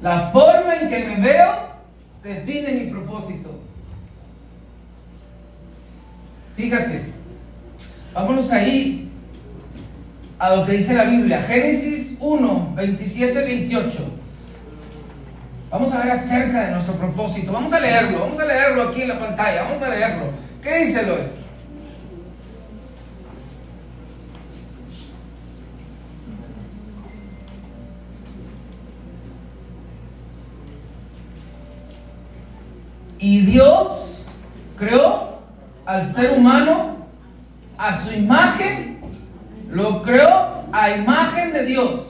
La 0.01 0.29
forma 0.31 0.75
en 0.75 0.89
que 0.89 0.99
me 0.99 1.15
veo 1.15 1.53
define 2.21 2.71
mi 2.73 2.91
propósito. 2.91 3.59
Fíjate, 6.55 7.05
vámonos 8.13 8.51
ahí 8.51 9.02
a 10.43 10.57
lo 10.57 10.65
que 10.65 10.73
dice 10.73 10.93
la 10.93 11.05
Biblia, 11.05 11.41
Génesis 11.43 12.17
1, 12.19 12.73
27, 12.75 13.33
28. 13.33 13.97
Vamos 15.69 15.93
a 15.93 15.99
ver 15.99 16.11
acerca 16.11 16.65
de 16.65 16.71
nuestro 16.71 16.95
propósito. 16.95 17.53
Vamos 17.53 17.71
a 17.71 17.79
leerlo, 17.79 18.19
vamos 18.19 18.37
a 18.37 18.45
leerlo 18.45 18.89
aquí 18.89 19.03
en 19.03 19.07
la 19.07 19.19
pantalla, 19.19 19.63
vamos 19.63 19.81
a 19.81 19.87
leerlo. 19.87 20.31
¿Qué 20.61 20.79
dice 20.79 20.99
Eloy? 20.99 21.21
Y 33.17 33.45
Dios 33.45 34.25
creó 34.77 35.39
al 35.85 36.13
ser 36.13 36.37
humano 36.37 36.97
a 37.77 37.97
su 37.97 38.11
imagen, 38.11 38.92
lo 39.73 40.01
creó 40.03 40.63
a 40.71 40.91
imagen 40.91 41.51
de 41.51 41.65
Dios, 41.65 42.01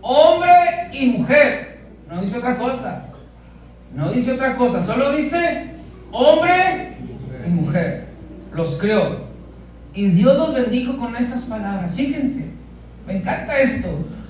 hombre 0.00 0.50
y 0.92 1.06
mujer. 1.06 1.80
No 2.10 2.20
dice 2.22 2.38
otra 2.38 2.56
cosa, 2.56 3.04
no 3.94 4.10
dice 4.10 4.32
otra 4.32 4.56
cosa, 4.56 4.84
solo 4.84 5.12
dice 5.12 5.70
hombre 6.10 6.96
y 7.46 7.50
mujer. 7.50 8.06
Los 8.52 8.76
creó. 8.76 9.32
Y 9.94 10.08
Dios 10.08 10.36
los 10.36 10.54
bendijo 10.54 10.96
con 10.96 11.16
estas 11.16 11.42
palabras. 11.42 11.94
Fíjense, 11.94 12.50
me 13.06 13.18
encanta 13.18 13.58
esto. 13.60 13.88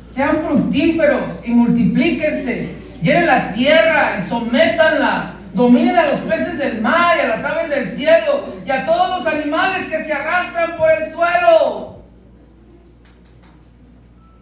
Sean 0.08 0.38
fructíferos 0.46 1.40
y 1.44 1.50
multiplíquense. 1.52 2.74
Llenen 3.00 3.26
la 3.26 3.52
tierra 3.52 4.16
y 4.16 4.20
sométanla 4.20 5.34
Dominen 5.54 5.96
a 5.96 6.06
los 6.06 6.20
peces 6.20 6.58
del 6.58 6.80
mar 6.80 7.16
y 7.18 7.20
a 7.20 7.28
las 7.28 7.44
aves 7.44 7.68
del 7.68 7.88
cielo 7.90 8.46
y 8.64 8.70
a 8.70 8.86
todos 8.86 9.18
los 9.18 9.34
animales 9.34 9.86
que 9.88 10.02
se 10.02 10.12
arrastran 10.12 10.78
por 10.78 10.90
el 10.90 11.12
suelo. 11.12 12.01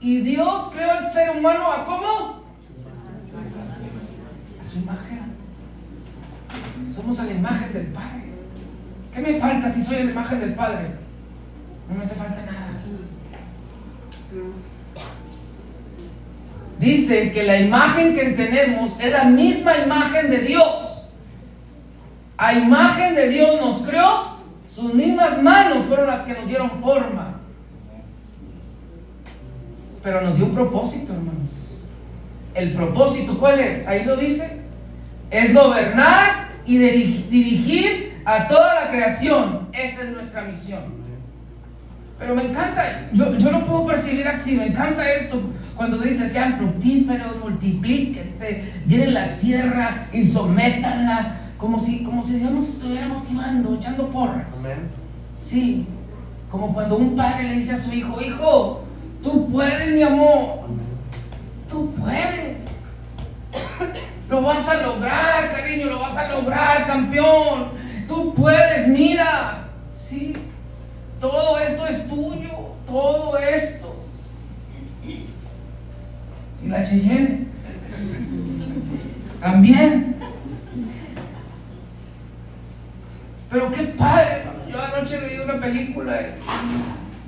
Y 0.01 0.21
Dios 0.21 0.71
creó 0.73 0.91
al 0.91 1.13
ser 1.13 1.37
humano 1.37 1.71
a 1.71 1.85
cómo? 1.85 2.45
A 4.61 4.65
su 4.65 4.79
imagen. 4.79 5.21
Somos 6.95 7.19
a 7.21 7.25
la 7.25 7.33
imagen 7.33 7.73
del 7.73 7.87
Padre. 7.89 8.25
¿Qué 9.15 9.21
me 9.21 9.35
falta 9.35 9.71
si 9.71 9.83
soy 9.83 9.97
a 9.97 10.05
la 10.05 10.11
imagen 10.11 10.41
del 10.41 10.55
Padre? 10.55 10.91
No 11.89 11.97
me 11.97 12.05
hace 12.05 12.15
falta 12.15 12.43
nada. 12.43 12.69
Dice 16.79 17.33
que 17.33 17.43
la 17.43 17.61
imagen 17.61 18.15
que 18.15 18.31
tenemos 18.31 18.99
es 18.99 19.13
la 19.13 19.25
misma 19.25 19.77
imagen 19.77 20.31
de 20.31 20.39
Dios 20.39 20.91
a 22.41 22.55
imagen 22.55 23.15
de 23.15 23.29
Dios 23.29 23.61
nos 23.61 23.83
creó, 23.83 24.37
sus 24.75 24.95
mismas 24.95 25.43
manos 25.43 25.85
fueron 25.87 26.07
las 26.07 26.21
que 26.21 26.33
nos 26.33 26.47
dieron 26.47 26.71
forma. 26.81 27.30
Pero 30.03 30.23
nos 30.23 30.37
dio 30.37 30.47
un 30.47 30.55
propósito, 30.55 31.13
hermanos. 31.13 31.51
el 32.55 32.75
propósito, 32.75 33.39
¿cuál 33.39 33.61
es? 33.61 33.87
Ahí 33.87 34.05
lo 34.05 34.17
dice. 34.17 34.61
Es 35.31 35.55
gobernar 35.55 36.51
y 36.67 36.79
dirigir 36.79 38.21
a 38.25 38.49
toda 38.49 38.75
la 38.75 38.91
creación. 38.91 39.69
Esa 39.73 40.03
es 40.03 40.11
nuestra 40.11 40.43
misión. 40.43 41.01
Pero 42.19 42.35
me 42.35 42.45
encanta, 42.45 43.09
yo, 43.13 43.35
yo 43.39 43.51
lo 43.51 43.65
puedo 43.65 43.87
percibir 43.87 44.29
así, 44.29 44.53
me 44.53 44.67
encanta 44.67 45.11
esto. 45.11 45.41
Cuando 45.75 45.97
dice 45.97 46.29
sean 46.29 46.59
fructíferos, 46.59 47.41
multiplíquense, 47.43 48.65
llenen 48.87 49.15
la 49.15 49.39
tierra 49.39 50.09
y 50.13 50.27
sométanla, 50.27 51.37
como 51.57 51.81
si, 51.81 52.05
como 52.05 52.23
si 52.23 52.35
Dios 52.35 52.51
nos 52.51 52.69
estuviera 52.69 53.09
motivando, 53.09 53.75
echando 53.75 54.11
porras. 54.11 54.45
Sí, 55.43 55.87
como 56.51 56.75
cuando 56.75 56.99
un 56.99 57.17
padre 57.17 57.45
le 57.45 57.55
dice 57.55 57.73
a 57.73 57.79
su 57.79 57.91
hijo, 57.93 58.21
hijo, 58.21 58.85
tú 59.23 59.51
puedes, 59.51 59.95
mi 59.95 60.03
amor, 60.03 60.67
tú 61.69 61.95
puedes. 61.95 62.57
Lo 64.29 64.43
vas 64.43 64.67
a 64.69 64.75
lograr, 64.83 65.53
cariño, 65.53 65.87
lo 65.87 65.99
vas 65.99 66.17
a 66.17 66.29
lograr, 66.29 66.87
campeón. 66.87 67.73
Tú 68.07 68.33
puedes, 68.35 68.87
mira. 68.89 69.69
Sí, 70.09 70.35
todo 71.21 71.59
esto 71.59 71.87
es 71.87 72.09
tuyo, 72.09 72.75
todo 72.87 73.39
esto. 73.39 73.97
Y 76.63 76.69
la 76.69 76.85
Cheyenne 76.85 77.49
también. 79.41 80.17
Pero 83.51 83.73
qué 83.73 83.83
padre, 83.83 84.45
yo 84.71 84.81
anoche 84.81 85.19
vi 85.29 85.39
una 85.41 85.61
película, 85.61 86.21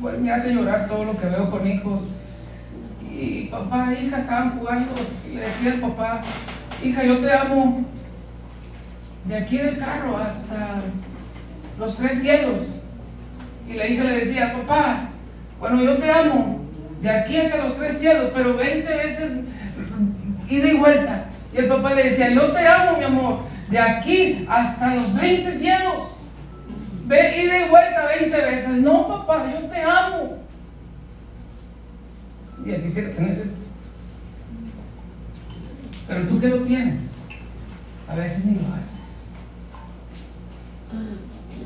pues 0.03 0.19
me 0.19 0.33
hace 0.33 0.53
llorar 0.53 0.89
todo 0.89 1.05
lo 1.05 1.17
que 1.17 1.27
veo 1.27 1.49
con 1.49 1.65
hijos. 1.67 2.01
Y 3.11 3.45
papá 3.45 3.93
e 3.93 4.05
hija 4.05 4.19
estaban 4.19 4.59
jugando 4.59 4.93
y 5.25 5.37
le 5.37 5.43
decía 5.43 5.75
al 5.75 5.79
papá, 5.79 6.23
hija, 6.83 7.05
yo 7.05 7.19
te 7.19 7.33
amo 7.33 7.85
de 9.25 9.37
aquí 9.37 9.59
del 9.59 9.79
carro 9.79 10.17
hasta 10.19 10.81
los 11.79 11.97
tres 11.97 12.21
cielos. 12.21 12.61
Y 13.69 13.75
la 13.75 13.87
hija 13.87 14.03
le 14.03 14.25
decía, 14.25 14.53
papá, 14.53 15.11
bueno, 15.61 15.81
yo 15.81 15.97
te 15.97 16.11
amo, 16.11 16.63
de 17.01 17.09
aquí 17.09 17.37
hasta 17.37 17.59
los 17.59 17.77
tres 17.77 17.99
cielos, 17.99 18.33
pero 18.35 18.57
20 18.57 18.97
veces 18.97 19.33
ida 20.49 20.69
y 20.69 20.77
vuelta. 20.77 21.27
Y 21.53 21.59
el 21.59 21.69
papá 21.69 21.95
le 21.95 22.11
decía, 22.11 22.31
yo 22.31 22.51
te 22.51 22.67
amo, 22.67 22.99
mi 22.99 23.05
amor, 23.05 23.41
de 23.71 23.79
aquí 23.79 24.45
hasta 24.49 24.97
los 24.97 25.15
20 25.15 25.53
cielos. 25.53 26.12
Ve 27.13 27.45
y 27.45 27.69
vuelta 27.69 28.07
20 28.07 28.37
veces. 28.41 28.71
No, 28.81 29.07
papá, 29.07 29.45
yo 29.53 29.69
te 29.69 29.83
amo. 29.83 30.39
Y 32.65 32.73
quisiera 32.83 33.11
tener 33.11 33.39
esto. 33.39 33.67
Pero 36.09 36.27
tú 36.27 36.41
que 36.41 36.49
lo 36.49 36.63
tienes, 36.63 37.03
a 38.09 38.15
veces 38.15 38.47
ni 38.47 38.55
lo 38.55 38.67
haces. 38.75 38.99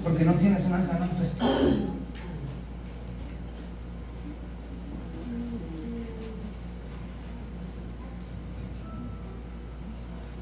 Porque 0.03 0.25
no 0.25 0.35
tienes 0.35 0.65
una 0.65 0.83
sana 0.83 1.05
autoestima. 1.05 1.49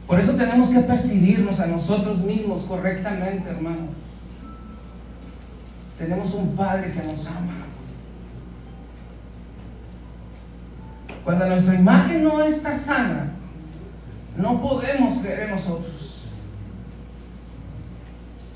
Por 0.07 0.19
eso 0.19 0.33
tenemos 0.35 0.71
que 0.71 0.81
percibirnos 0.81 1.61
a 1.61 1.67
nosotros 1.67 2.21
mismos 2.21 2.63
correctamente, 2.63 3.51
hermano. 3.51 4.04
Tenemos 5.99 6.35
un 6.35 6.57
Padre 6.57 6.93
que 6.93 7.03
nos 7.03 7.27
ama. 7.27 7.67
Cuando 11.25 11.47
nuestra 11.47 11.75
imagen 11.75 12.25
no 12.25 12.43
está 12.43 12.77
sana, 12.77 13.33
no 14.37 14.61
podemos 14.61 15.19
creer 15.19 15.45
en 15.45 15.51
nosotros. 15.51 16.23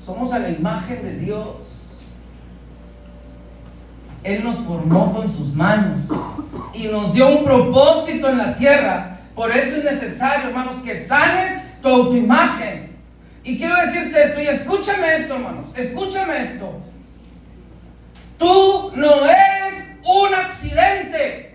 Somos 0.05 0.33
a 0.33 0.39
la 0.39 0.49
imagen 0.49 1.01
de 1.03 1.17
Dios. 1.17 1.47
Él 4.23 4.43
nos 4.43 4.57
formó 4.57 5.13
con 5.13 5.31
sus 5.31 5.55
manos 5.55 5.99
y 6.73 6.87
nos 6.87 7.13
dio 7.13 7.39
un 7.39 7.45
propósito 7.45 8.29
en 8.29 8.37
la 8.37 8.55
tierra. 8.55 9.19
Por 9.33 9.51
eso 9.51 9.77
es 9.77 9.83
necesario, 9.83 10.49
hermanos, 10.49 10.75
que 10.83 11.05
sanes 11.05 11.61
tu 11.81 11.87
autoimagen. 11.87 12.97
Y 13.43 13.57
quiero 13.57 13.75
decirte 13.77 14.21
esto, 14.21 14.41
y 14.41 14.47
escúchame 14.47 15.15
esto, 15.15 15.35
hermanos, 15.35 15.69
escúchame 15.75 16.43
esto. 16.43 16.88
Tú 18.39 18.93
no 18.95 19.25
eres 19.25 19.83
un 20.05 20.33
accidente. 20.33 21.53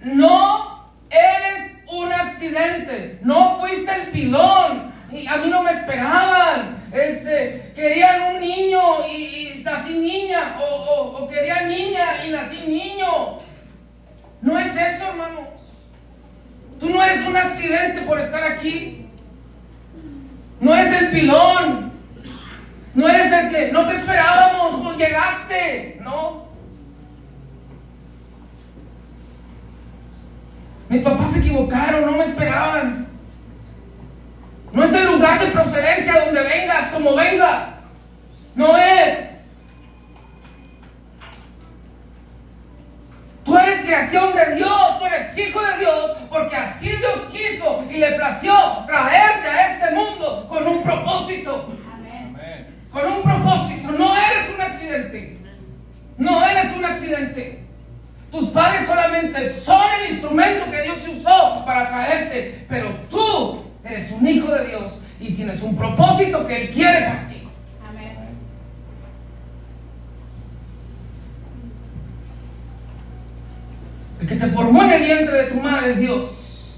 No 0.00 0.90
eres 1.10 1.72
un 1.86 2.10
accidente. 2.10 3.18
No 3.22 3.60
fuiste 3.60 3.94
el 3.94 4.10
pilón. 4.10 4.92
Y 5.12 5.26
a 5.26 5.36
mí 5.36 5.50
no 5.50 5.62
me 5.62 5.72
esperaban. 5.72 6.82
Este, 6.92 7.72
querían 7.76 8.34
un 8.34 8.40
niño 8.40 8.80
y, 9.06 9.62
nací 9.62 9.98
niña. 9.98 10.56
O, 10.58 11.28
querían 11.28 11.68
niña 11.68 12.24
y 12.26 12.30
nací 12.30 12.66
niño. 12.66 13.40
No 14.40 14.58
es 14.58 14.74
eso, 14.74 15.10
hermano. 15.10 15.46
Tú 16.80 16.88
no 16.88 17.02
eres 17.02 17.26
un 17.26 17.36
accidente 17.36 18.00
por 18.02 18.18
estar 18.18 18.42
aquí. 18.44 19.06
No 20.58 20.74
eres 20.74 21.02
el 21.02 21.10
pilón. 21.10 21.93
No 22.94 23.08
eres 23.08 23.32
el 23.32 23.50
que 23.50 23.72
no 23.72 23.86
te 23.86 23.94
esperábamos, 23.94 24.82
pues 24.82 24.96
llegaste. 24.96 25.98
No. 26.00 26.44
Mis 30.88 31.02
papás 31.02 31.32
se 31.32 31.40
equivocaron, 31.40 32.06
no 32.06 32.12
me 32.12 32.24
esperaban. 32.24 33.08
No 34.72 34.84
es 34.84 34.92
el 34.92 35.06
lugar 35.06 35.40
de 35.40 35.46
procedencia 35.46 36.24
donde 36.24 36.42
vengas, 36.42 36.90
como 36.92 37.16
vengas. 37.16 37.68
No 38.54 38.76
es. 38.76 39.18
Tú 43.44 43.58
eres 43.58 43.84
creación 43.84 44.34
de 44.34 44.54
Dios, 44.54 44.98
tú 44.98 45.06
eres 45.06 45.36
hijo 45.36 45.60
de 45.60 45.78
Dios, 45.78 46.16
porque 46.30 46.56
así 46.56 46.88
Dios 46.88 47.26
quiso 47.30 47.84
y 47.90 47.98
le 47.98 48.12
plació 48.12 48.54
traerte 48.86 49.48
a 49.48 49.72
este 49.72 49.90
mundo 49.94 50.46
con 50.48 50.66
un 50.66 50.82
propósito. 50.82 51.83
Con 52.94 53.12
un 53.12 53.22
propósito. 53.22 53.90
No 53.90 54.14
eres 54.14 54.54
un 54.54 54.60
accidente. 54.60 55.36
No 56.16 56.48
eres 56.48 56.76
un 56.76 56.84
accidente. 56.84 57.64
Tus 58.30 58.50
padres 58.50 58.86
solamente 58.86 59.52
son 59.60 59.82
el 60.00 60.12
instrumento 60.12 60.70
que 60.70 60.82
Dios 60.82 60.98
usó 61.08 61.64
para 61.66 61.88
traerte, 61.88 62.64
pero 62.68 62.88
tú 63.10 63.64
eres 63.84 64.10
un 64.12 64.26
hijo 64.26 64.50
de 64.50 64.68
Dios 64.68 65.00
y 65.20 65.34
tienes 65.34 65.60
un 65.62 65.76
propósito 65.76 66.46
que 66.46 66.62
Él 66.62 66.70
quiere 66.70 67.06
para 67.06 67.26
ti. 67.28 67.48
Amén. 67.88 68.16
El 74.20 74.26
que 74.28 74.36
te 74.36 74.46
formó 74.48 74.82
en 74.84 74.90
el 74.92 75.02
vientre 75.02 75.42
de 75.42 75.50
tu 75.50 75.60
madre 75.60 75.92
es 75.92 75.98
Dios. 75.98 76.74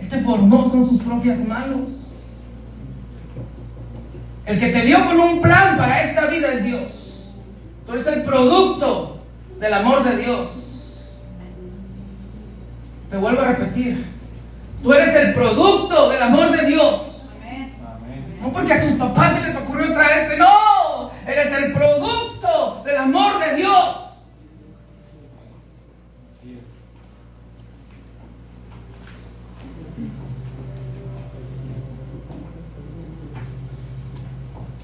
Él 0.00 0.08
te 0.08 0.20
formó 0.22 0.70
con 0.70 0.88
sus 0.88 1.02
propias 1.02 1.38
manos. 1.38 1.99
El 4.50 4.58
que 4.58 4.70
te 4.70 4.82
dio 4.82 5.06
con 5.06 5.20
un 5.20 5.40
plan 5.40 5.76
para 5.76 6.02
esta 6.02 6.26
vida 6.26 6.52
es 6.52 6.64
Dios. 6.64 6.82
Tú 7.86 7.92
eres 7.92 8.04
el 8.08 8.24
producto 8.24 9.20
del 9.60 9.72
amor 9.72 10.02
de 10.02 10.16
Dios. 10.16 10.48
Te 13.08 13.16
vuelvo 13.16 13.42
a 13.42 13.44
repetir. 13.44 14.06
Tú 14.82 14.92
eres 14.92 15.14
el 15.14 15.34
producto 15.34 16.10
del 16.10 16.20
amor 16.20 16.50
de 16.50 16.66
Dios. 16.66 17.00
No 18.40 18.52
porque 18.52 18.72
a 18.72 18.80
tus 18.80 18.94
papás 18.94 19.38
se 19.38 19.46
les 19.46 19.56
ocurrió 19.56 19.92
traerte, 19.92 20.36
no. 20.36 21.12
Eres 21.28 21.52
el 21.56 21.72
producto 21.72 22.82
del 22.84 22.96
amor 22.96 23.38
de 23.38 23.54
Dios. 23.54 23.96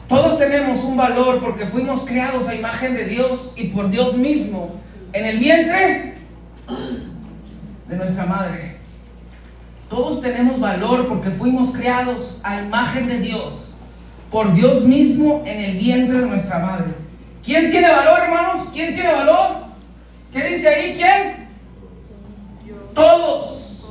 Todos 0.08 0.38
tenemos 0.38 0.84
un 0.84 0.96
valor 0.96 1.40
porque 1.40 1.66
fuimos 1.66 2.04
creados 2.04 2.46
a 2.48 2.54
imagen 2.54 2.94
de 2.94 3.06
Dios 3.06 3.54
y 3.56 3.68
por 3.68 3.90
Dios 3.90 4.16
mismo 4.16 4.76
en 5.12 5.24
el 5.24 5.38
vientre 5.38 6.14
de 7.88 7.96
nuestra 7.96 8.24
madre. 8.24 8.76
Todos 9.90 10.20
tenemos 10.20 10.60
valor 10.60 11.08
porque 11.08 11.30
fuimos 11.30 11.70
creados 11.70 12.40
a 12.42 12.60
imagen 12.60 13.08
de 13.08 13.18
Dios 13.18 13.72
por 14.30 14.52
Dios 14.54 14.84
mismo 14.84 15.42
en 15.46 15.60
el 15.60 15.78
vientre 15.78 16.20
de 16.20 16.26
nuestra 16.26 16.58
madre. 16.60 16.94
¿Quién 17.44 17.70
tiene 17.70 17.88
valor, 17.88 18.20
hermanos? 18.24 18.68
¿Quién 18.72 18.94
tiene 18.94 19.12
valor? 19.12 19.66
¿Qué 20.32 20.42
dice 20.42 20.68
ahí? 20.68 20.96
¿Quién? 20.96 21.48
Todos. 22.94 23.86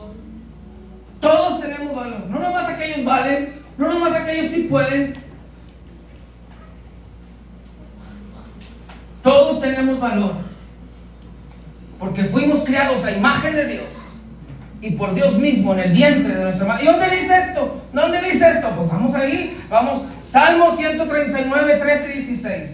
Todos 1.19 1.61
tenemos 1.61 1.95
valor. 1.95 2.25
No 2.29 2.39
nomás 2.39 2.69
aquellos 2.69 3.05
valen, 3.05 3.61
no 3.77 3.87
nomás 3.87 4.13
aquellos 4.13 4.51
sí 4.51 4.67
pueden, 4.69 5.24
Todos 9.25 9.59
tenemos 9.59 9.99
valor. 9.99 10.35
porque 11.97 12.25
fuimos 12.25 12.63
criados 12.63 13.03
a 13.05 13.11
imagen 13.11 13.55
de 13.55 13.65
Dios 13.65 13.87
y 14.81 14.91
por 14.91 15.15
Dios 15.15 15.39
mismo 15.39 15.73
en 15.73 15.79
el 15.79 15.91
vientre 15.93 16.35
de 16.35 16.43
nuestra 16.43 16.67
madre. 16.67 16.83
¿Y 16.83 16.85
dónde 16.85 17.09
dice 17.09 17.35
esto? 17.39 17.81
¿Dónde 17.91 18.21
dice 18.21 18.47
esto? 18.47 18.69
Pues 18.75 18.87
vamos 18.87 19.15
ahí, 19.15 19.57
vamos, 19.67 20.03
Salmo 20.21 20.69
139, 20.75 21.77
13 21.77 22.09
y 22.09 22.17
16. 22.19 22.69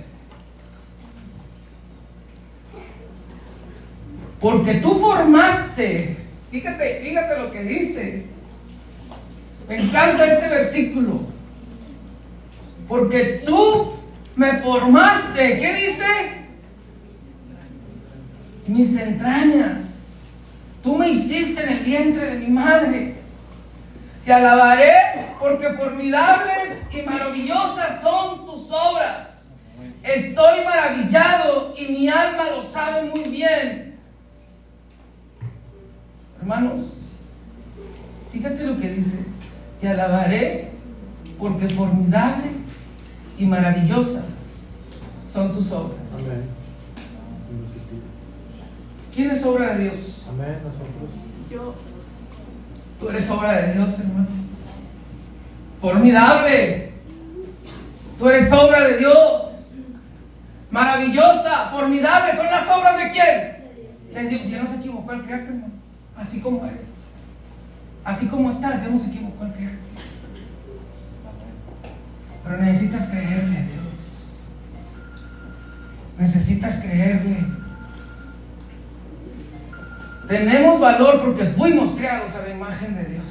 Porque 4.42 4.74
tú 4.76 5.00
formaste, 5.00 6.18
fíjate, 6.52 7.00
fíjate 7.02 7.40
lo 7.40 7.52
que 7.52 7.64
dice. 7.64 8.26
Me 9.70 9.78
encanta 9.78 10.26
este 10.26 10.50
versículo. 10.50 11.22
Porque 12.90 13.44
tú 13.46 13.94
me 14.36 14.54
formaste, 14.58 15.60
¿qué 15.60 15.74
dice? 15.76 16.41
Mis 18.68 18.98
entrañas. 18.98 19.82
Tú 20.84 20.96
me 20.98 21.10
hiciste 21.10 21.64
en 21.64 21.70
el 21.78 21.84
vientre 21.84 22.26
de 22.26 22.40
mi 22.40 22.48
madre. 22.48 23.16
Te 24.26 24.34
alabaré 24.34 24.94
porque 25.40 25.70
formidables 25.74 26.82
y 26.92 27.02
maravillosas 27.04 28.02
son 28.02 28.46
tus 28.46 28.72
obras. 28.72 29.28
Estoy 30.04 30.64
maravillado 30.64 31.74
y 31.78 31.92
mi 31.92 32.10
alma 32.10 32.46
lo 32.50 32.64
sabe 32.64 33.10
muy 33.10 33.24
bien. 33.24 34.00
Hermanos, 36.40 36.88
fíjate 38.32 38.66
lo 38.66 38.80
que 38.80 38.90
dice. 38.90 39.26
Te 39.80 39.90
alabaré 39.90 40.70
porque 41.40 41.70
formidables 41.70 42.54
y 43.38 43.46
maravillosas 43.46 44.26
son 45.32 45.54
tus 45.54 45.72
obras. 45.72 46.00
Amén. 46.14 46.61
¿Quién 49.14 49.32
es 49.32 49.44
obra 49.44 49.76
de 49.76 49.84
Dios? 49.84 50.26
Amén, 50.30 50.60
nosotros. 50.64 51.10
Yo, 51.50 51.76
Tú 53.02 53.10
eres 53.10 53.28
obra 53.32 53.54
de 53.54 53.74
Dios, 53.74 54.00
hermano. 54.00 54.28
Formidable. 55.82 56.94
Tú 58.20 58.30
eres 58.30 58.54
obra 58.54 58.88
de 58.88 58.98
Dios. 59.00 59.42
Maravillosa, 60.70 61.72
formidable. 61.72 62.36
¿Son 62.36 62.46
las 62.46 62.70
obras 62.70 62.98
de 62.98 63.12
quién? 63.12 64.14
De 64.14 64.30
Dios. 64.30 64.48
Ya 64.48 64.62
no 64.62 64.70
se 64.70 64.78
equivocó 64.78 65.12
al 65.12 65.24
crearte, 65.24 65.48
hermano. 65.48 65.74
Así 66.16 66.40
como 66.40 66.64
eres. 66.64 66.82
Así 68.06 68.28
como 68.28 68.52
estás, 68.52 68.82
Dios 68.82 68.94
no 68.94 69.00
se 69.00 69.10
equivocó 69.10 69.46
al 69.46 69.54
crearte. 69.54 69.80
Pero 72.44 72.58
necesitas 72.58 73.08
creerle 73.08 73.58
a 73.58 73.62
Dios. 73.62 73.82
Necesitas 76.20 76.80
creerle. 76.82 77.61
Tenemos 80.28 80.80
valor 80.80 81.22
porque 81.22 81.46
fuimos 81.46 81.92
creados 81.92 82.36
a 82.36 82.44
la 82.44 82.50
imagen 82.50 82.96
de 82.96 83.06
Dios. 83.06 83.22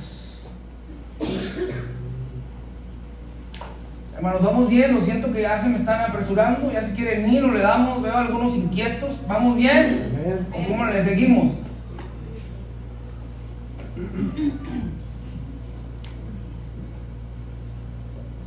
Hermanos, 4.14 4.42
vamos 4.42 4.68
bien, 4.68 4.94
lo 4.94 5.00
siento 5.00 5.32
que 5.32 5.42
ya 5.42 5.58
se 5.62 5.68
me 5.68 5.78
están 5.78 6.02
apresurando, 6.02 6.70
ya 6.70 6.82
se 6.82 6.92
quieren 6.92 7.26
ir, 7.32 7.42
o 7.42 7.52
le 7.52 7.60
damos, 7.60 8.02
veo 8.02 8.14
algunos 8.14 8.54
inquietos, 8.54 9.16
¿vamos 9.26 9.56
bien? 9.56 10.46
¿O 10.52 10.68
cómo 10.68 10.84
le 10.84 11.02
seguimos? 11.02 11.54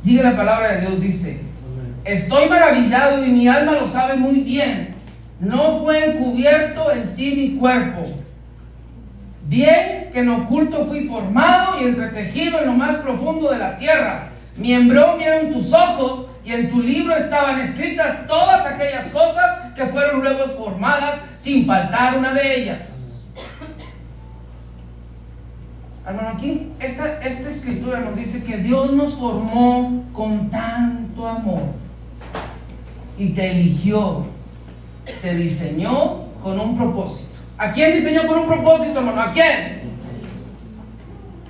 Sigue 0.00 0.22
la 0.22 0.36
palabra 0.36 0.72
de 0.72 0.80
Dios, 0.82 1.00
dice. 1.00 1.40
Estoy 2.04 2.48
maravillado 2.48 3.26
y 3.26 3.32
mi 3.32 3.48
alma 3.48 3.72
lo 3.72 3.88
sabe 3.88 4.16
muy 4.16 4.40
bien. 4.40 4.94
No 5.40 5.80
fue 5.82 6.12
encubierto 6.12 6.92
en 6.92 7.16
ti 7.16 7.34
mi 7.34 7.58
cuerpo. 7.58 8.23
Bien 9.46 10.10
que 10.12 10.20
en 10.20 10.30
oculto 10.30 10.86
fui 10.86 11.06
formado 11.06 11.80
y 11.80 11.84
entretejido 11.84 12.60
en 12.60 12.66
lo 12.66 12.72
más 12.72 12.96
profundo 12.98 13.50
de 13.50 13.58
la 13.58 13.76
tierra. 13.78 14.30
Mi 14.56 14.72
embrión 14.72 15.18
tus 15.52 15.72
ojos 15.72 16.26
y 16.44 16.52
en 16.52 16.70
tu 16.70 16.80
libro 16.80 17.14
estaban 17.14 17.60
escritas 17.60 18.26
todas 18.26 18.66
aquellas 18.66 19.06
cosas 19.06 19.72
que 19.74 19.86
fueron 19.86 20.20
luego 20.20 20.44
formadas 20.56 21.16
sin 21.38 21.66
faltar 21.66 22.18
una 22.18 22.32
de 22.32 22.62
ellas. 22.62 22.90
Hermano, 26.06 26.28
aquí 26.28 26.72
esta, 26.80 27.18
esta 27.20 27.48
escritura 27.48 28.00
nos 28.00 28.14
dice 28.14 28.44
que 28.44 28.58
Dios 28.58 28.92
nos 28.92 29.14
formó 29.14 30.04
con 30.12 30.50
tanto 30.50 31.26
amor 31.26 31.62
y 33.16 33.30
te 33.30 33.52
eligió, 33.52 34.26
te 35.22 35.34
diseñó 35.34 36.24
con 36.42 36.60
un 36.60 36.76
propósito. 36.76 37.33
¿A 37.56 37.72
quién 37.72 37.94
diseñó 37.94 38.26
con 38.26 38.40
un 38.40 38.46
propósito, 38.46 38.98
hermano? 38.98 39.20
¿A 39.20 39.32
quién? 39.32 39.82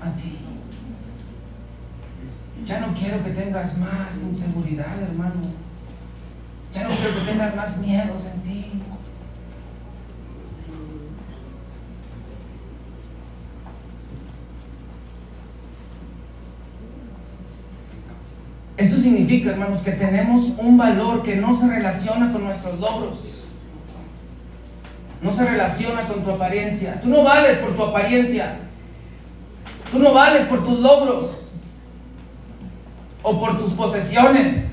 A 0.01 0.15
ti. 0.17 0.39
Ya 2.67 2.81
no 2.81 2.95
quiero 2.95 3.23
que 3.23 3.31
tengas 3.31 3.79
más 3.79 4.23
inseguridad, 4.23 5.01
hermano. 5.03 5.53
Ya 6.73 6.85
no 6.85 6.91
quiero 6.91 7.15
que 7.15 7.31
tengas 7.31 7.57
más 7.57 7.79
miedos 7.79 8.27
en 8.27 8.41
ti. 8.43 8.71
Esto 18.77 18.97
significa, 18.97 19.51
hermanos, 19.51 19.81
que 19.83 19.93
tenemos 19.93 20.51
un 20.59 20.77
valor 20.77 21.23
que 21.23 21.37
no 21.37 21.59
se 21.59 21.69
relaciona 21.69 22.33
con 22.33 22.45
nuestros 22.45 22.79
logros. 22.81 23.44
No 25.25 25.33
se 25.33 25.43
relaciona 25.43 26.07
con 26.07 26.23
tu 26.23 26.31
apariencia. 26.31 27.01
Tú 27.01 27.09
no 27.09 27.25
vales 27.25 27.57
por 27.57 27.75
tu 27.75 27.83
apariencia. 27.83 28.59
Tú 29.91 29.99
no 29.99 30.13
vales 30.13 30.47
por 30.47 30.63
tus 30.63 30.79
logros. 30.79 31.31
O 33.23 33.41
por 33.41 33.59
tus 33.59 33.73
posesiones. 33.73 34.67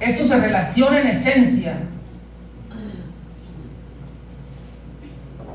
Esto 0.00 0.26
se 0.26 0.40
relaciona 0.40 1.00
en 1.00 1.06
esencia. 1.06 1.76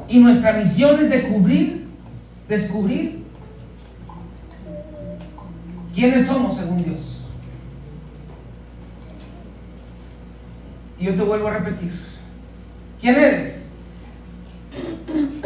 Y 0.08 0.20
nuestra 0.20 0.54
misión 0.54 0.98
es 1.02 1.10
descubrir, 1.10 1.88
descubrir 2.48 3.26
quiénes 5.94 6.26
somos 6.26 6.56
según 6.56 6.82
Dios. 6.86 7.13
Yo 11.04 11.14
te 11.16 11.24
vuelvo 11.24 11.50
a 11.50 11.56
repetir. 11.56 11.92
¿Quién 13.02 13.16
eres? 13.16 13.66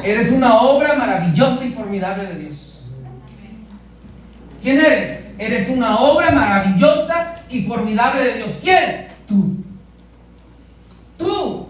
Eres 0.03 0.32
una 0.32 0.58
obra 0.58 0.93
maravillosa 0.93 1.66
y 1.66 1.72
formidable 1.72 2.26
de 2.26 2.39
Dios. 2.39 2.84
¿Quién 4.62 4.80
eres? 4.80 5.20
Eres 5.39 5.68
una 5.70 5.97
obra 5.97 6.32
maravillosa 6.32 7.38
y 7.49 7.64
formidable 7.64 8.24
de 8.24 8.34
Dios. 8.36 8.60
¿Quién? 8.62 9.08
Tú. 9.28 9.58
Tú. 11.18 11.68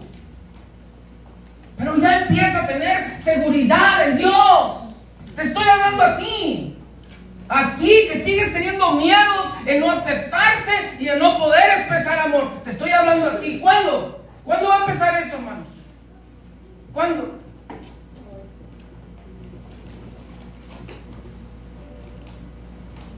Pero 1.78 1.96
ya 1.96 2.20
empieza 2.20 2.64
a 2.64 2.66
tener 2.66 3.22
seguridad 3.22 4.06
en 4.10 4.18
Dios. 4.18 4.76
Te 5.34 5.44
estoy 5.44 5.64
hablando 5.66 6.02
a 6.02 6.18
ti. 6.18 6.77
A 7.48 7.76
ti 7.76 8.08
que 8.10 8.22
sigues 8.22 8.52
teniendo 8.52 8.92
miedos 8.92 9.46
en 9.64 9.80
no 9.80 9.90
aceptarte 9.90 10.96
y 11.00 11.08
en 11.08 11.18
no 11.18 11.38
poder 11.38 11.64
expresar 11.78 12.18
amor. 12.18 12.62
Te 12.62 12.70
estoy 12.70 12.90
hablando 12.90 13.30
a 13.30 13.40
ti. 13.40 13.58
¿Cuándo? 13.60 14.24
¿Cuándo 14.44 14.68
va 14.68 14.76
a 14.76 14.80
empezar 14.80 15.22
eso, 15.22 15.36
hermanos? 15.36 15.66
¿Cuándo? 16.92 17.38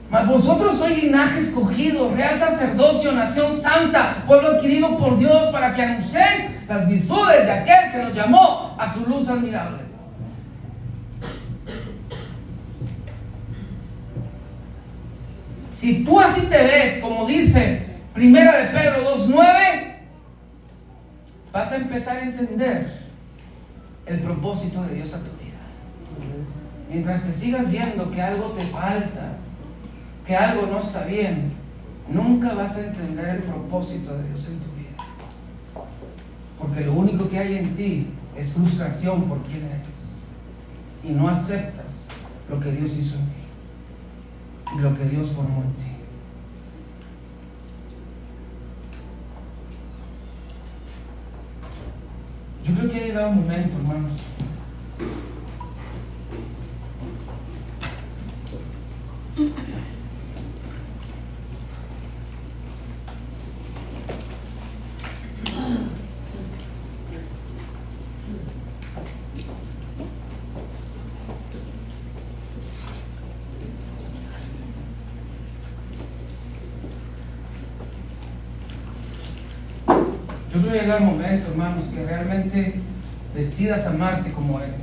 Mas 0.09 0.27
vosotros 0.27 0.77
sois 0.77 1.01
linaje 1.01 1.39
escogido, 1.39 2.13
real 2.13 2.37
sacerdocio, 2.37 3.13
nación 3.13 3.59
santa, 3.59 4.23
pueblo 4.27 4.49
adquirido 4.49 4.97
por 4.97 5.17
Dios 5.17 5.47
para 5.51 5.73
que 5.73 5.81
anunciéis 5.83 6.67
las 6.67 6.85
virtudes 6.85 7.45
de 7.45 7.51
aquel 7.51 7.91
que 7.91 7.97
nos 7.97 8.13
llamó 8.13 8.75
a 8.77 8.93
su 8.93 9.05
luz 9.05 9.29
admirable. 9.29 9.90
Si 15.81 16.03
tú 16.03 16.19
así 16.19 16.41
te 16.41 16.61
ves, 16.61 16.99
como 16.99 17.25
dice 17.25 17.87
Primera 18.13 18.55
de 18.55 18.65
Pedro 18.65 19.17
2.9, 19.17 19.95
vas 21.51 21.71
a 21.71 21.75
empezar 21.75 22.17
a 22.17 22.21
entender 22.21 23.01
el 24.05 24.19
propósito 24.19 24.83
de 24.83 24.93
Dios 24.97 25.11
a 25.15 25.17
tu 25.17 25.31
vida. 25.43 25.57
Mientras 26.87 27.23
te 27.23 27.31
sigas 27.31 27.71
viendo 27.71 28.11
que 28.11 28.21
algo 28.21 28.49
te 28.49 28.63
falta, 28.65 29.37
que 30.27 30.35
algo 30.35 30.67
no 30.67 30.81
está 30.81 31.03
bien, 31.05 31.51
nunca 32.07 32.53
vas 32.53 32.75
a 32.75 32.85
entender 32.85 33.37
el 33.37 33.41
propósito 33.41 34.15
de 34.15 34.27
Dios 34.27 34.49
en 34.49 34.59
tu 34.59 34.71
vida. 34.73 35.03
Porque 36.59 36.81
lo 36.81 36.93
único 36.93 37.27
que 37.27 37.39
hay 37.39 37.57
en 37.57 37.75
ti 37.75 38.07
es 38.37 38.49
frustración 38.49 39.23
por 39.23 39.41
quién 39.45 39.63
eres. 39.65 39.95
Y 41.03 41.09
no 41.11 41.27
aceptas 41.27 42.05
lo 42.47 42.59
que 42.59 42.71
Dios 42.71 42.95
hizo 42.95 43.15
en 43.15 43.25
ti 43.25 43.30
lo 44.79 44.95
que 44.95 45.05
Dios 45.05 45.29
formó 45.31 45.63
en 45.63 45.73
ti. 45.73 45.91
Yo 52.63 52.75
creo 52.75 52.91
que 52.91 52.97
ha 52.97 53.07
llegado 53.07 53.29
un 53.29 53.41
momento, 53.41 53.77
hermanos. 53.77 54.11
Yo 80.53 80.59
creo 80.59 80.73
que 80.73 80.79
llega 80.79 80.97
el 80.97 81.03
momento, 81.05 81.51
hermanos, 81.51 81.85
que 81.93 82.05
realmente 82.05 82.75
decidas 83.61 83.85
amarte 83.85 84.31
como 84.31 84.59
eres. 84.59 84.73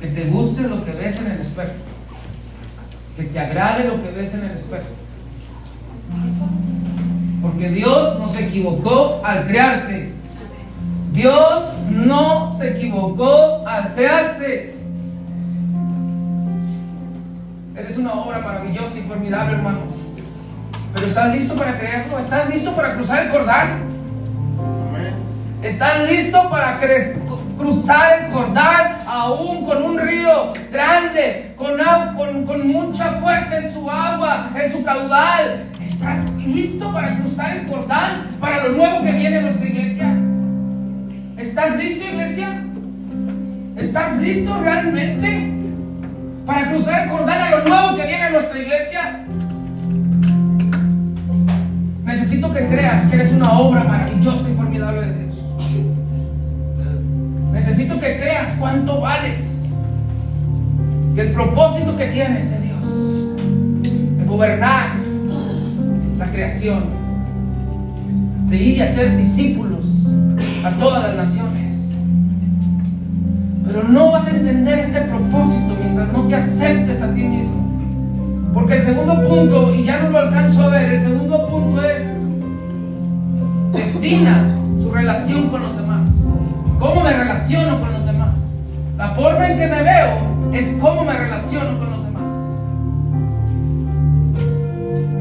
Que 0.00 0.08
te 0.08 0.24
guste 0.24 0.62
lo 0.62 0.84
que 0.84 0.92
ves 0.92 1.16
en 1.16 1.26
el 1.28 1.40
espejo. 1.40 1.72
Que 3.16 3.24
te 3.24 3.38
agrade 3.38 3.84
lo 3.84 4.02
que 4.02 4.10
ves 4.10 4.34
en 4.34 4.44
el 4.44 4.50
espejo. 4.52 4.88
Porque 7.42 7.70
Dios 7.70 8.18
no 8.18 8.28
se 8.28 8.46
equivocó 8.46 9.20
al 9.24 9.46
crearte. 9.46 10.12
Dios 11.12 11.62
no 11.90 12.52
se 12.56 12.76
equivocó 12.76 13.64
al 13.66 13.94
crearte. 13.94 14.74
Eres 17.76 17.98
una 17.98 18.14
obra 18.14 18.38
maravillosa 18.40 18.98
y 18.98 19.02
formidable, 19.02 19.54
hermano. 19.54 19.78
Pero 20.92 21.06
¿estás 21.06 21.34
listo 21.34 21.54
para 21.54 21.78
creerlo? 21.78 22.18
¿Estás 22.18 22.50
listo 22.50 22.72
para 22.72 22.94
cruzar 22.94 23.26
el 23.26 23.30
Jordán? 23.30 23.87
¿Estás 25.80 26.10
listo 26.10 26.50
para 26.50 26.80
cruzar 27.56 28.24
el 28.24 28.32
Jordán 28.32 28.98
aún 29.06 29.64
con 29.64 29.80
un 29.80 29.96
río 30.00 30.52
grande, 30.72 31.54
con, 31.56 32.66
mucha 32.66 33.12
fuerza 33.20 33.58
en 33.58 33.72
su 33.72 33.88
agua, 33.88 34.50
en 34.60 34.72
su 34.72 34.82
caudal? 34.82 35.68
¿Estás 35.80 36.28
listo 36.34 36.92
para 36.92 37.16
cruzar 37.18 37.58
el 37.58 37.68
Jordán 37.68 38.36
para 38.40 38.64
lo 38.64 38.70
nuevo 38.70 39.04
que 39.04 39.12
viene 39.12 39.36
en 39.36 39.42
nuestra 39.44 39.66
iglesia? 39.66 40.14
¿Estás 41.36 41.76
listo, 41.76 42.04
iglesia? 42.08 42.64
¿Estás 43.76 44.16
listo 44.16 44.60
realmente 44.60 45.52
para 46.44 46.70
cruzar 46.70 47.04
el 47.04 47.08
Jordán 47.10 47.40
a 47.40 47.50
lo 47.50 47.68
nuevo 47.68 47.96
que 47.96 48.04
viene 48.04 48.26
en 48.26 48.32
nuestra 48.32 48.58
iglesia? 48.58 49.24
Necesito 52.02 52.52
que 52.52 52.66
creas 52.66 53.08
que 53.08 53.14
eres 53.14 53.30
una 53.30 53.52
obra 53.52 53.84
maravillosa 53.84 54.47
Creas 58.16 58.56
cuánto 58.58 59.00
vales. 59.00 59.64
Que 61.14 61.20
el 61.22 61.32
propósito 61.32 61.96
que 61.96 62.06
tienes 62.06 62.50
de 62.50 62.60
Dios, 62.60 64.18
de 64.18 64.24
gobernar 64.24 64.90
la 66.16 66.26
creación, 66.26 66.84
de 68.48 68.56
ir 68.56 68.78
y 68.78 68.80
hacer 68.80 69.16
discípulos 69.16 69.86
a 70.64 70.70
todas 70.78 71.02
las 71.02 71.28
naciones. 71.28 71.72
Pero 73.64 73.82
no 73.84 74.12
vas 74.12 74.26
a 74.26 74.30
entender 74.30 74.78
este 74.78 75.00
propósito 75.02 75.76
mientras 75.80 76.12
no 76.12 76.22
te 76.22 76.36
aceptes 76.36 77.02
a 77.02 77.14
ti 77.14 77.22
mismo. 77.22 78.50
Porque 78.54 78.78
el 78.78 78.82
segundo 78.82 79.28
punto, 79.28 79.74
y 79.74 79.84
ya 79.84 80.02
no 80.02 80.10
lo 80.10 80.18
alcanzo 80.18 80.62
a 80.62 80.68
ver, 80.68 80.94
el 80.94 81.02
segundo 81.02 81.46
punto 81.46 81.82
es 81.82 82.08
defina 83.72 84.48
su 84.80 84.90
relación 84.90 85.48
con 85.48 85.62
los 85.62 85.76
demás. 85.76 86.00
¿Cómo 86.78 87.02
me 87.02 87.12
relaciono 87.12 87.80
con 87.80 87.80
los 87.80 87.88
demás? 87.92 87.97
La 88.98 89.10
forma 89.10 89.46
en 89.46 89.58
que 89.58 89.66
me 89.68 89.80
veo 89.80 90.50
es 90.52 90.72
cómo 90.80 91.04
me 91.04 91.12
relaciono 91.12 91.78
con 91.78 91.88
los 91.88 92.04
demás. 92.04 92.22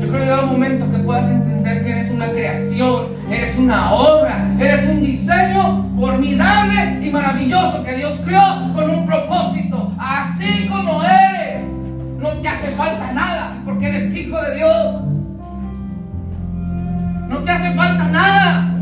Yo 0.01 0.07
creo 0.07 0.13
que 0.13 0.25
llega 0.25 0.41
un 0.41 0.49
momento 0.49 0.91
que 0.91 0.97
puedas 0.97 1.29
entender 1.29 1.83
que 1.83 1.91
eres 1.91 2.09
una 2.09 2.27
creación, 2.29 3.03
eres 3.29 3.55
una 3.55 3.93
obra, 3.93 4.51
eres 4.59 4.89
un 4.89 5.03
diseño 5.03 5.91
formidable 5.95 7.05
y 7.05 7.11
maravilloso 7.11 7.83
que 7.83 7.97
Dios 7.97 8.19
creó 8.25 8.73
con 8.73 8.89
un 8.89 9.05
propósito. 9.05 9.93
Así 9.99 10.67
como 10.69 11.03
eres, 11.03 11.61
no 12.17 12.29
te 12.29 12.47
hace 12.47 12.71
falta 12.71 13.11
nada 13.11 13.61
porque 13.63 13.89
eres 13.89 14.15
hijo 14.15 14.41
de 14.41 14.55
Dios. 14.55 15.01
No 17.29 17.37
te 17.43 17.51
hace 17.51 17.75
falta 17.75 18.07
nada. 18.07 18.73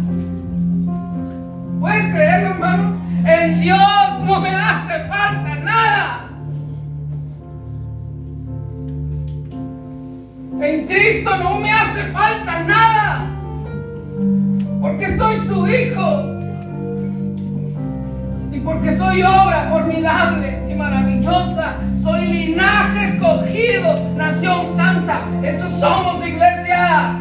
¿Puedes 1.81 2.13
creerlo, 2.13 2.51
hermano? 2.51 2.95
En 3.25 3.59
Dios 3.59 3.94
me 4.39 4.49
hace 4.49 4.99
falta 5.07 5.55
nada. 5.63 6.29
En 10.61 10.87
Cristo 10.87 11.37
no 11.37 11.59
me 11.59 11.71
hace 11.71 12.03
falta 12.11 12.63
nada, 12.63 13.25
porque 14.81 15.17
soy 15.17 15.35
su 15.47 15.67
hijo 15.67 16.23
y 18.51 18.59
porque 18.61 18.97
soy 18.97 19.21
obra 19.21 19.67
formidable 19.69 20.65
y 20.69 20.75
maravillosa. 20.75 21.75
Soy 22.01 22.25
linaje 22.27 23.09
escogido, 23.09 23.99
nación 24.15 24.75
santa. 24.75 25.21
Eso 25.43 25.69
somos, 25.79 26.25
iglesia. 26.25 27.11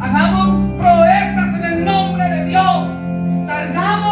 Hagamos 0.00 0.78
proezas 0.78 1.54
en 1.58 1.64
el 1.64 1.84
nombre 1.84 2.24
de 2.28 2.44
Dios. 2.46 2.86
Salgamos 3.46 4.11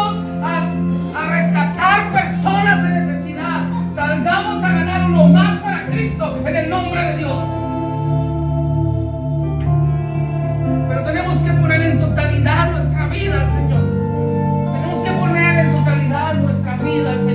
en 6.51 6.57
el 6.57 6.69
nombre 6.69 7.01
de 7.01 7.17
Dios. 7.17 7.43
Pero 10.89 11.03
tenemos 11.03 11.37
que 11.39 11.51
poner 11.53 11.81
en 11.81 11.99
totalidad 11.99 12.71
nuestra 12.71 13.07
vida 13.07 13.41
al 13.41 13.49
Señor. 13.49 13.83
Tenemos 14.73 14.99
que 14.99 15.11
poner 15.11 15.65
en 15.65 15.71
totalidad 15.77 16.33
nuestra 16.33 16.75
vida 16.75 17.11
al 17.11 17.19
Señor. 17.19 17.30